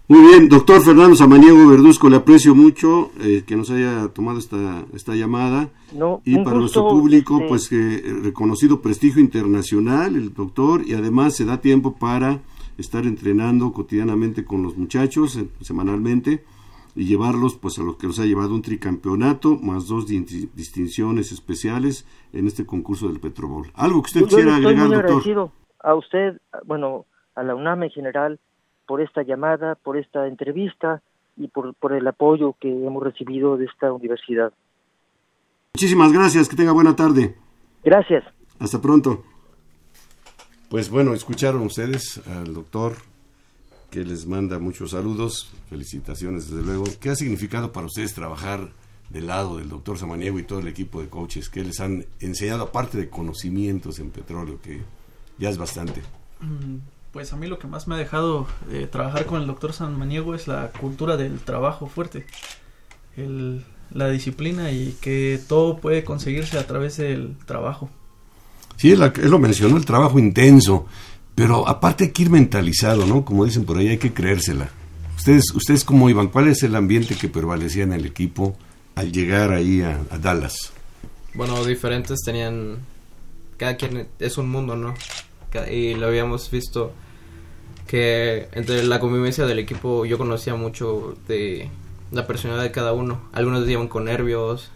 Muy 0.08 0.20
bien, 0.20 0.48
doctor 0.48 0.80
Fernando 0.82 1.16
Samaniego 1.16 1.68
Verduzco, 1.68 2.08
le 2.08 2.16
aprecio 2.16 2.54
mucho 2.54 3.10
eh, 3.20 3.42
que 3.44 3.56
nos 3.56 3.70
haya 3.70 4.06
tomado 4.14 4.38
esta, 4.38 4.84
esta 4.94 5.16
llamada. 5.16 5.68
No, 5.92 6.22
y 6.24 6.38
para 6.44 6.58
nuestro 6.58 6.88
público, 6.88 7.38
este 7.38 7.48
pues 7.48 7.68
que 7.68 7.96
eh, 7.96 8.02
reconocido 8.22 8.80
prestigio 8.80 9.20
internacional, 9.20 10.14
el 10.14 10.32
doctor, 10.32 10.82
y 10.86 10.94
además 10.94 11.34
se 11.34 11.44
da 11.44 11.60
tiempo 11.60 11.96
para 11.96 12.38
estar 12.78 13.04
entrenando 13.04 13.72
cotidianamente 13.72 14.44
con 14.44 14.62
los 14.62 14.76
muchachos, 14.76 15.36
eh, 15.36 15.48
semanalmente, 15.60 16.44
y 16.94 17.04
llevarlos 17.04 17.56
pues 17.56 17.78
a 17.78 17.82
lo 17.82 17.98
que 17.98 18.06
nos 18.06 18.18
ha 18.18 18.24
llevado 18.24 18.54
un 18.54 18.62
tricampeonato, 18.62 19.56
más 19.56 19.86
dos 19.86 20.06
distinciones 20.06 21.30
especiales 21.30 22.06
en 22.32 22.46
este 22.46 22.64
concurso 22.64 23.08
del 23.08 23.20
Petrobol. 23.20 23.70
¿Algo 23.74 24.02
que 24.02 24.06
usted 24.06 24.20
Yo 24.22 24.28
quiera 24.28 24.56
estoy 24.56 24.64
agregar, 24.64 24.86
muy 24.86 24.96
doctor? 24.96 25.10
agradecido 25.10 25.52
a 25.80 25.94
usted, 25.94 26.40
bueno, 26.64 27.04
a 27.34 27.42
la 27.42 27.54
UNAM 27.54 27.82
en 27.82 27.90
general, 27.90 28.40
por 28.86 29.02
esta 29.02 29.22
llamada, 29.22 29.74
por 29.74 29.98
esta 29.98 30.26
entrevista 30.26 31.02
y 31.36 31.48
por, 31.48 31.74
por 31.74 31.92
el 31.92 32.06
apoyo 32.06 32.54
que 32.58 32.68
hemos 32.68 33.02
recibido 33.02 33.58
de 33.58 33.66
esta 33.66 33.92
universidad. 33.92 34.52
Muchísimas 35.74 36.12
gracias, 36.12 36.48
que 36.48 36.56
tenga 36.56 36.72
buena 36.72 36.96
tarde. 36.96 37.34
Gracias. 37.84 38.24
Hasta 38.58 38.80
pronto. 38.80 39.22
Pues 40.68 40.90
bueno, 40.90 41.14
escucharon 41.14 41.62
ustedes 41.62 42.20
al 42.26 42.52
doctor 42.52 42.96
que 43.90 44.04
les 44.04 44.26
manda 44.26 44.58
muchos 44.58 44.90
saludos, 44.90 45.48
felicitaciones 45.70 46.50
desde 46.50 46.64
luego. 46.64 46.84
¿Qué 47.00 47.10
ha 47.10 47.16
significado 47.16 47.72
para 47.72 47.86
ustedes 47.86 48.14
trabajar 48.14 48.70
del 49.10 49.28
lado 49.28 49.58
del 49.58 49.68
doctor 49.68 49.96
Samaniego 49.96 50.40
y 50.40 50.42
todo 50.42 50.58
el 50.58 50.66
equipo 50.66 51.00
de 51.00 51.08
coaches 51.08 51.48
que 51.48 51.62
les 51.62 51.78
han 51.78 52.04
enseñado 52.18 52.64
aparte 52.64 52.98
de 52.98 53.08
conocimientos 53.08 54.00
en 54.00 54.10
petróleo, 54.10 54.60
que 54.60 54.82
ya 55.38 55.50
es 55.50 55.56
bastante? 55.56 56.02
Mm, 56.40 56.78
pues 57.12 57.32
a 57.32 57.36
mí 57.36 57.46
lo 57.46 57.60
que 57.60 57.68
más 57.68 57.86
me 57.86 57.94
ha 57.94 57.98
dejado 57.98 58.48
eh, 58.70 58.88
trabajar 58.90 59.26
con 59.26 59.40
el 59.40 59.46
doctor 59.46 59.72
Samaniego 59.72 60.34
es 60.34 60.48
la 60.48 60.72
cultura 60.72 61.16
del 61.16 61.38
trabajo 61.38 61.86
fuerte, 61.86 62.26
el, 63.16 63.64
la 63.92 64.08
disciplina 64.08 64.72
y 64.72 64.96
que 65.00 65.40
todo 65.48 65.78
puede 65.78 66.02
conseguirse 66.02 66.58
a 66.58 66.66
través 66.66 66.96
del 66.96 67.36
trabajo. 67.46 67.88
Sí, 68.76 68.92
él, 68.92 69.00
lo 69.00 69.38
mencionó, 69.38 69.76
el 69.76 69.84
trabajo 69.84 70.18
intenso, 70.18 70.86
pero 71.34 71.68
aparte 71.68 72.04
hay 72.04 72.10
que 72.10 72.22
ir 72.22 72.30
mentalizado, 72.30 73.06
¿no? 73.06 73.24
Como 73.24 73.44
dicen 73.44 73.64
por 73.64 73.78
ahí, 73.78 73.88
hay 73.88 73.98
que 73.98 74.12
creérsela. 74.12 74.70
¿Ustedes, 75.16 75.54
ustedes 75.54 75.84
cómo 75.84 76.10
iban? 76.10 76.28
¿Cuál 76.28 76.48
es 76.48 76.62
el 76.62 76.76
ambiente 76.76 77.14
que 77.14 77.28
prevalecía 77.28 77.84
en 77.84 77.92
el 77.92 78.04
equipo 78.04 78.56
al 78.94 79.12
llegar 79.12 79.52
ahí 79.52 79.82
a, 79.82 79.98
Dallas? 80.18 80.72
Bueno, 81.34 81.64
diferentes 81.64 82.20
tenían... 82.24 82.78
Cada 83.56 83.76
quien 83.76 84.08
es 84.18 84.36
un 84.36 84.50
mundo, 84.50 84.76
¿no? 84.76 84.94
Y 85.70 85.94
lo 85.94 86.08
habíamos 86.08 86.50
visto 86.50 86.92
que 87.86 88.48
entre 88.52 88.82
la 88.82 89.00
convivencia 89.00 89.46
del 89.46 89.58
equipo 89.58 90.04
yo 90.04 90.18
conocía 90.18 90.54
mucho 90.54 91.16
de 91.28 91.70
la 92.10 92.26
personalidad 92.26 92.64
de 92.64 92.72
cada 92.72 92.92
uno. 92.92 93.22
Algunos 93.32 93.66
iban 93.68 93.88
con 93.88 94.04
nervios. 94.04 94.70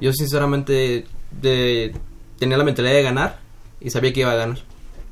Yo 0.00 0.12
sinceramente 0.12 1.06
de 1.40 1.94
tenía 2.38 2.56
la 2.56 2.64
mentalidad 2.64 2.94
de 2.94 3.02
ganar 3.02 3.40
y 3.80 3.90
sabía 3.90 4.12
que 4.12 4.20
iba 4.20 4.32
a 4.32 4.36
ganar. 4.36 4.58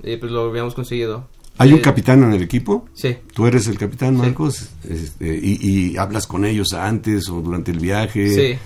Y 0.02 0.16
pues 0.16 0.32
lo 0.32 0.48
habíamos 0.48 0.74
conseguido. 0.74 1.28
¿Hay 1.58 1.72
un 1.72 1.78
eh, 1.78 1.82
capitán 1.82 2.22
en 2.22 2.32
el 2.32 2.42
equipo? 2.42 2.88
Sí. 2.94 3.16
¿Tú 3.34 3.46
eres 3.46 3.66
el 3.68 3.78
capitán, 3.78 4.16
Marcos? 4.16 4.70
Este, 4.88 5.38
y, 5.42 5.96
hablas 5.96 6.26
con 6.26 6.44
ellos 6.44 6.72
antes 6.72 7.28
o 7.28 7.40
durante 7.40 7.70
el 7.70 7.78
viaje? 7.78 8.28
Sí. 8.28 8.58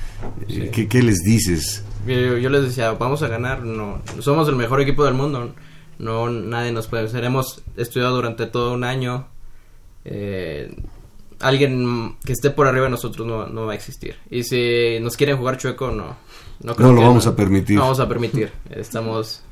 Eh, 0.49 0.87
¿qué, 0.89 1.03
les 1.03 1.17
dices? 1.25 1.85
Yo, 2.07 2.49
les 2.49 2.63
decía, 2.63 2.93
vamos 2.93 3.23
a 3.23 3.29
ganar, 3.29 3.65
no 3.65 4.01
somos 4.21 4.49
el 4.49 4.55
mejor 4.55 4.81
equipo 4.81 5.05
del 5.05 5.15
mundo, 5.15 5.53
no 5.99 6.31
nadie 6.31 6.71
nos 6.73 6.87
puede 6.87 7.05
vencer. 7.05 7.25
Hemos 7.25 7.63
estudiado 7.77 8.15
durante 8.15 8.47
todo 8.47 8.73
un 8.75 8.85
año. 8.85 9.27
Eh, 10.05 10.75
alguien 11.41 12.17
que 12.25 12.33
esté 12.33 12.51
por 12.51 12.67
arriba 12.67 12.85
de 12.85 12.91
nosotros 12.91 13.27
no, 13.27 13.47
no 13.47 13.67
va 13.67 13.73
a 13.73 13.75
existir. 13.75 14.17
Y 14.31 14.45
si 14.45 14.99
nos 15.01 15.17
quieren 15.17 15.37
jugar 15.37 15.59
chueco, 15.59 15.91
no, 15.91 16.17
no, 16.63 16.93
lo 16.93 17.01
vamos 17.01 17.27
a 17.27 17.37
permitir. 17.37 17.77
No 17.77 17.83
vamos 17.83 18.01
a 18.01 18.09
permitir. 18.09 18.51
Estamos 18.71 19.43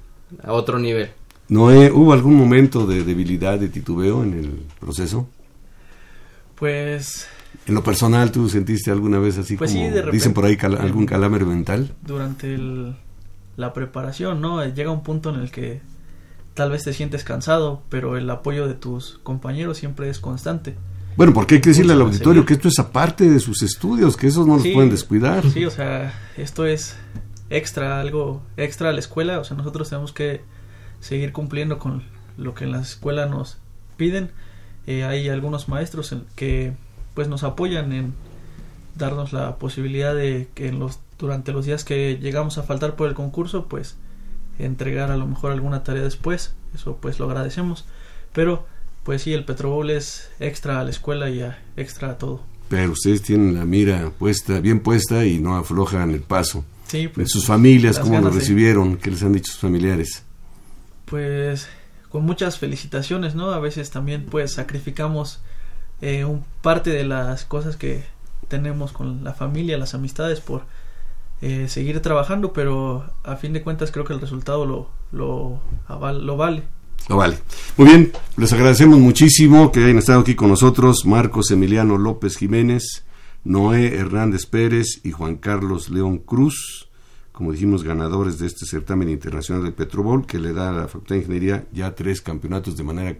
a 0.42 0.52
otro 0.52 0.78
nivel. 0.78 1.10
Noé, 1.48 1.90
¿hubo 1.90 2.12
algún 2.12 2.36
momento 2.36 2.86
de 2.86 3.04
debilidad, 3.04 3.58
de 3.58 3.68
titubeo 3.68 4.22
en 4.22 4.34
el 4.34 4.62
proceso? 4.80 5.28
Pues... 6.54 7.28
En 7.66 7.74
lo 7.74 7.82
personal, 7.82 8.32
¿tú 8.32 8.48
sentiste 8.48 8.90
alguna 8.90 9.18
vez 9.18 9.38
así 9.38 9.56
pues 9.56 9.72
como 9.72 10.10
dicen 10.10 10.34
por 10.34 10.44
ahí 10.44 10.58
algún 10.60 11.06
calambre 11.06 11.44
mental? 11.44 11.94
Durante 12.02 12.58
la 13.56 13.72
preparación, 13.72 14.40
¿no? 14.40 14.64
Llega 14.66 14.90
un 14.90 15.02
punto 15.02 15.30
en 15.30 15.36
el 15.36 15.50
que 15.50 15.80
tal 16.54 16.70
vez 16.70 16.84
te 16.84 16.92
sientes 16.92 17.24
cansado, 17.24 17.82
pero 17.88 18.16
el 18.16 18.28
apoyo 18.28 18.66
de 18.66 18.74
tus 18.74 19.18
compañeros 19.22 19.78
siempre 19.78 20.08
es 20.08 20.18
constante. 20.18 20.76
Bueno, 21.16 21.32
porque 21.32 21.56
hay 21.56 21.60
que 21.60 21.70
decirle 21.70 21.92
al 21.92 22.00
auditorio 22.00 22.44
que 22.44 22.54
esto 22.54 22.68
es 22.68 22.78
aparte 22.78 23.28
de 23.28 23.38
sus 23.38 23.62
estudios, 23.62 24.16
que 24.16 24.26
esos 24.26 24.46
no 24.46 24.56
los 24.56 24.66
pueden 24.66 24.90
descuidar. 24.90 25.48
Sí, 25.50 25.64
o 25.64 25.70
sea, 25.70 26.12
esto 26.36 26.66
es 26.66 26.96
extra, 27.50 28.00
algo 28.00 28.42
extra 28.56 28.90
a 28.90 28.92
la 28.92 28.98
escuela, 28.98 29.38
o 29.38 29.44
sea, 29.44 29.56
nosotros 29.56 29.88
tenemos 29.88 30.12
que 30.12 30.40
seguir 31.00 31.32
cumpliendo 31.32 31.78
con 31.78 32.02
lo 32.36 32.54
que 32.54 32.64
en 32.64 32.72
la 32.72 32.80
escuela 32.80 33.26
nos 33.26 33.58
piden. 33.96 34.30
Eh, 34.86 35.04
hay 35.04 35.28
algunos 35.28 35.68
maestros 35.68 36.14
que 36.34 36.72
pues 37.14 37.28
nos 37.28 37.44
apoyan 37.44 37.92
en 37.92 38.14
darnos 38.96 39.32
la 39.32 39.56
posibilidad 39.56 40.14
de 40.14 40.48
que 40.54 40.68
en 40.68 40.78
los 40.78 41.00
durante 41.18 41.52
los 41.52 41.64
días 41.64 41.84
que 41.84 42.18
llegamos 42.18 42.58
a 42.58 42.64
faltar 42.64 42.96
por 42.96 43.08
el 43.08 43.14
concurso, 43.14 43.66
pues 43.66 43.96
entregar 44.58 45.10
a 45.10 45.16
lo 45.16 45.26
mejor 45.26 45.52
alguna 45.52 45.84
tarea 45.84 46.02
después, 46.02 46.54
eso 46.74 46.98
pues 47.00 47.18
lo 47.18 47.26
agradecemos, 47.26 47.84
pero 48.32 48.66
pues 49.04 49.22
sí, 49.22 49.32
el 49.32 49.44
Petrobol 49.44 49.90
es 49.90 50.30
extra 50.40 50.80
a 50.80 50.84
la 50.84 50.90
escuela 50.90 51.30
y 51.30 51.44
extra 51.76 52.10
a 52.10 52.18
todo. 52.18 52.40
Pero 52.68 52.92
ustedes 52.92 53.22
tienen 53.22 53.54
la 53.54 53.64
mira 53.64 54.10
puesta, 54.18 54.58
bien 54.60 54.80
puesta 54.80 55.24
y 55.24 55.38
no 55.38 55.56
aflojan 55.56 56.10
el 56.10 56.22
paso. 56.22 56.64
Sí, 56.88 57.08
pues, 57.08 57.30
sus 57.30 57.46
familias, 57.46 57.98
¿cómo 57.98 58.20
lo 58.20 58.30
recibieron? 58.30 58.96
¿Qué 58.96 59.10
les 59.10 59.22
han 59.22 59.32
dicho 59.32 59.52
sus 59.52 59.60
familiares? 59.60 60.22
Pues 61.04 61.68
con 62.08 62.24
muchas 62.24 62.58
felicitaciones, 62.58 63.34
¿no? 63.34 63.50
A 63.50 63.58
veces 63.58 63.90
también 63.90 64.26
pues 64.26 64.52
sacrificamos 64.52 65.40
eh, 66.00 66.24
un 66.24 66.44
parte 66.62 66.90
de 66.90 67.04
las 67.04 67.44
cosas 67.44 67.76
que 67.76 68.04
tenemos 68.48 68.92
con 68.92 69.24
la 69.24 69.34
familia, 69.34 69.76
las 69.78 69.94
amistades 69.94 70.40
por 70.40 70.62
eh, 71.42 71.68
seguir 71.68 72.00
trabajando, 72.00 72.52
pero 72.52 73.10
a 73.24 73.36
fin 73.36 73.52
de 73.52 73.62
cuentas 73.62 73.90
creo 73.90 74.04
que 74.04 74.12
el 74.12 74.20
resultado 74.20 74.64
lo, 74.64 74.90
lo, 75.12 75.60
lo 75.88 76.36
vale. 76.36 76.62
No 77.08 77.16
vale. 77.16 77.38
Muy 77.76 77.88
bien, 77.88 78.12
les 78.36 78.52
agradecemos 78.52 78.98
muchísimo 78.98 79.70
que 79.70 79.84
hayan 79.84 79.98
estado 79.98 80.20
aquí 80.20 80.34
con 80.34 80.48
nosotros 80.48 81.04
Marcos 81.04 81.50
Emiliano 81.50 81.98
López 81.98 82.36
Jiménez, 82.38 83.04
Noé 83.44 83.94
Hernández 83.96 84.46
Pérez 84.46 85.00
y 85.02 85.10
Juan 85.10 85.36
Carlos 85.36 85.90
León 85.90 86.18
Cruz, 86.18 86.88
como 87.32 87.52
dijimos, 87.52 87.82
ganadores 87.82 88.38
de 88.38 88.46
este 88.46 88.64
certamen 88.64 89.10
internacional 89.10 89.64
de 89.64 89.72
Petrobol, 89.72 90.24
que 90.24 90.38
le 90.38 90.52
da 90.52 90.70
a 90.70 90.72
la 90.72 90.86
Facultad 90.86 91.16
de 91.16 91.22
Ingeniería 91.22 91.66
ya 91.72 91.94
tres 91.94 92.22
campeonatos 92.22 92.76
de 92.76 92.84
manera 92.84 93.14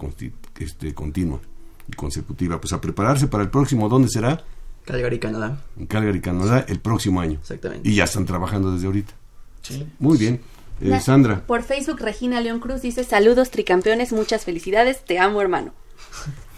este, 0.61 0.95
continua 0.95 1.41
y 1.89 1.93
consecutiva. 1.93 2.61
Pues 2.61 2.73
a 2.73 2.81
prepararse 2.81 3.27
para 3.27 3.43
el 3.43 3.51
próximo, 3.51 3.89
¿dónde 3.89 4.09
será? 4.09 4.43
Calgary, 4.85 5.19
Canadá. 5.19 5.63
En 5.77 5.87
Calgary, 5.87 6.21
Canadá, 6.21 6.65
el 6.69 6.81
próximo 6.81 7.21
año. 7.21 7.39
Exactamente. 7.41 7.89
Y 7.89 7.97
ya 7.97 8.05
están 8.05 8.25
trabajando 8.25 8.73
desde 8.73 8.87
ahorita. 8.87 9.15
Sí. 9.63 9.87
Muy 9.99 10.17
bien. 10.17 10.41
Eh, 10.81 10.99
Sandra. 11.01 11.43
Por 11.47 11.63
Facebook, 11.63 12.01
Regina 12.01 12.41
León 12.41 12.59
Cruz 12.61 12.83
dice: 12.83 13.05
Saludos, 13.05 13.51
tricampeones, 13.51 14.13
muchas 14.13 14.45
felicidades, 14.45 15.05
te 15.05 15.19
amo, 15.19 15.41
hermano. 15.41 15.73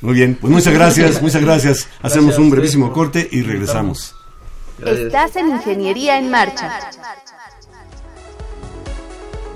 Muy 0.01 0.15
bien, 0.15 0.39
pues 0.41 0.53
muchas 0.53 0.75
gracias, 0.75 1.23
muchas 1.23 1.43
gracias. 1.43 1.89
Hacemos 2.03 2.37
un 2.39 2.51
brevísimo 2.51 2.93
corte 2.93 3.29
y 3.31 3.43
regresamos. 3.43 4.15
Estás 4.85 5.37
en 5.37 5.49
Ingeniería 5.49 6.19
en 6.19 6.29
Marcha. 6.31 6.91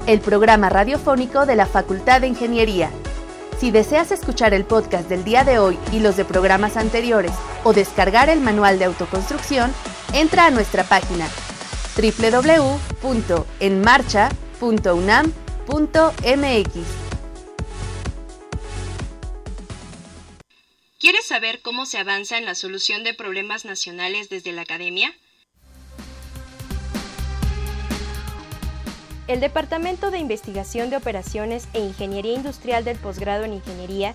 El 0.06 0.20
programa 0.20 0.70
radiofónico 0.70 1.44
de 1.46 1.56
la 1.56 1.66
Facultad 1.66 2.22
de 2.22 2.28
Ingeniería. 2.28 2.90
Si 3.58 3.70
deseas 3.70 4.12
escuchar 4.12 4.54
el 4.54 4.64
podcast 4.64 5.10
del 5.10 5.24
día 5.24 5.44
de 5.44 5.58
hoy 5.58 5.78
y 5.92 6.00
los 6.00 6.16
de 6.16 6.24
programas 6.24 6.78
anteriores 6.78 7.32
o 7.64 7.74
descargar 7.74 8.30
el 8.30 8.40
manual 8.40 8.78
de 8.78 8.86
autoconstrucción, 8.86 9.70
entra 10.14 10.46
a 10.46 10.50
nuestra 10.50 10.84
página 10.84 11.28
www.enmarcha.com 11.96 14.49
.unam.mx 14.60 15.40
¿Quieres 20.98 21.26
saber 21.26 21.62
cómo 21.62 21.86
se 21.86 21.98
avanza 21.98 22.36
en 22.36 22.44
la 22.44 22.54
solución 22.54 23.04
de 23.04 23.14
problemas 23.14 23.64
nacionales 23.64 24.28
desde 24.28 24.52
la 24.52 24.62
academia? 24.62 25.14
El 29.26 29.40
Departamento 29.40 30.10
de 30.10 30.18
Investigación 30.18 30.90
de 30.90 30.96
Operaciones 30.96 31.68
e 31.72 31.80
Ingeniería 31.80 32.34
Industrial 32.34 32.84
del 32.84 32.98
Posgrado 32.98 33.44
en 33.44 33.54
Ingeniería 33.54 34.14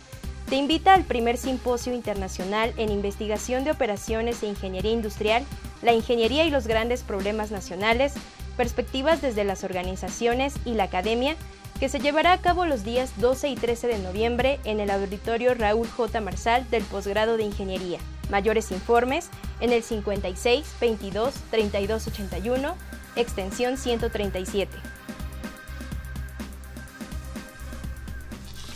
te 0.49 0.57
invita 0.57 0.93
al 0.93 1.05
primer 1.05 1.37
simposio 1.37 1.93
internacional 1.93 2.73
en 2.77 2.91
investigación 2.91 3.63
de 3.63 3.71
operaciones 3.71 4.43
e 4.43 4.47
ingeniería 4.47 4.91
industrial, 4.91 5.43
la 5.81 5.93
ingeniería 5.93 6.45
y 6.45 6.51
los 6.51 6.67
grandes 6.67 7.03
problemas 7.03 7.49
nacionales 7.49 8.13
Perspectivas 8.57 9.21
desde 9.21 9.43
las 9.43 9.63
organizaciones 9.63 10.53
y 10.65 10.73
la 10.73 10.83
academia, 10.83 11.35
que 11.79 11.89
se 11.89 11.99
llevará 11.99 12.31
a 12.31 12.41
cabo 12.41 12.65
los 12.65 12.83
días 12.83 13.11
12 13.17 13.49
y 13.49 13.55
13 13.55 13.87
de 13.87 13.99
noviembre 13.99 14.59
en 14.63 14.79
el 14.79 14.89
auditorio 14.89 15.53
Raúl 15.53 15.87
J. 15.87 16.21
Marsal 16.21 16.69
del 16.69 16.83
posgrado 16.83 17.35
de 17.35 17.43
Ingeniería. 17.43 17.99
Mayores 18.29 18.71
informes 18.71 19.29
en 19.59 19.71
el 19.71 19.83
56 19.83 20.65
22 20.79 21.33
32 21.51 22.07
81, 22.07 22.75
extensión 23.17 23.77
137. 23.77 24.77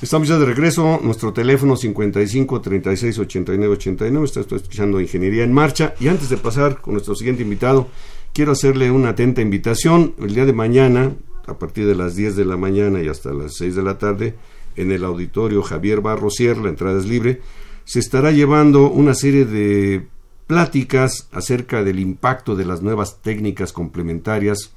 Estamos 0.01 0.30
ya 0.30 0.38
de 0.38 0.45
regreso, 0.45 0.99
nuestro 1.03 1.34
teléfono 1.34 1.75
55 1.75 2.61
36 2.61 3.19
89 3.19 3.73
89, 3.73 4.25
está 4.25 4.55
escuchando 4.55 5.01
Ingeniería 5.01 5.43
en 5.43 5.51
Marcha 5.51 5.93
y 5.99 6.07
antes 6.07 6.30
de 6.30 6.38
pasar 6.38 6.80
con 6.80 6.93
nuestro 6.93 7.15
siguiente 7.15 7.43
invitado, 7.43 7.89
quiero 8.34 8.51
hacerle 8.53 8.91
una 8.91 9.09
atenta 9.09 9.41
invitación. 9.41 10.13
El 10.19 10.34
día 10.34 10.45
de 10.45 10.53
mañana, 10.53 11.13
a 11.47 11.57
partir 11.57 11.86
de 11.86 11.95
las 11.95 12.15
10 12.15 12.36
de 12.36 12.45
la 12.45 12.57
mañana 12.57 13.01
y 13.01 13.07
hasta 13.07 13.34
las 13.34 13.55
6 13.55 13.75
de 13.75 13.84
la 13.84 13.97
tarde, 13.97 14.36
en 14.75 14.91
el 14.91 15.03
auditorio 15.03 15.61
Javier 15.61 16.01
Barrosier, 16.01 16.57
la 16.57 16.69
entrada 16.69 16.99
es 16.99 17.05
libre, 17.05 17.41
se 17.86 17.99
estará 17.99 18.32
llevando 18.32 18.89
una 18.89 19.13
serie 19.13 19.45
de 19.45 20.07
pláticas 20.47 21.27
acerca 21.32 21.84
del 21.84 21.99
impacto 21.99 22.55
de 22.55 22.65
las 22.65 22.82
nuevas 22.82 23.21
técnicas 23.21 23.73
complementarias 23.73 24.73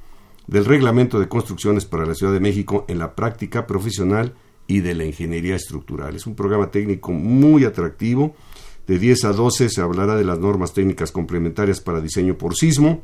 del 0.47 0.65
reglamento 0.65 1.21
de 1.21 1.29
construcciones 1.29 1.85
para 1.85 2.05
la 2.05 2.15
Ciudad 2.15 2.33
de 2.33 2.41
México 2.41 2.85
en 2.89 2.99
la 2.99 3.15
práctica 3.15 3.67
profesional 3.67 4.35
y 4.67 4.81
de 4.81 4.95
la 4.95 5.05
ingeniería 5.05 5.57
estructural. 5.57 6.17
Es 6.17 6.27
un 6.27 6.35
programa 6.35 6.71
técnico 6.71 7.13
muy 7.13 7.65
atractivo. 7.65 8.35
De 8.87 8.99
10 8.99 9.25
a 9.25 9.33
12 9.33 9.69
se 9.69 9.81
hablará 9.81 10.17
de 10.17 10.25
las 10.25 10.39
normas 10.39 10.73
técnicas 10.73 11.13
complementarias 11.13 11.81
para 11.81 12.01
diseño 12.01 12.37
por 12.37 12.57
sismo. 12.57 13.03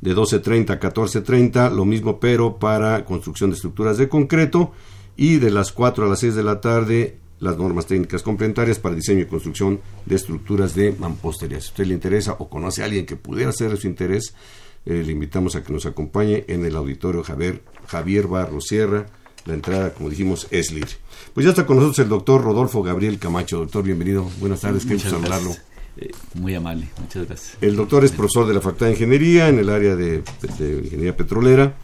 De 0.00 0.14
12.30 0.14 0.70
a 0.70 0.80
14.30 0.80 1.72
lo 1.72 1.84
mismo 1.84 2.20
pero 2.20 2.58
para 2.58 3.04
construcción 3.04 3.50
de 3.50 3.56
estructuras 3.56 3.98
de 3.98 4.08
concreto. 4.08 4.72
Y 5.16 5.36
de 5.36 5.50
las 5.50 5.72
4 5.72 6.06
a 6.06 6.08
las 6.08 6.20
6 6.20 6.34
de 6.34 6.42
la 6.42 6.60
tarde 6.60 7.18
las 7.40 7.56
normas 7.56 7.86
técnicas 7.86 8.22
complementarias 8.22 8.78
para 8.78 8.94
diseño 8.94 9.22
y 9.22 9.26
construcción 9.26 9.80
de 10.06 10.14
estructuras 10.14 10.74
de 10.74 10.92
mampostería. 10.92 11.60
Si 11.60 11.68
a 11.68 11.70
usted 11.70 11.86
le 11.86 11.94
interesa 11.94 12.36
o 12.38 12.48
conoce 12.48 12.82
a 12.82 12.84
alguien 12.84 13.06
que 13.06 13.16
pudiera 13.16 13.50
ser 13.50 13.70
de 13.70 13.76
su 13.78 13.86
interés, 13.86 14.34
eh, 14.86 15.02
le 15.04 15.12
invitamos 15.12 15.56
a 15.56 15.64
que 15.64 15.72
nos 15.72 15.86
acompañe 15.86 16.44
en 16.48 16.64
el 16.64 16.76
auditorio 16.76 17.22
Javier, 17.22 17.62
Javier 17.86 18.26
Barro 18.28 18.60
Sierra. 18.60 19.06
La 19.46 19.54
entrada, 19.54 19.94
como 19.94 20.10
dijimos, 20.10 20.48
es 20.50 20.70
libre. 20.70 20.90
Pues 21.32 21.44
ya 21.44 21.50
está 21.50 21.64
con 21.64 21.76
nosotros 21.76 21.98
el 22.00 22.10
doctor 22.10 22.42
Rodolfo 22.42 22.82
Gabriel 22.82 23.18
Camacho. 23.18 23.58
Doctor, 23.60 23.84
bienvenido. 23.84 24.28
Buenas 24.38 24.60
tardes, 24.60 24.84
qué 24.84 24.94
gusto 24.94 25.08
saludarlo. 25.08 25.54
Eh, 25.96 26.10
muy 26.34 26.54
amable, 26.54 26.88
muchas 26.98 27.26
gracias. 27.26 27.56
El 27.60 27.76
doctor 27.76 28.04
es 28.04 28.12
profesor 28.12 28.46
de 28.46 28.54
la 28.54 28.60
Facultad 28.60 28.86
de 28.86 28.92
Ingeniería 28.92 29.48
en 29.48 29.58
el 29.58 29.68
área 29.68 29.96
de, 29.96 30.22
de 30.58 30.78
Ingeniería 30.84 31.16
Petrolera 31.16 31.74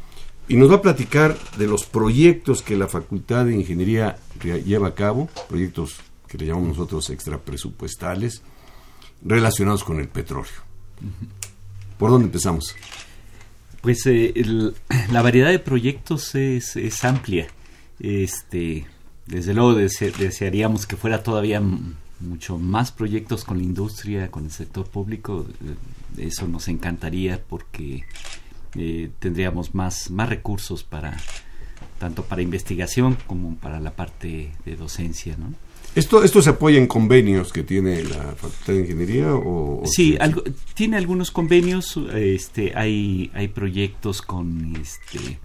y 0.49 0.57
nos 0.57 0.71
va 0.71 0.77
a 0.77 0.83
platicar 0.83 1.37
de 1.59 1.67
los 1.67 1.85
proyectos 1.85 2.63
que 2.63 2.77
la 2.77 2.87
Facultad 2.87 3.47
de 3.47 3.55
Ingeniería 3.55 4.17
lleva 4.65 4.89
a 4.89 4.95
cabo, 4.95 5.29
proyectos 5.49 5.97
que 6.29 6.39
le 6.39 6.47
llamamos 6.47 6.71
nosotros 6.71 7.11
extrapresupuestales, 7.11 8.43
relacionados 9.25 9.83
con 9.83 9.99
el 9.99 10.09
petróleo. 10.09 10.53
¿Por 11.99 12.11
dónde 12.11 12.27
empezamos? 12.27 12.77
Pues 13.81 14.07
eh, 14.07 14.35
la 15.11 15.23
variedad 15.23 15.51
de 15.51 15.59
proyectos 15.59 16.35
es, 16.35 16.77
es, 16.77 17.05
amplia. 17.05 17.49
Este, 17.99 18.87
desde 19.27 19.55
luego 19.55 19.75
desearíamos 19.75 20.87
que 20.87 20.97
fuera 20.97 21.23
todavía 21.23 21.61
mucho 22.21 22.59
más 22.59 22.93
proyectos 22.93 23.45
con 23.45 23.59
la 23.59 23.65
industria, 23.65 24.31
con 24.31 24.45
el 24.45 24.51
sector 24.51 24.89
público. 24.89 25.47
Eh, 26.19 26.29
eso 26.29 26.49
nos 26.49 26.69
encantaría 26.69 27.43
porque 27.43 28.05
eh, 28.75 29.11
tendríamos 29.19 29.75
más, 29.75 30.11
más 30.11 30.29
recursos 30.29 30.85
para 30.85 31.17
tanto 31.99 32.25
para 32.25 32.43
investigación 32.43 33.17
como 33.27 33.57
para 33.57 33.81
la 33.81 33.93
parte 33.97 34.53
de 34.65 34.77
docencia, 34.77 35.37
¿no? 35.39 35.55
¿Esto, 35.95 36.23
¿Esto 36.23 36.43
se 36.43 36.51
apoya 36.51 36.79
en 36.79 36.87
convenios 36.87 37.55
que 37.55 37.63
tiene 37.63 38.05
la 38.05 38.35
Facultad 38.35 38.75
de 38.75 38.81
Ingeniería? 38.81 39.35
O, 39.35 39.83
sí, 39.87 40.15
algo, 40.21 40.43
tiene 40.75 40.99
algunos 40.99 41.31
convenios, 41.31 41.99
este, 42.15 42.73
hay, 42.77 43.31
hay 43.33 43.49
proyectos 43.49 44.21
con 44.21 44.77
este, 44.77 45.39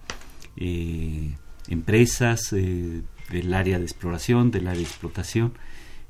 eh, 0.58 1.34
empresas 1.68 2.52
eh, 2.52 3.00
del 3.30 3.54
área 3.54 3.78
de 3.78 3.84
exploración, 3.84 4.50
del 4.50 4.66
área 4.66 4.80
de 4.80 4.86
explotación, 4.86 5.54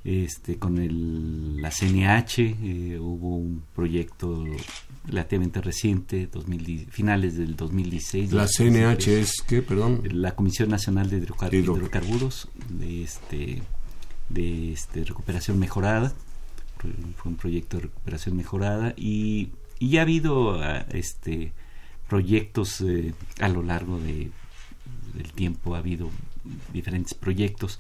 este, 0.05 0.59
con 0.59 0.79
el, 0.79 1.63
la 1.63 1.71
CNH 1.71 2.39
eh, 2.39 2.99
hubo 2.99 3.37
un 3.37 3.63
proyecto 3.75 4.45
relativamente 5.07 5.61
reciente, 5.61 6.27
2000, 6.27 6.89
finales 6.91 7.37
del 7.37 7.55
2016. 7.57 8.33
¿La 8.33 8.47
CNH 8.47 9.21
es 9.21 9.43
qué, 9.47 9.63
perdón? 9.63 10.03
La 10.11 10.35
Comisión 10.35 10.71
Nacional 10.71 11.09
de 11.09 11.19
Hidrocarburos, 11.19 12.49
de, 12.69 13.03
este, 13.05 13.63
de 14.29 14.73
este, 14.73 15.05
recuperación 15.05 15.59
mejorada, 15.59 16.13
fue 17.17 17.31
un 17.31 17.37
proyecto 17.37 17.77
de 17.77 17.85
recuperación 17.85 18.37
mejorada 18.37 18.93
y, 18.97 19.51
y 19.79 19.99
ha 19.99 20.03
habido 20.03 20.61
ah, 20.61 20.85
este, 20.91 21.53
proyectos 22.09 22.81
eh, 22.81 23.15
a 23.39 23.49
lo 23.49 23.63
largo 23.63 23.99
de, 24.01 24.31
del 25.15 25.33
tiempo, 25.33 25.77
ha 25.77 25.79
habido 25.79 26.11
diferentes 26.73 27.15
proyectos. 27.15 27.79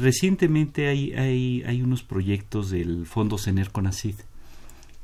Recientemente 0.00 0.88
hay, 0.88 1.12
hay, 1.12 1.62
hay 1.64 1.82
unos 1.82 2.02
proyectos 2.02 2.70
del 2.70 3.06
Fondo 3.06 3.38
CENER 3.38 3.70
CONACID 3.70 4.16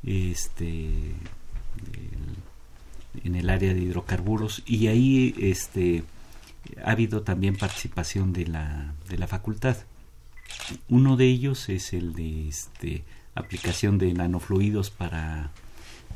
este, 0.03 0.89
en 3.23 3.35
el 3.35 3.49
área 3.49 3.73
de 3.73 3.81
hidrocarburos 3.81 4.63
y 4.65 4.87
ahí 4.87 5.35
este, 5.37 6.03
ha 6.83 6.91
habido 6.91 7.21
también 7.21 7.55
participación 7.55 8.33
de 8.33 8.47
la, 8.47 8.93
de 9.09 9.17
la 9.17 9.27
facultad. 9.27 9.77
Uno 10.89 11.15
de 11.17 11.25
ellos 11.25 11.69
es 11.69 11.93
el 11.93 12.13
de 12.13 12.47
este, 12.49 13.03
aplicación 13.35 13.97
de 13.97 14.13
nanofluidos 14.13 14.89
para 14.89 15.51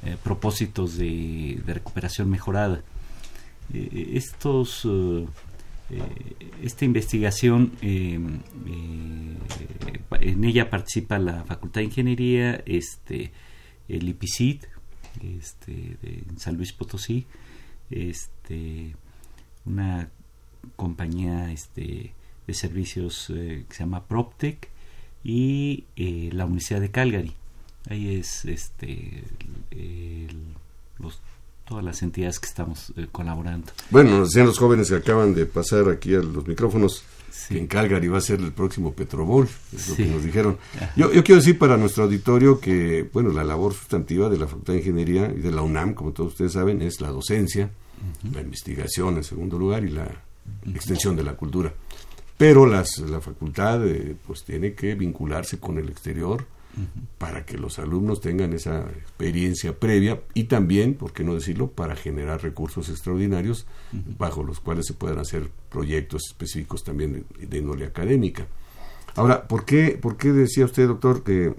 eh, 0.06 0.18
propósitos 0.24 0.98
de, 0.98 1.62
recuperación 1.66 2.30
mejorada. 2.30 2.82
Eh, 3.74 4.12
estos 4.14 4.82
eh, 4.86 5.26
esta 6.64 6.86
investigación, 6.86 7.74
eh, 7.82 8.20
eh, 8.68 10.00
en 10.22 10.44
ella 10.44 10.70
participa 10.70 11.20
la 11.20 11.44
Facultad 11.44 11.82
de 11.82 11.86
Ingeniería, 11.86 12.64
este, 12.66 13.32
el 13.88 14.10
IPICID, 14.10 14.64
este, 15.22 15.98
de 16.02 16.24
San 16.38 16.58
Luis 16.58 16.74
Potosí, 16.74 17.28
este, 17.92 18.96
una 19.66 20.10
compañía 20.76 21.52
este, 21.52 22.14
de 22.48 22.54
servicios 22.54 23.28
que 23.28 23.66
se 23.70 23.80
llama 23.80 24.06
PropTech 24.08 24.70
y 25.24 25.86
la 25.96 26.46
Universidad 26.46 26.82
de 26.82 26.92
Calgary. 26.92 27.34
Ahí 27.88 28.16
es 28.16 28.46
este, 28.46 29.24
los 30.98 31.22
todas 31.66 31.84
las 31.84 32.02
entidades 32.04 32.40
que 32.40 32.48
estamos 32.48 32.94
eh, 32.96 33.08
colaborando. 33.12 33.72
Bueno, 33.90 34.20
nos 34.20 34.30
decían 34.30 34.46
los 34.46 34.58
jóvenes 34.58 34.90
que 34.90 34.96
acaban 34.96 35.34
de 35.34 35.46
pasar 35.46 35.90
aquí 35.90 36.14
a 36.16 36.20
los 36.20 36.48
micrófonos 36.48 37.04
que 37.48 37.60
en 37.60 37.68
Calgary 37.68 38.08
va 38.08 38.18
a 38.18 38.22
ser 38.22 38.40
el 38.40 38.52
próximo 38.52 38.94
Petrobol, 38.94 39.48
es 39.74 39.90
lo 39.90 39.96
que 39.96 40.06
nos 40.06 40.24
dijeron. 40.24 40.58
Yo, 40.96 41.12
yo, 41.12 41.24
quiero 41.24 41.42
decir 41.42 41.58
para 41.60 41.78
nuestro 41.78 42.06
auditorio 42.06 42.60
que, 42.60 43.08
bueno, 43.14 43.30
la 43.32 43.44
labor 43.44 43.74
sustantiva 43.74 44.30
de 44.30 44.38
la 44.38 44.48
Facultad 44.48 44.74
de 44.74 44.80
Ingeniería 44.80 45.32
y 45.36 45.42
de 45.42 45.52
la 45.52 45.62
UNAM, 45.62 45.94
como 45.94 46.12
todos 46.12 46.32
ustedes 46.32 46.54
saben, 46.54 46.82
es 46.82 47.02
la 47.02 47.10
docencia, 47.10 47.70
la 48.34 48.42
investigación 48.42 49.18
en 49.18 49.24
segundo 49.24 49.60
lugar 49.60 49.84
y 49.84 49.90
la 49.90 50.08
extensión 50.74 51.16
de 51.16 51.24
la 51.24 51.34
cultura. 51.34 51.74
Pero 52.38 52.66
las, 52.66 53.00
la 53.00 53.22
facultad 53.22 53.88
eh, 53.88 54.16
pues 54.26 54.44
tiene 54.44 54.74
que 54.74 54.96
vincularse 54.96 55.60
con 55.60 55.78
el 55.78 55.90
exterior, 55.90 56.46
para 57.18 57.46
que 57.46 57.58
los 57.58 57.80
alumnos 57.80 58.20
tengan 58.20 58.54
esa 58.54 58.82
experiencia 58.82 59.80
previa 59.80 60.22
y 60.34 60.46
también, 60.46 60.96
por 60.96 61.14
qué 61.14 61.24
no 61.24 61.34
decirlo, 61.34 61.72
para 61.72 61.96
generar 61.96 62.44
recursos 62.44 62.90
extraordinarios 62.90 63.66
bajo 64.18 64.44
los 64.44 64.60
cuales 64.60 64.86
se 64.86 64.94
puedan 64.94 65.20
hacer 65.20 65.50
proyectos 65.70 66.24
específicos 66.28 66.84
también 66.84 67.26
de, 67.40 67.58
índole 67.58 67.86
académica. 67.86 68.48
Ahora, 69.16 69.48
¿por 69.48 69.64
qué, 69.66 69.98
¿por 70.00 70.18
qué 70.18 70.32
decía 70.32 70.66
usted, 70.66 70.88
doctor, 70.88 71.24
que 71.24 71.56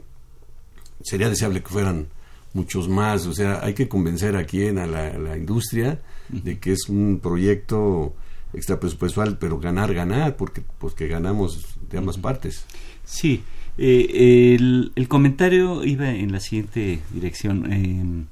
sería 1.02 1.30
deseable 1.30 1.62
que 1.62 1.68
fueran 1.68 2.08
muchos 2.52 2.88
más? 2.88 3.26
O 3.26 3.32
sea, 3.32 3.60
hay 3.64 3.72
que 3.72 3.88
convencer 3.88 4.36
aquí 4.36 4.64
en 4.66 4.78
a 4.78 4.86
la, 4.86 5.36
industria 5.36 6.02
de 6.28 6.58
que 6.58 6.72
es 6.72 6.88
un 6.88 7.20
proyecto 7.22 8.14
extrapresupuestal, 8.52 9.38
pero 9.38 9.58
ganar, 9.58 9.94
ganar, 9.94 10.36
porque 10.36 10.62
pues 10.78 10.94
que 10.94 11.08
ganamos 11.08 11.78
de 11.90 11.98
ambas 11.98 12.18
partes. 12.18 12.66
Sí, 13.04 13.42
eh, 13.78 14.56
el, 14.58 15.08
comentario 15.08 15.84
iba 15.84 16.10
en 16.10 16.32
la 16.32 16.40
siguiente 16.40 17.00
dirección. 17.12 18.28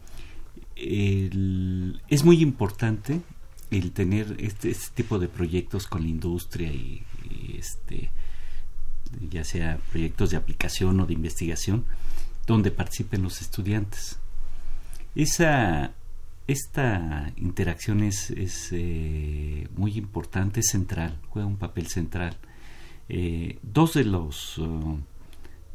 es 0.77 2.25
muy 2.25 2.43
importante 2.43 3.21
el 3.71 3.93
tener 3.93 4.37
este, 4.39 4.71
este, 4.71 4.95
tipo 4.95 5.19
de 5.19 5.29
proyectos 5.29 5.87
con 5.87 6.03
la 6.03 6.09
industria 6.09 6.73
y, 6.73 7.03
este 7.59 8.11
ya 9.31 9.45
sea 9.45 9.79
proyectos 9.91 10.31
de 10.31 10.37
aplicación 10.37 10.99
o 11.01 11.07
de 11.07 11.15
investigación 11.15 11.85
donde 12.47 12.71
participen 12.71 13.23
los 13.23 13.41
estudiantes 13.41 14.19
esa 15.15 15.93
esta 16.47 17.33
interacción 17.37 18.03
es, 18.03 18.31
es 18.31 18.69
eh, 18.73 19.69
muy 19.77 19.97
importante 19.97 20.61
es 20.61 20.67
central 20.67 21.19
juega 21.29 21.47
un 21.47 21.57
papel 21.57 21.87
central 21.87 22.37
eh, 23.09 23.59
dos 23.63 23.95
de 23.95 24.05
los 24.05 24.59
uh, 24.59 24.99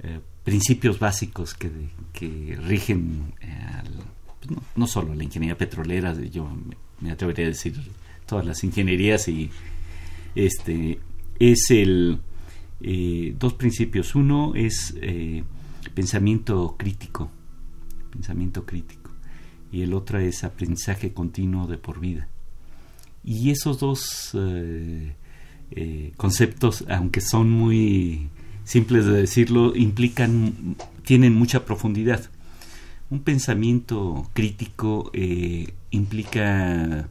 eh, 0.02 0.22
principios 0.44 0.98
básicos 0.98 1.54
que, 1.54 1.70
que 2.14 2.58
rigen 2.66 3.34
eh, 3.42 3.84
pues 4.40 4.58
no, 4.76 4.88
solo 4.88 5.14
la 5.14 5.24
ingeniería 5.26 5.58
petrolera, 5.58 6.14
yo 6.14 6.50
me 7.02 7.12
atrevería 7.12 7.46
a 7.46 7.50
decir 7.50 7.76
todas 8.26 8.46
las 8.46 8.64
ingenierías 8.64 9.28
y 9.28 9.50
este 10.36 11.00
es 11.40 11.70
el 11.70 12.20
eh, 12.80 13.36
dos 13.38 13.54
principios. 13.56 14.16
Uno 14.16 14.54
es 14.56 14.96
pensamiento 15.94 16.76
crítico, 16.78 17.30
pensamiento 18.10 18.66
crítico, 18.66 19.12
y 19.72 19.82
el 19.82 19.94
otro 19.94 20.20
es 20.20 20.46
aprendizaje 20.46 21.14
continuo 21.14 21.68
de 21.68 21.78
por 21.78 22.00
vida. 22.00 22.30
Y 23.26 23.52
esos 23.52 23.80
dos 23.80 24.32
conceptos, 26.16 26.86
aunque 26.88 27.20
son 27.20 27.52
muy 27.52 28.30
simples 28.70 29.04
de 29.04 29.14
decirlo, 29.14 29.76
implican, 29.76 30.76
tienen 31.04 31.34
mucha 31.34 31.66
profundidad. 31.66 32.30
Un 33.10 33.22
pensamiento 33.22 34.30
crítico 34.34 35.10
eh, 35.12 35.74
implica 35.90 37.10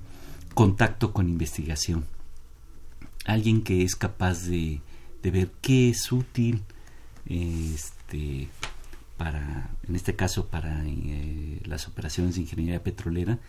contacto 0.55 1.13
con 1.13 1.29
investigación. 1.29 2.05
alguien 3.25 3.63
que 3.63 3.83
es 3.83 3.97
capaz 3.97 4.47
de, 4.47 4.81
de 5.21 5.31
ver 5.33 5.51
qué 5.61 5.91
es 5.91 6.13
útil 6.13 6.63
este 7.27 8.49
para 9.17 9.71
en 9.89 9.97
este 9.97 10.15
caso 10.15 10.47
para 10.47 10.85
eh, 10.87 11.61
las 11.65 11.89
operaciones 11.89 12.37
de 12.37 12.43
ingeniería 12.43 12.85
petrolera 12.85 13.41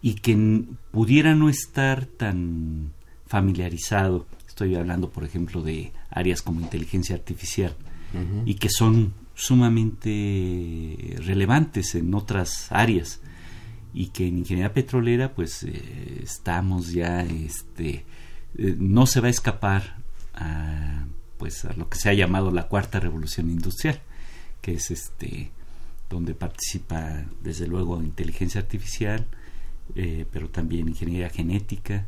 y 0.00 0.14
que 0.14 0.64
pudiera 0.90 1.34
no 1.34 1.50
estar 1.50 2.06
tan 2.06 2.92
familiarizado 3.26 4.26
estoy 4.54 4.76
hablando 4.76 5.10
por 5.10 5.24
ejemplo 5.24 5.62
de 5.62 5.92
áreas 6.10 6.40
como 6.40 6.60
inteligencia 6.60 7.16
artificial 7.16 7.74
y 8.46 8.54
que 8.54 8.68
son 8.70 9.12
sumamente 9.34 11.16
relevantes 11.18 11.96
en 11.96 12.14
otras 12.14 12.70
áreas 12.70 13.20
y 13.92 14.06
que 14.10 14.28
en 14.28 14.38
ingeniería 14.38 14.72
petrolera 14.72 15.34
pues 15.34 15.64
eh, 15.64 16.20
estamos 16.22 16.92
ya 16.92 17.22
este 17.22 18.04
eh, 18.56 18.76
no 18.78 19.06
se 19.06 19.20
va 19.20 19.26
a 19.26 19.30
escapar 19.30 19.96
a 20.34 21.04
pues 21.36 21.64
a 21.64 21.72
lo 21.72 21.88
que 21.88 21.98
se 21.98 22.08
ha 22.08 22.14
llamado 22.14 22.52
la 22.52 22.68
cuarta 22.68 23.00
revolución 23.00 23.50
industrial 23.50 24.00
que 24.60 24.74
es 24.74 24.92
este 24.92 25.50
donde 26.08 26.34
participa 26.34 27.24
desde 27.42 27.66
luego 27.66 28.00
inteligencia 28.00 28.60
artificial 28.60 29.26
eh, 29.96 30.26
pero 30.30 30.48
también 30.48 30.88
ingeniería 30.88 31.28
genética 31.28 32.06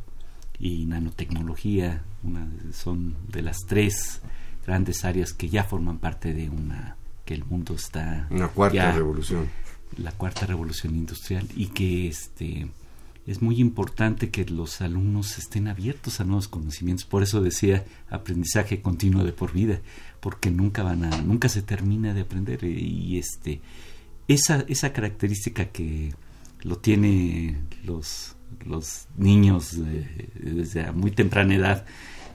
y 0.59 0.85
nanotecnología 0.85 2.03
una, 2.27 2.47
son 2.73 3.15
de 3.29 3.41
las 3.41 3.59
tres 3.67 4.21
grandes 4.65 5.05
áreas 5.05 5.33
que 5.33 5.49
ya 5.49 5.63
forman 5.63 5.97
parte 5.97 6.33
de 6.33 6.49
una 6.49 6.97
que 7.25 7.33
el 7.33 7.45
mundo 7.45 7.75
está 7.75 8.27
una 8.29 8.47
cuarta 8.47 8.91
revolución. 8.91 9.49
La 9.97 10.11
cuarta 10.11 10.45
revolución 10.45 10.95
industrial 10.95 11.47
y 11.55 11.67
que 11.67 12.07
este 12.07 12.67
es 13.25 13.41
muy 13.41 13.59
importante 13.59 14.29
que 14.29 14.45
los 14.45 14.79
alumnos 14.81 15.37
estén 15.37 15.67
abiertos 15.67 16.21
a 16.21 16.23
nuevos 16.23 16.47
conocimientos. 16.47 17.05
Por 17.05 17.23
eso 17.23 17.41
decía 17.41 17.85
aprendizaje 18.09 18.81
continuo 18.81 19.25
de 19.25 19.33
por 19.33 19.51
vida 19.51 19.81
porque 20.21 20.49
nunca 20.49 20.83
van 20.83 21.03
a 21.03 21.21
nunca 21.21 21.49
se 21.49 21.61
termina 21.61 22.13
de 22.13 22.21
aprender. 22.21 22.63
Y 22.63 23.17
este 23.17 23.61
esa 24.27 24.63
esa 24.67 24.93
característica 24.93 25.65
que 25.65 26.13
lo 26.63 26.77
tiene 26.77 27.57
los 27.83 28.35
los 28.65 29.07
niños 29.17 29.77
desde 30.35 30.91
muy 30.93 31.11
temprana 31.11 31.55
edad 31.55 31.85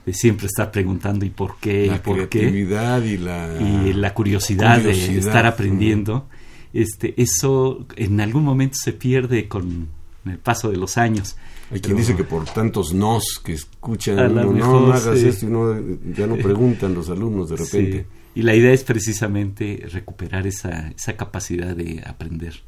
de 0.05 0.13
siempre 0.13 0.47
estar 0.47 0.71
preguntando 0.71 1.25
y 1.25 1.29
por 1.29 1.57
qué 1.59 1.87
la 1.87 1.95
y 1.95 1.99
por 1.99 2.29
qué 2.29 2.49
y 2.49 3.17
la, 3.17 3.57
y 3.59 3.93
la 3.93 4.13
curiosidad, 4.13 4.79
de 4.81 5.17
estar 5.17 5.45
aprendiendo. 5.45 6.27
Este 6.73 7.13
eso 7.21 7.85
en 7.95 8.19
algún 8.19 8.43
momento 8.43 8.77
se 8.81 8.93
pierde 8.93 9.47
con 9.47 9.87
el 10.25 10.37
paso 10.39 10.71
de 10.71 10.77
los 10.77 10.97
años. 10.97 11.37
Hay 11.71 11.79
quien 11.79 11.97
dice 11.97 12.15
que 12.15 12.23
por 12.23 12.45
tantos 12.45 12.93
nos 12.93 13.39
que 13.43 13.53
escuchan 13.53 14.35
no, 14.35 14.51
no 14.51 14.93
hagas 14.93 15.19
esto 15.19 15.45
y 15.45 15.49
no, 15.49 15.75
ya 16.15 16.27
no 16.27 16.35
preguntan 16.35 16.93
los 16.93 17.09
alumnos 17.09 17.49
de 17.49 17.55
repente 17.55 18.05
y 18.35 18.41
la 18.41 18.55
idea 18.55 18.73
es 18.73 18.83
precisamente 18.83 19.87
recuperar 19.91 20.45
esa, 20.45 20.89
esa 20.89 21.15
capacidad 21.15 21.75
de 21.75 22.03
aprender 22.05 22.61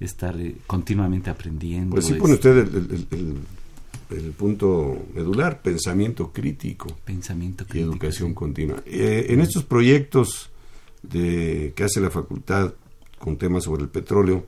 estar 0.00 0.40
eh, 0.40 0.54
continuamente 0.66 1.28
aprendiendo 1.28 1.90
pues 1.90 2.06
sí 2.06 2.14
pone 2.14 2.34
usted 2.34 2.56
el 2.58 3.06
el 3.10 3.36
punto 4.36 5.06
medular, 5.14 5.62
pensamiento 5.62 6.32
crítico. 6.32 6.88
Pensamiento 7.04 7.64
Y 7.72 7.80
educación 7.80 8.34
continua. 8.34 8.82
Eh, 8.86 9.26
en 9.30 9.40
estos 9.40 9.64
proyectos 9.64 10.50
de, 11.02 11.72
que 11.76 11.84
hace 11.84 12.00
la 12.00 12.10
facultad 12.10 12.74
con 13.18 13.36
temas 13.36 13.64
sobre 13.64 13.82
el 13.82 13.88
petróleo, 13.88 14.46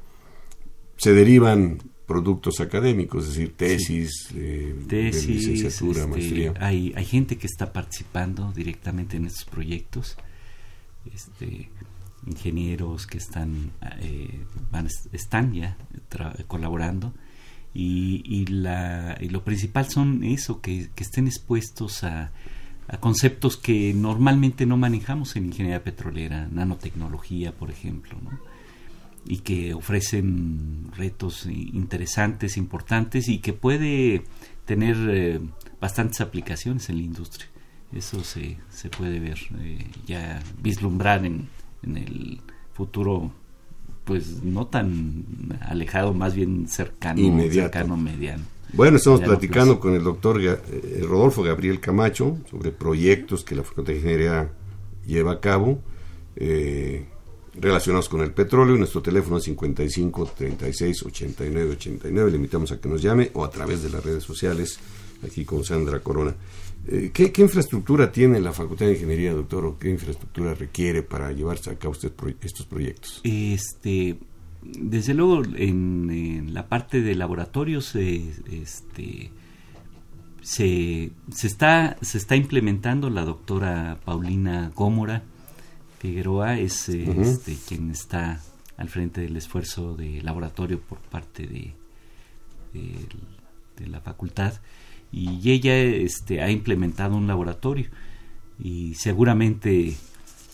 se 0.97 1.13
derivan 1.13 1.79
productos 2.07 2.61
académicos, 2.61 3.25
es 3.25 3.35
decir, 3.35 3.55
tesis, 3.57 4.11
eh, 4.35 4.75
tesis 4.89 5.27
licenciatura, 5.27 6.01
este, 6.01 6.11
maestría. 6.11 6.55
Hay, 6.59 6.93
hay 6.97 7.05
gente 7.05 7.37
que 7.37 7.47
está 7.47 7.73
participando 7.73 8.53
directamente 8.53 9.17
en 9.17 9.27
estos 9.27 9.45
proyectos, 9.45 10.17
este, 11.15 11.69
ingenieros 12.27 13.07
que 13.07 13.19
están, 13.19 13.71
eh, 14.01 14.41
van, 14.71 14.89
están 15.13 15.53
ya 15.53 15.77
colaborando 16.49 17.15
y, 17.73 18.23
y, 18.25 18.47
la, 18.47 19.17
y 19.21 19.29
lo 19.29 19.45
principal 19.45 19.89
son 19.89 20.25
eso, 20.25 20.61
que, 20.61 20.91
estén 20.97 21.27
expuestos 21.27 22.05
a, 22.05 22.33
conceptos 22.99 23.57
que 23.57 23.95
normalmente 23.95 24.67
no 24.67 24.77
manejamos 24.77 25.37
en 25.37 25.47
ingeniería 25.47 25.85
petrolera, 25.85 26.49
nanotecnología, 26.51 27.53
por 27.53 27.71
ejemplo, 27.71 28.19
y 29.25 29.39
que 29.39 29.75
ofrecen 29.75 30.91
retos 30.97 31.47
interesantes, 31.47 32.57
importantes 32.57 33.29
y 33.29 33.39
que 33.39 33.53
puede 33.53 34.25
tener 34.65 34.97
eh, 35.09 35.41
bastantes 35.81 36.21
aplicaciones 36.21 36.89
en 36.89 36.97
la 36.97 37.03
industria. 37.03 37.47
Eso 37.93 38.25
se, 38.25 38.59
se 38.71 38.89
puede 38.89 39.21
ver, 39.21 39.39
eh, 39.61 39.87
ya 40.07 40.43
vislumbrar 40.61 41.25
en, 41.25 41.49
en 41.85 41.97
el 41.97 42.41
futuro 42.73 43.33
pues 44.11 44.43
no 44.43 44.67
tan 44.67 45.25
alejado, 45.61 46.13
más 46.13 46.35
bien 46.35 46.67
cercano, 46.67 47.23
cercano 47.49 47.97
mediano. 47.97 48.43
Bueno, 48.73 48.97
estamos 48.97 49.21
platicando 49.21 49.79
con 49.79 49.95
el 49.95 50.03
doctor 50.03 50.43
eh, 50.43 50.59
Rodolfo 51.09 51.45
Gabriel 51.45 51.79
Camacho 51.79 52.37
sobre 52.51 52.73
proyectos 52.73 53.45
que 53.45 53.55
la 53.55 53.63
Facultad 53.63 53.93
de 53.93 53.99
Ingeniería 54.01 54.51
lleva 55.07 55.35
a 55.35 55.41
cabo 55.41 55.79
eh, 56.35 57.07
relacionados 57.55 58.09
con 58.09 58.23
el 58.23 58.33
petróleo. 58.33 58.77
Nuestro 58.77 59.01
teléfono 59.01 59.37
es 59.37 59.45
55 59.45 60.33
36 60.37 61.05
89 61.05 61.71
89. 61.71 62.31
Le 62.33 62.37
invitamos 62.37 62.73
a 62.73 62.81
que 62.81 62.89
nos 62.89 63.01
llame 63.01 63.31
o 63.35 63.45
a 63.45 63.51
través 63.51 63.85
de 63.85 63.91
las 63.91 64.05
redes 64.05 64.25
sociales, 64.25 64.81
aquí 65.25 65.45
con 65.45 65.63
Sandra 65.63 66.01
Corona. 66.01 66.35
Eh, 66.87 67.11
¿qué, 67.13 67.33
infraestructura 67.43 68.11
tiene 68.11 68.41
la 68.41 68.53
Facultad 68.53 68.87
de 68.87 68.93
Ingeniería, 68.93 69.33
doctor, 69.33 69.65
o 69.67 69.79
qué 69.79 69.91
infraestructura 69.91 70.55
requiere 70.55 71.03
para 71.03 71.31
llevarse 71.33 71.71
a 71.71 71.79
cabo 71.79 71.93
usted 71.93 72.13
estos 72.43 72.67
proyectos? 72.67 73.21
Este, 73.25 74.19
desde 74.63 75.15
luego, 75.15 75.43
en, 75.57 76.53
la 76.55 76.69
parte 76.69 77.03
de 77.03 77.15
laboratorios, 77.15 77.95
este, 77.95 79.31
se, 80.41 81.11
se, 81.33 81.47
está, 81.47 81.97
se 82.01 82.19
está 82.19 82.37
implementando 82.37 83.11
la 83.11 83.25
doctora 83.25 84.01
Paulina 84.05 84.73
Gómora 84.75 85.23
Figueroa, 85.99 86.59
es 86.59 86.89
este, 86.89 87.57
quien 87.69 87.91
está 87.91 88.41
al 88.79 88.89
frente 88.89 89.21
del 89.21 89.37
esfuerzo 89.37 89.95
de 89.95 90.23
laboratorio 90.23 90.81
por 90.81 90.99
parte 90.99 91.47
de, 91.47 91.75
de 92.73 93.87
la 93.87 94.01
facultad 94.01 94.55
y 95.13 95.51
ella 95.51 95.77
este, 95.77 96.41
ha 96.41 96.51
implementado 96.51 97.17
un 97.17 97.27
laboratorio 97.27 97.87
y 98.59 98.95
seguramente 98.95 99.95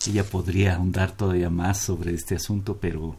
ella 0.07 0.23
podría 0.23 0.75
ahondar 0.75 1.11
todavía 1.11 1.49
más 1.49 1.79
sobre 1.79 2.13
este 2.13 2.35
asunto, 2.35 2.77
pero... 2.79 3.17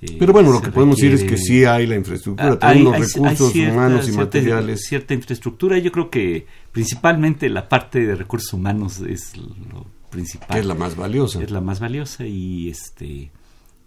Eh, 0.00 0.16
pero 0.18 0.32
bueno, 0.32 0.52
lo 0.52 0.60
que 0.60 0.72
podemos 0.72 0.96
decir 0.96 1.14
es 1.14 1.22
que 1.22 1.36
sí 1.36 1.64
hay 1.64 1.86
la 1.86 1.94
infraestructura, 1.94 2.58
ah, 2.60 2.68
hay, 2.68 2.82
los 2.82 2.98
recursos 2.98 3.54
humanos 3.54 4.08
y 4.08 4.12
materiales. 4.12 4.84
Cierta 4.86 5.14
infraestructura, 5.14 5.78
yo 5.78 5.92
creo 5.92 6.10
que 6.10 6.46
principalmente 6.72 7.48
la 7.48 7.68
parte 7.68 8.04
de 8.04 8.16
recursos 8.16 8.52
humanos 8.52 9.00
es 9.00 9.36
lo 9.36 9.86
principal. 10.10 10.58
es 10.58 10.66
la 10.66 10.74
más 10.74 10.96
valiosa. 10.96 11.40
Es 11.42 11.50
la 11.50 11.60
más 11.60 11.78
valiosa 11.78 12.26
y 12.26 12.68
este 12.68 13.30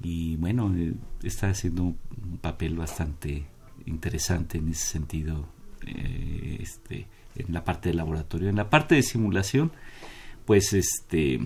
y 0.01 0.37
bueno, 0.37 0.73
eh, 0.77 0.93
está 1.23 1.49
haciendo 1.49 1.83
un 1.83 1.97
papel 2.39 2.77
bastante 2.77 3.45
interesante 3.85 4.59
en 4.59 4.69
ese 4.69 4.85
sentido 4.85 5.56
eh, 5.85 6.57
este, 6.61 7.07
en 7.35 7.53
la 7.53 7.63
parte 7.63 7.89
de 7.89 7.95
laboratorio. 7.95 8.49
En 8.49 8.55
la 8.55 8.69
parte 8.69 8.95
de 8.95 9.03
simulación, 9.03 9.71
pues 10.45 10.73
este, 10.73 11.39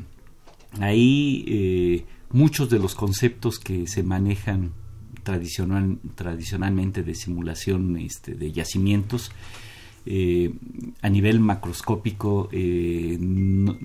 ahí 0.80 1.46
eh, 1.48 2.06
muchos 2.32 2.70
de 2.70 2.80
los 2.80 2.96
conceptos 2.96 3.60
que 3.60 3.88
se 3.88 4.04
manejan 4.04 4.74
tradicional, 5.24 6.00
tradicionalmente 6.16 7.04
de 7.04 7.16
simulación 7.16 7.98
este, 7.98 8.36
de 8.36 8.52
yacimientos, 8.52 9.32
eh, 10.06 10.54
a 11.02 11.10
nivel 11.10 11.40
macroscópico 11.40 12.50
no, 13.20 13.78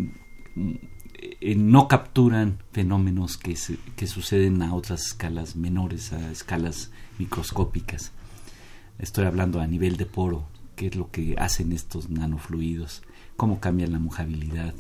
no, 1.57 1.89
capturan 1.89 2.59
fenómenos 2.73 3.37
que, 3.37 3.55
que 3.97 4.07
suceden 4.07 4.63
a 4.63 4.75
otras 4.75 5.09
escalas 5.09 5.57
menores, 5.57 6.15
a 6.15 6.31
escalas 6.31 6.91
microscópicas. 7.19 8.13
Estoy 8.99 9.27
hablando 9.27 9.61
a 9.61 9.67
nivel 9.67 9.97
de 9.97 10.07
poro, 10.07 10.45
qué 10.75 10.87
es 10.87 10.97
lo 10.97 11.11
que 11.11 11.37
hacen 11.39 11.73
estos 11.73 12.11
nanofluidos, 12.11 13.03
cómo 13.37 13.61
cambian 13.61 13.93
la 13.93 13.99
mojabilidad. 13.99 14.75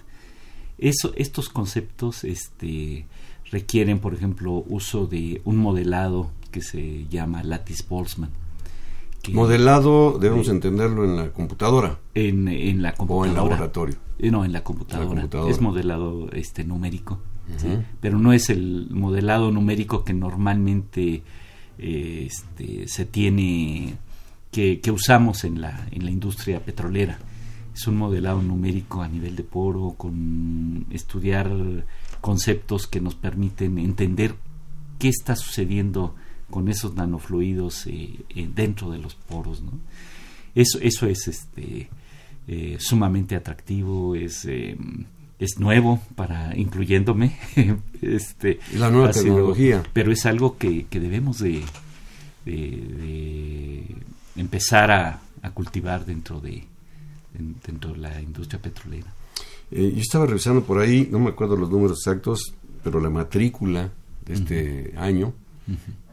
Eso, 0.78 1.12
estos 1.16 1.48
conceptos 1.48 2.24
este, 2.24 3.06
requieren, 3.50 3.98
por 3.98 4.14
ejemplo, 4.14 4.64
uso 4.68 5.06
de 5.06 5.40
un 5.44 5.56
modelado 5.56 6.30
que 6.50 6.62
se 6.62 7.06
llama 7.08 7.42
lattice 7.42 7.84
Boltzmann. 7.88 8.30
modelado, 9.32 10.18
debemos 10.18 10.48
entenderlo 10.48 11.04
en 11.04 11.16
la 11.16 11.32
computadora. 11.32 11.98
En, 12.14 12.48
en 12.48 12.82
la 12.82 12.94
computadora. 12.94 13.28
O 13.28 13.44
en 13.44 13.50
laboratorio. 13.50 13.96
Eh, 14.18 14.30
no, 14.30 14.44
en 14.44 14.52
la 14.52 14.62
computadora. 14.62 15.28
Es 15.48 15.60
modelado 15.60 16.30
este 16.32 16.64
numérico. 16.64 17.20
Pero 18.00 18.18
no 18.18 18.32
es 18.32 18.50
el 18.50 18.88
modelado 18.90 19.52
numérico 19.52 20.04
que 20.04 20.12
normalmente 20.12 21.22
eh, 21.78 22.28
este, 22.28 22.88
se 22.88 23.04
tiene 23.04 23.98
que, 24.50 24.80
usamos 24.90 25.44
en 25.44 25.60
la, 25.60 25.86
en 25.90 26.04
la 26.04 26.10
industria 26.10 26.64
petrolera. 26.64 27.18
es 27.74 27.86
un 27.86 27.96
modelado 27.96 28.40
numérico 28.42 29.02
a 29.02 29.08
nivel 29.08 29.36
de 29.36 29.44
poro, 29.44 29.94
con 29.96 30.86
estudiar 30.90 31.50
conceptos 32.20 32.86
que 32.86 33.00
nos 33.00 33.14
permiten 33.14 33.78
entender 33.78 34.34
qué 34.98 35.08
está 35.08 35.36
sucediendo 35.36 36.14
con 36.50 36.68
esos 36.68 36.94
nanofluidos 36.94 37.86
eh, 37.86 38.10
eh, 38.30 38.48
dentro 38.54 38.90
de 38.90 38.98
los 38.98 39.14
poros. 39.14 39.62
¿no? 39.62 39.72
Eso, 40.54 40.78
eso 40.80 41.06
es 41.06 41.28
este, 41.28 41.88
eh, 42.48 42.76
sumamente 42.78 43.36
atractivo, 43.36 44.14
es, 44.14 44.46
es 45.38 45.58
nuevo 45.58 46.00
para 46.14 46.56
incluyéndome. 46.56 47.36
este, 48.02 48.60
la 48.74 48.90
nueva 48.90 49.10
tecnología. 49.10 49.82
pero 49.92 50.12
es 50.12 50.24
algo 50.26 50.56
que, 50.56 50.86
que 50.86 51.00
debemos 51.00 51.38
de, 51.38 51.62
de, 52.44 53.84
empezar 54.36 54.90
a, 54.90 55.20
a, 55.42 55.50
cultivar 55.50 56.04
dentro 56.04 56.40
de, 56.40 56.64
dentro 57.66 57.92
de 57.92 57.98
la 57.98 58.20
industria 58.20 58.60
petrolera. 58.60 59.12
yo 59.70 60.00
estaba 60.00 60.26
revisando 60.26 60.62
por 60.64 60.78
ahí, 60.78 61.08
no 61.10 61.18
me 61.18 61.30
acuerdo 61.30 61.56
los 61.56 61.70
números 61.70 61.98
exactos, 61.98 62.54
pero 62.82 63.00
la 63.00 63.10
matrícula 63.10 63.92
de 64.24 64.34
este 64.34 64.94
año 64.96 65.34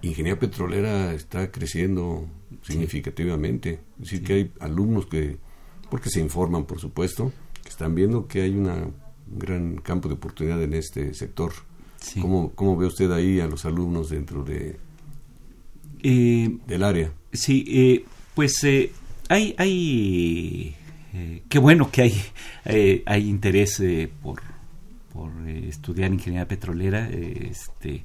Ingeniería 0.01 0.39
petrolera 0.39 1.13
está 1.13 1.51
creciendo 1.51 2.28
significativamente. 2.61 3.80
Es 3.99 4.09
decir, 4.09 4.24
que 4.24 4.34
hay 4.34 4.51
alumnos 4.59 5.05
que, 5.05 5.38
porque 5.89 6.09
se 6.09 6.19
informan, 6.19 6.65
por 6.65 6.80
supuesto, 6.80 7.32
que 7.63 7.69
están 7.69 7.95
viendo 7.95 8.28
que 8.28 8.41
hay 8.41 8.51
una, 8.51 8.74
un 8.74 9.39
gran 9.39 9.76
campo 9.78 10.09
de 10.09 10.15
oportunidad 10.15 10.61
en 10.61 10.74
este 10.74 11.13
sector. 11.13 11.53
¿Cómo, 12.19 12.51
¿Cómo, 12.53 12.76
ve 12.76 12.88
usted 12.88 13.11
ahí 13.11 13.39
a 13.39 13.47
los 13.47 13.63
alumnos 13.63 14.09
dentro 14.09 14.43
de 14.43 14.78
eh, 16.01 16.57
del 16.67 16.84
área? 16.84 17.13
Sí, 17.32 17.63
eh, 17.69 18.05
pues 18.36 18.63
eh, 18.63 18.91
hay, 19.29 19.55
hay 19.57 20.75
qué 21.49 21.59
bueno 21.59 21.91
que 21.91 22.01
hay, 22.01 22.21
hay 23.05 23.29
interés 23.29 23.81
por, 24.21 24.41
por 25.11 25.31
estudiar 25.47 26.11
ingeniería 26.11 26.47
petrolera. 26.47 27.09
este 27.09 28.03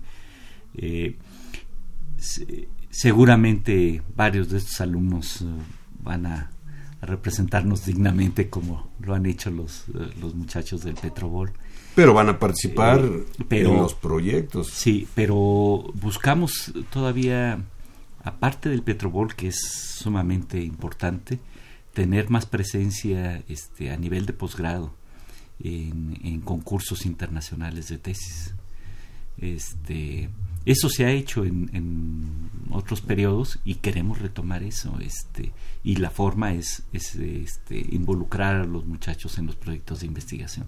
seguramente 2.90 4.02
varios 4.14 4.48
de 4.50 4.58
estos 4.58 4.80
alumnos 4.80 5.42
eh, 5.42 5.44
van 6.02 6.26
a, 6.26 6.50
representarnos 7.00 7.86
dignamente 7.86 8.50
como 8.50 8.90
lo 8.98 9.14
han 9.14 9.24
hecho 9.26 9.50
los, 9.52 9.84
eh, 9.90 10.10
los 10.20 10.34
muchachos 10.34 10.82
del 10.82 10.94
Petrobol. 10.94 11.52
Pero 11.94 12.12
van 12.12 12.28
a 12.28 12.40
participar 12.40 13.00
en 13.50 13.64
los 13.76 13.94
proyectos. 13.94 14.66
Sí, 14.66 15.06
pero 15.14 15.92
buscamos 15.94 16.72
todavía, 16.90 17.60
aparte 18.22 18.68
del 18.68 18.82
Petrobol, 18.82 19.34
que 19.34 19.48
es 19.48 19.60
sumamente 19.60 20.62
importante, 20.62 21.40
tener 21.92 22.30
más 22.30 22.46
presencia 22.46 23.42
este, 23.48 23.90
a 23.90 23.96
nivel 23.96 24.26
de 24.26 24.32
posgrado 24.32 24.94
en, 25.60 26.18
en 26.22 26.40
concursos 26.40 27.06
internacionales 27.06 27.88
de 27.88 27.98
tesis. 27.98 28.54
Este, 29.38 30.28
eso 30.68 30.90
se 30.90 31.06
ha 31.06 31.10
hecho 31.10 31.44
en, 31.46 32.50
otros 32.70 33.00
periodos 33.00 33.58
y 33.64 33.76
queremos 33.76 34.18
retomar 34.18 34.62
eso. 34.62 34.98
Este, 35.00 35.52
y 35.82 35.96
la 35.96 36.10
forma 36.10 36.52
es, 36.52 36.82
este, 36.92 37.86
involucrar 37.90 38.56
a 38.56 38.64
los 38.64 38.84
muchachos 38.84 39.38
en 39.38 39.46
los 39.46 39.56
proyectos 39.56 40.00
de 40.00 40.06
investigación. 40.06 40.66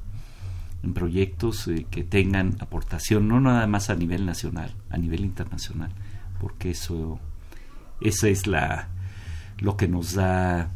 En 0.83 0.95
proyectos 0.95 1.69
eh, 1.69 1.87
que 1.91 2.05
tengan 2.05 2.57
aportación, 2.61 3.29
no 3.29 3.41
nada 3.41 3.67
más 3.67 3.91
a 3.91 3.95
nivel 3.95 4.25
nacional, 4.25 4.75
a 4.89 4.97
nivel 4.97 5.27
internacional, 5.27 5.93
porque 6.41 6.71
eso, 6.71 7.21
eso 8.01 8.27
es 8.27 8.47
la, 8.47 8.89
lo 9.59 9.77
que 9.77 9.89
nos 9.89 10.15
da 10.15 10.73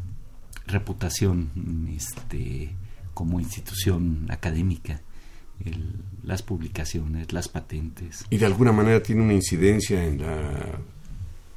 reputación 0.66 1.51
este, 1.95 2.75
como 3.12 3.41
institución 3.41 4.27
académica 4.31 5.01
las 6.22 6.43
publicaciones, 6.43 7.33
las 7.33 7.49
patentes. 7.49 8.25
Y 8.31 8.39
de 8.39 8.47
alguna 8.47 8.72
manera 8.72 9.03
tiene 9.03 9.22
una 9.22 9.35
incidencia 9.35 10.05
en 10.05 10.22
la, 10.22 10.79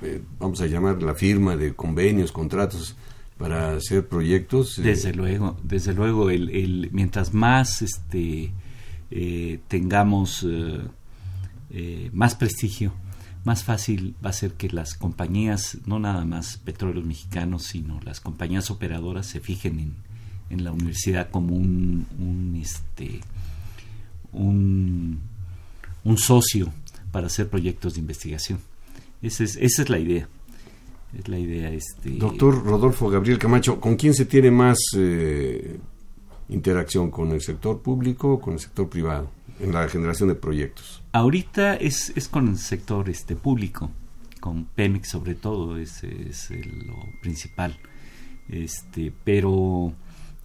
eh, 0.02 0.22
vamos 0.40 0.62
a 0.62 0.68
llamar 0.68 1.02
la 1.02 1.16
firma 1.16 1.56
de 1.56 1.74
convenios, 1.74 2.32
contratos 2.32 2.96
para 3.38 3.76
hacer 3.76 4.08
proyectos. 4.08 4.80
Eh. 4.80 4.84
Desde 4.84 5.14
luego, 5.14 5.58
desde 5.64 5.94
luego, 5.94 6.30
el, 6.30 6.50
el, 6.50 6.90
mientras 6.92 7.34
más 7.34 7.82
este, 7.82 8.52
eh, 9.12 9.60
tengamos 9.68 10.46
más 12.14 12.34
prestigio, 12.36 12.94
más 13.48 13.64
fácil 13.64 14.14
va 14.24 14.32
a 14.32 14.34
ser 14.34 14.56
que 14.56 14.68
las 14.68 14.94
compañías, 14.94 15.78
no 15.86 16.00
nada 16.00 16.26
más 16.26 16.58
petróleos 16.58 17.06
mexicanos, 17.06 17.64
sino 17.64 18.02
las 18.02 18.20
compañías 18.20 18.70
operadoras 18.70 19.26
se 19.26 19.40
fijen 19.40 19.80
en, 19.80 19.94
en 20.50 20.66
la 20.66 20.74
universidad 20.74 21.30
como 21.30 21.56
un, 21.56 22.06
un 22.20 22.60
este, 22.62 23.22
un, 24.34 25.22
un 26.04 26.18
socio 26.18 26.74
para 27.14 27.28
hacer 27.28 27.48
proyectos 27.48 27.94
de 27.94 28.02
investigación. 28.02 28.60
Esa 29.22 29.46
es, 29.46 29.56
esa 29.56 29.82
es 29.84 29.90
la 29.90 30.00
idea. 30.00 30.28
Es 31.18 31.30
la 31.30 31.40
idea. 31.40 31.72
Este... 31.72 32.12
Doctor 32.18 32.66
Rodolfo 32.66 33.10
Gabriel 33.10 33.40
Camacho, 33.40 33.80
¿con 33.80 33.96
quién 33.96 34.14
se 34.14 34.26
tiene 34.26 34.52
más 34.52 34.78
eh, 34.98 35.80
interacción? 36.50 37.10
¿Con 37.10 37.32
el 37.32 37.40
sector 37.40 37.82
público 37.82 38.34
o 38.34 38.42
con 38.42 38.56
el 38.56 38.60
sector 38.60 38.90
privado 38.90 39.37
en 39.60 39.74
la 39.74 39.88
generación 39.90 40.30
de 40.30 40.36
proyectos? 40.36 41.02
Ahorita 41.12 41.76
es, 41.76 42.12
es 42.16 42.28
con 42.28 42.48
el 42.48 42.58
sector 42.58 43.10
este, 43.10 43.36
público, 43.36 43.92
con 44.40 44.66
Pemex 44.66 45.10
sobre 45.10 45.36
todo, 45.36 45.78
es, 45.78 46.04
es 46.04 46.50
lo 46.86 46.96
principal. 47.22 47.78
Este, 48.50 49.12
pero 49.24 49.94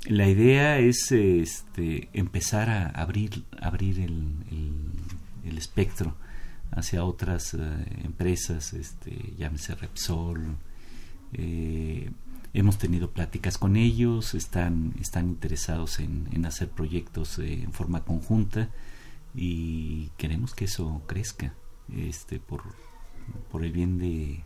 la 0.06 0.28
idea 0.28 0.78
es 0.78 1.12
este, 1.12 2.08
empezar 2.12 2.68
a 2.70 2.88
abrir, 2.88 3.44
abrir 3.60 4.00
el, 4.00 4.34
el, 5.44 5.58
espectro 5.58 6.16
hacia 6.72 7.04
otras 7.04 7.54
eh, 7.54 7.58
empresas, 8.02 8.72
este, 8.72 9.34
llámese 9.38 9.74
Repsol. 9.76 10.56
Eh, 11.34 12.10
hemos 12.52 12.78
tenido 12.78 13.10
pláticas 13.10 13.58
con 13.58 13.76
ellos, 13.76 14.34
están, 14.34 14.94
están 15.00 15.28
interesados 15.28 16.00
en, 16.00 16.28
en 16.32 16.46
hacer 16.46 16.68
proyectos 16.68 17.38
eh, 17.38 17.62
en 17.62 17.72
forma 17.72 18.04
conjunta 18.04 18.70
y 19.34 20.08
queremos 20.16 20.54
que 20.54 20.66
eso 20.66 21.02
crezca 21.06 21.54
este, 21.94 22.38
por, 22.38 22.62
por 23.50 23.64
el 23.64 23.72
bien 23.72 23.98
de, 23.98 24.42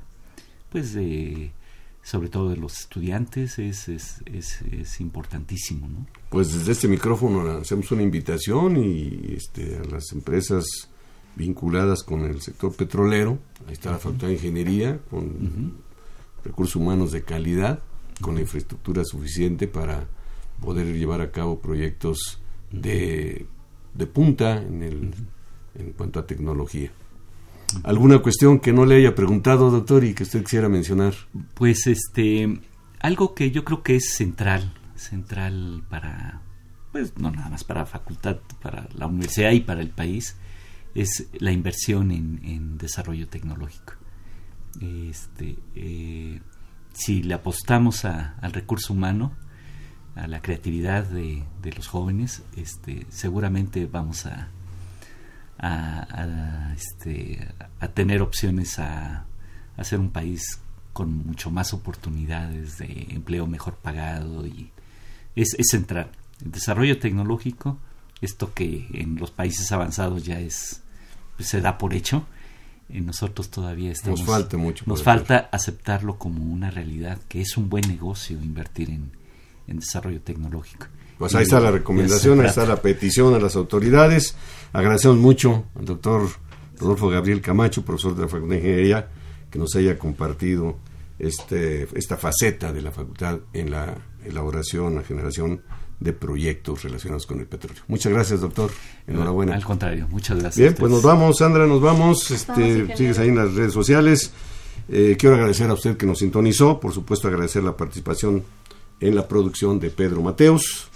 pues 0.71 0.93
de 0.93 1.53
sobre 2.07 2.29
todo 2.29 2.51
de 2.51 2.57
los 2.57 2.79
estudiantes, 2.79 3.59
es, 3.59 3.89
es, 3.89 4.23
es, 4.27 5.01
importantísimo. 5.01 5.89
¿no? 5.89 6.07
Pues 6.31 6.53
desde 6.55 6.71
este 6.71 6.87
micrófono 6.87 7.51
hacemos 7.51 7.91
una 7.91 8.03
invitación 8.03 8.77
y 8.77 9.35
este, 9.35 9.79
a 9.79 9.85
las 9.91 10.13
empresas 10.13 10.65
vinculadas 11.35 12.05
con 12.05 12.21
el 12.21 12.41
sector 12.41 12.73
petrolero, 12.77 13.41
ahí 13.67 13.73
está 13.73 13.91
la 13.91 13.99
Facultad 13.99 14.29
de 14.29 14.35
Ingeniería, 14.35 15.01
con 15.11 15.79
recursos 16.45 16.77
humanos 16.77 17.11
de 17.11 17.23
calidad, 17.23 17.83
con 18.21 18.37
la 18.37 18.43
infraestructura 18.43 19.03
suficiente 19.05 19.67
para 19.67 20.07
poder 20.61 20.87
llevar 20.95 21.21
a 21.21 21.33
cabo 21.33 21.59
proyectos 21.59 22.41
de, 22.71 23.47
de 23.97 24.07
punta 24.07 24.57
en, 24.57 24.83
el, 24.83 25.15
en 25.75 25.93
cuanto 25.93 26.21
a 26.21 26.27
tecnología. 26.27 26.91
¿Alguna 27.83 28.21
cuestión 28.21 28.61
que 28.61 28.73
no 28.73 28.87
le 28.87 28.97
haya 28.97 29.15
preguntado, 29.15 29.71
doctor, 29.71 30.05
y 30.05 30.15
que 30.15 30.23
usted 30.23 30.43
quisiera 30.43 30.69
mencionar? 30.69 31.15
Pues 31.55 31.87
este, 31.87 32.61
algo 33.01 33.35
que 33.35 33.51
yo 33.51 33.65
creo 33.65 33.83
que 33.83 33.97
es 33.97 34.15
central, 34.15 34.73
central 34.95 35.83
para, 35.89 36.41
pues 36.93 37.17
no 37.19 37.31
nada 37.31 37.51
más 37.51 37.65
para 37.65 37.81
la 37.81 37.87
facultad, 37.87 38.39
para 38.63 38.89
la 38.95 39.07
universidad 39.07 39.51
y 39.51 39.61
para 39.61 39.81
el 39.81 39.91
país, 39.91 40.37
es 40.95 41.29
la 41.39 41.53
inversión 41.53 42.11
en, 42.11 42.79
desarrollo 42.79 43.29
tecnológico. 43.29 43.95
Este, 44.81 45.59
eh, 45.75 46.41
si 46.93 47.23
le 47.23 47.35
apostamos 47.35 48.05
al 48.05 48.53
recurso 48.53 48.93
humano, 48.93 49.33
a 50.17 50.27
la 50.27 50.41
creatividad 50.41 51.05
de, 51.05 51.45
de 51.63 51.73
los 51.73 51.87
jóvenes, 51.87 52.43
este, 52.57 53.07
seguramente 53.11 53.87
vamos 53.87 54.25
a, 54.27 54.49
a, 55.59 56.75
este, 56.75 57.47
a 57.81 57.89
tener 57.89 58.23
opciones 58.23 58.79
a, 58.79 59.27
a, 59.77 59.85
ser 59.85 60.01
un 60.01 60.11
país 60.11 60.61
con 60.95 61.27
mucho 61.27 61.51
más 61.51 61.75
oportunidades 61.75 62.79
de 62.79 63.09
empleo 63.11 63.47
mejor 63.47 63.75
pagado 63.75 64.47
y 64.47 64.71
es, 65.35 65.55
es 65.59 65.67
central. 65.71 66.11
El 66.43 66.51
desarrollo 66.51 66.99
tecnológico, 66.99 67.79
esto 68.23 68.55
que 68.55 68.89
en 68.95 69.17
los 69.17 69.31
países 69.31 69.71
avanzados 69.71 70.25
ya 70.25 70.41
es 70.41 70.83
pues, 71.37 71.49
se 71.49 71.61
da 71.61 71.77
por 71.77 71.93
hecho, 71.93 72.27
en 72.89 73.05
nosotros 73.05 73.51
todavía 73.51 73.93
estamos, 73.93 74.21
nos 74.21 74.29
falta 74.29 74.57
mucho. 74.57 74.85
Nos 74.87 75.03
falta 75.03 75.51
aceptarlo 75.53 76.19
como 76.19 76.43
una 76.43 76.71
realidad, 76.71 77.19
que 77.29 77.43
es 77.43 77.59
un 77.59 77.69
buen 77.69 77.87
negocio 77.87 78.41
invertir 78.41 78.91
en, 78.91 79.11
en 79.67 79.79
desarrollo 79.79 80.21
tecnológico. 80.21 80.87
Pues 81.19 81.35
ahí 81.35 81.45
está 81.45 81.61
la 81.61 81.71
recomendación, 81.71 82.41
ahí 82.41 82.47
está 82.47 82.67
la 82.67 82.83
petición 82.83 83.35
a 83.35 83.39
las 83.39 83.57
autoridades. 83.57 84.37
Agradecemos 84.73 85.17
mucho 85.17 85.65
al 85.75 85.87
doctor 85.87 86.29
Rodolfo 86.79 87.09
Gabriel 87.09 87.41
Camacho, 87.41 87.85
profesor 87.85 88.15
de 88.15 88.23
la 88.23 88.29
Facultad 88.29 88.57
de 88.57 88.61
Ingeniería, 88.61 89.09
que 89.51 89.59
nos 89.59 89.75
haya 89.77 89.99
compartido 89.99 90.77
este, 91.19 91.89
esta 91.95 92.19
faceta 92.19 92.73
de 92.73 92.83
la 92.83 92.91
facultad 92.91 93.39
en 93.55 93.71
la, 93.71 93.97
elaboración, 94.27 94.97
la 94.97 95.03
generación 95.03 95.63
de 96.01 96.13
proyectos 96.13 96.83
relacionados 96.83 97.27
con 97.27 97.41
el 97.41 97.47
petróleo. 97.47 97.83
Muchas 97.89 98.13
gracias, 98.13 98.41
doctor. 98.41 98.71
Enhorabuena. 99.07 99.55
Al 99.55 99.65
contrario, 99.65 100.07
muchas 100.11 100.39
gracias. 100.39 100.59
Bien, 100.59 100.75
pues 100.75 100.93
nos 100.93 101.03
vamos, 101.03 101.39
Sandra, 101.39 101.67
nos 101.67 101.81
vamos. 101.81 102.31
Este, 102.31 102.95
sigues 102.97 103.19
ahí 103.19 103.29
en 103.29 103.37
las 103.37 103.55
redes 103.55 103.73
sociales. 103.73 104.33
Eh, 104.89 105.17
quiero 105.19 105.37
agradecer 105.37 105.71
a 105.71 105.75
usted 105.75 105.97
que 105.97 106.07
nos 106.07 106.19
sintonizó, 106.19 106.79
por 106.79 106.93
supuesto 106.93 107.29
agradecer 107.29 107.65
la 107.65 107.77
participación 107.77 108.45
en 109.01 109.15
la 109.15 109.29
producción 109.29 109.79
de 109.79 109.91
Pedro 109.91 110.23
Mateos, 110.23 110.89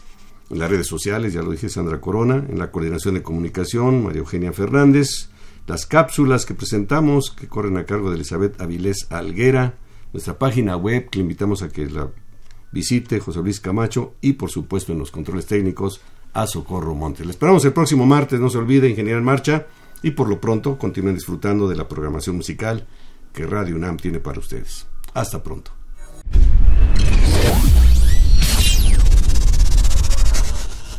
en 0.51 0.59
las 0.59 0.71
redes 0.71 0.87
sociales, 0.87 1.33
ya 1.33 1.43
lo 1.43 1.53
dije, 1.53 1.69
Sandra 1.69 2.01
Corona, 2.01 2.45
en 2.49 2.59
la 2.59 2.71
coordinación 2.71 3.15
de 3.15 3.23
comunicación, 3.23 4.03
María 4.03 4.21
Eugenia 4.21 4.53
Fernández, 4.53 5.31
las 5.67 5.87
cápsulas 5.87 6.45
que 6.45 6.55
presentamos, 6.55 7.31
que 7.31 7.47
corren 7.47 7.77
a 7.77 7.87
cargo 7.87 8.11
de 8.11 8.17
Elizabeth 8.17 8.61
Avilés 8.61 9.07
Alguera, 9.11 9.79
nuestra 10.13 10.39
página 10.39 10.77
web, 10.77 11.09
que 11.09 11.19
le 11.19 11.23
invitamos 11.23 11.63
a 11.63 11.69
que 11.69 11.87
la 11.87 12.11
visite, 12.73 13.21
José 13.21 13.41
Luis 13.41 13.61
Camacho, 13.61 14.15
y 14.21 14.33
por 14.33 14.51
supuesto 14.51 14.93
en 14.93 14.99
los 14.99 15.11
controles 15.11 15.47
técnicos, 15.47 16.01
a 16.33 16.47
Socorro 16.47 16.95
Montes. 16.95 17.27
Le 17.27 17.33
esperamos 17.33 17.65
el 17.65 17.73
próximo 17.73 18.07
martes, 18.07 18.41
no 18.41 18.51
se 18.51 18.59
olvide, 18.59 18.89
Ingeniera 18.89 19.19
en 19.19 19.25
Marcha, 19.25 19.67
y 20.03 20.13
por 20.13 20.29
lo 20.29 20.41
pronto 20.41 20.79
continúen 20.79 21.15
disfrutando 21.15 21.69
de 21.69 21.77
la 21.77 21.87
programación 21.87 22.37
musical 22.37 22.87
que 23.33 23.47
Radio 23.47 23.77
UNAM 23.77 23.97
tiene 23.97 24.19
para 24.19 24.39
ustedes. 24.39 24.87
Hasta 25.15 25.43
pronto. 25.43 25.73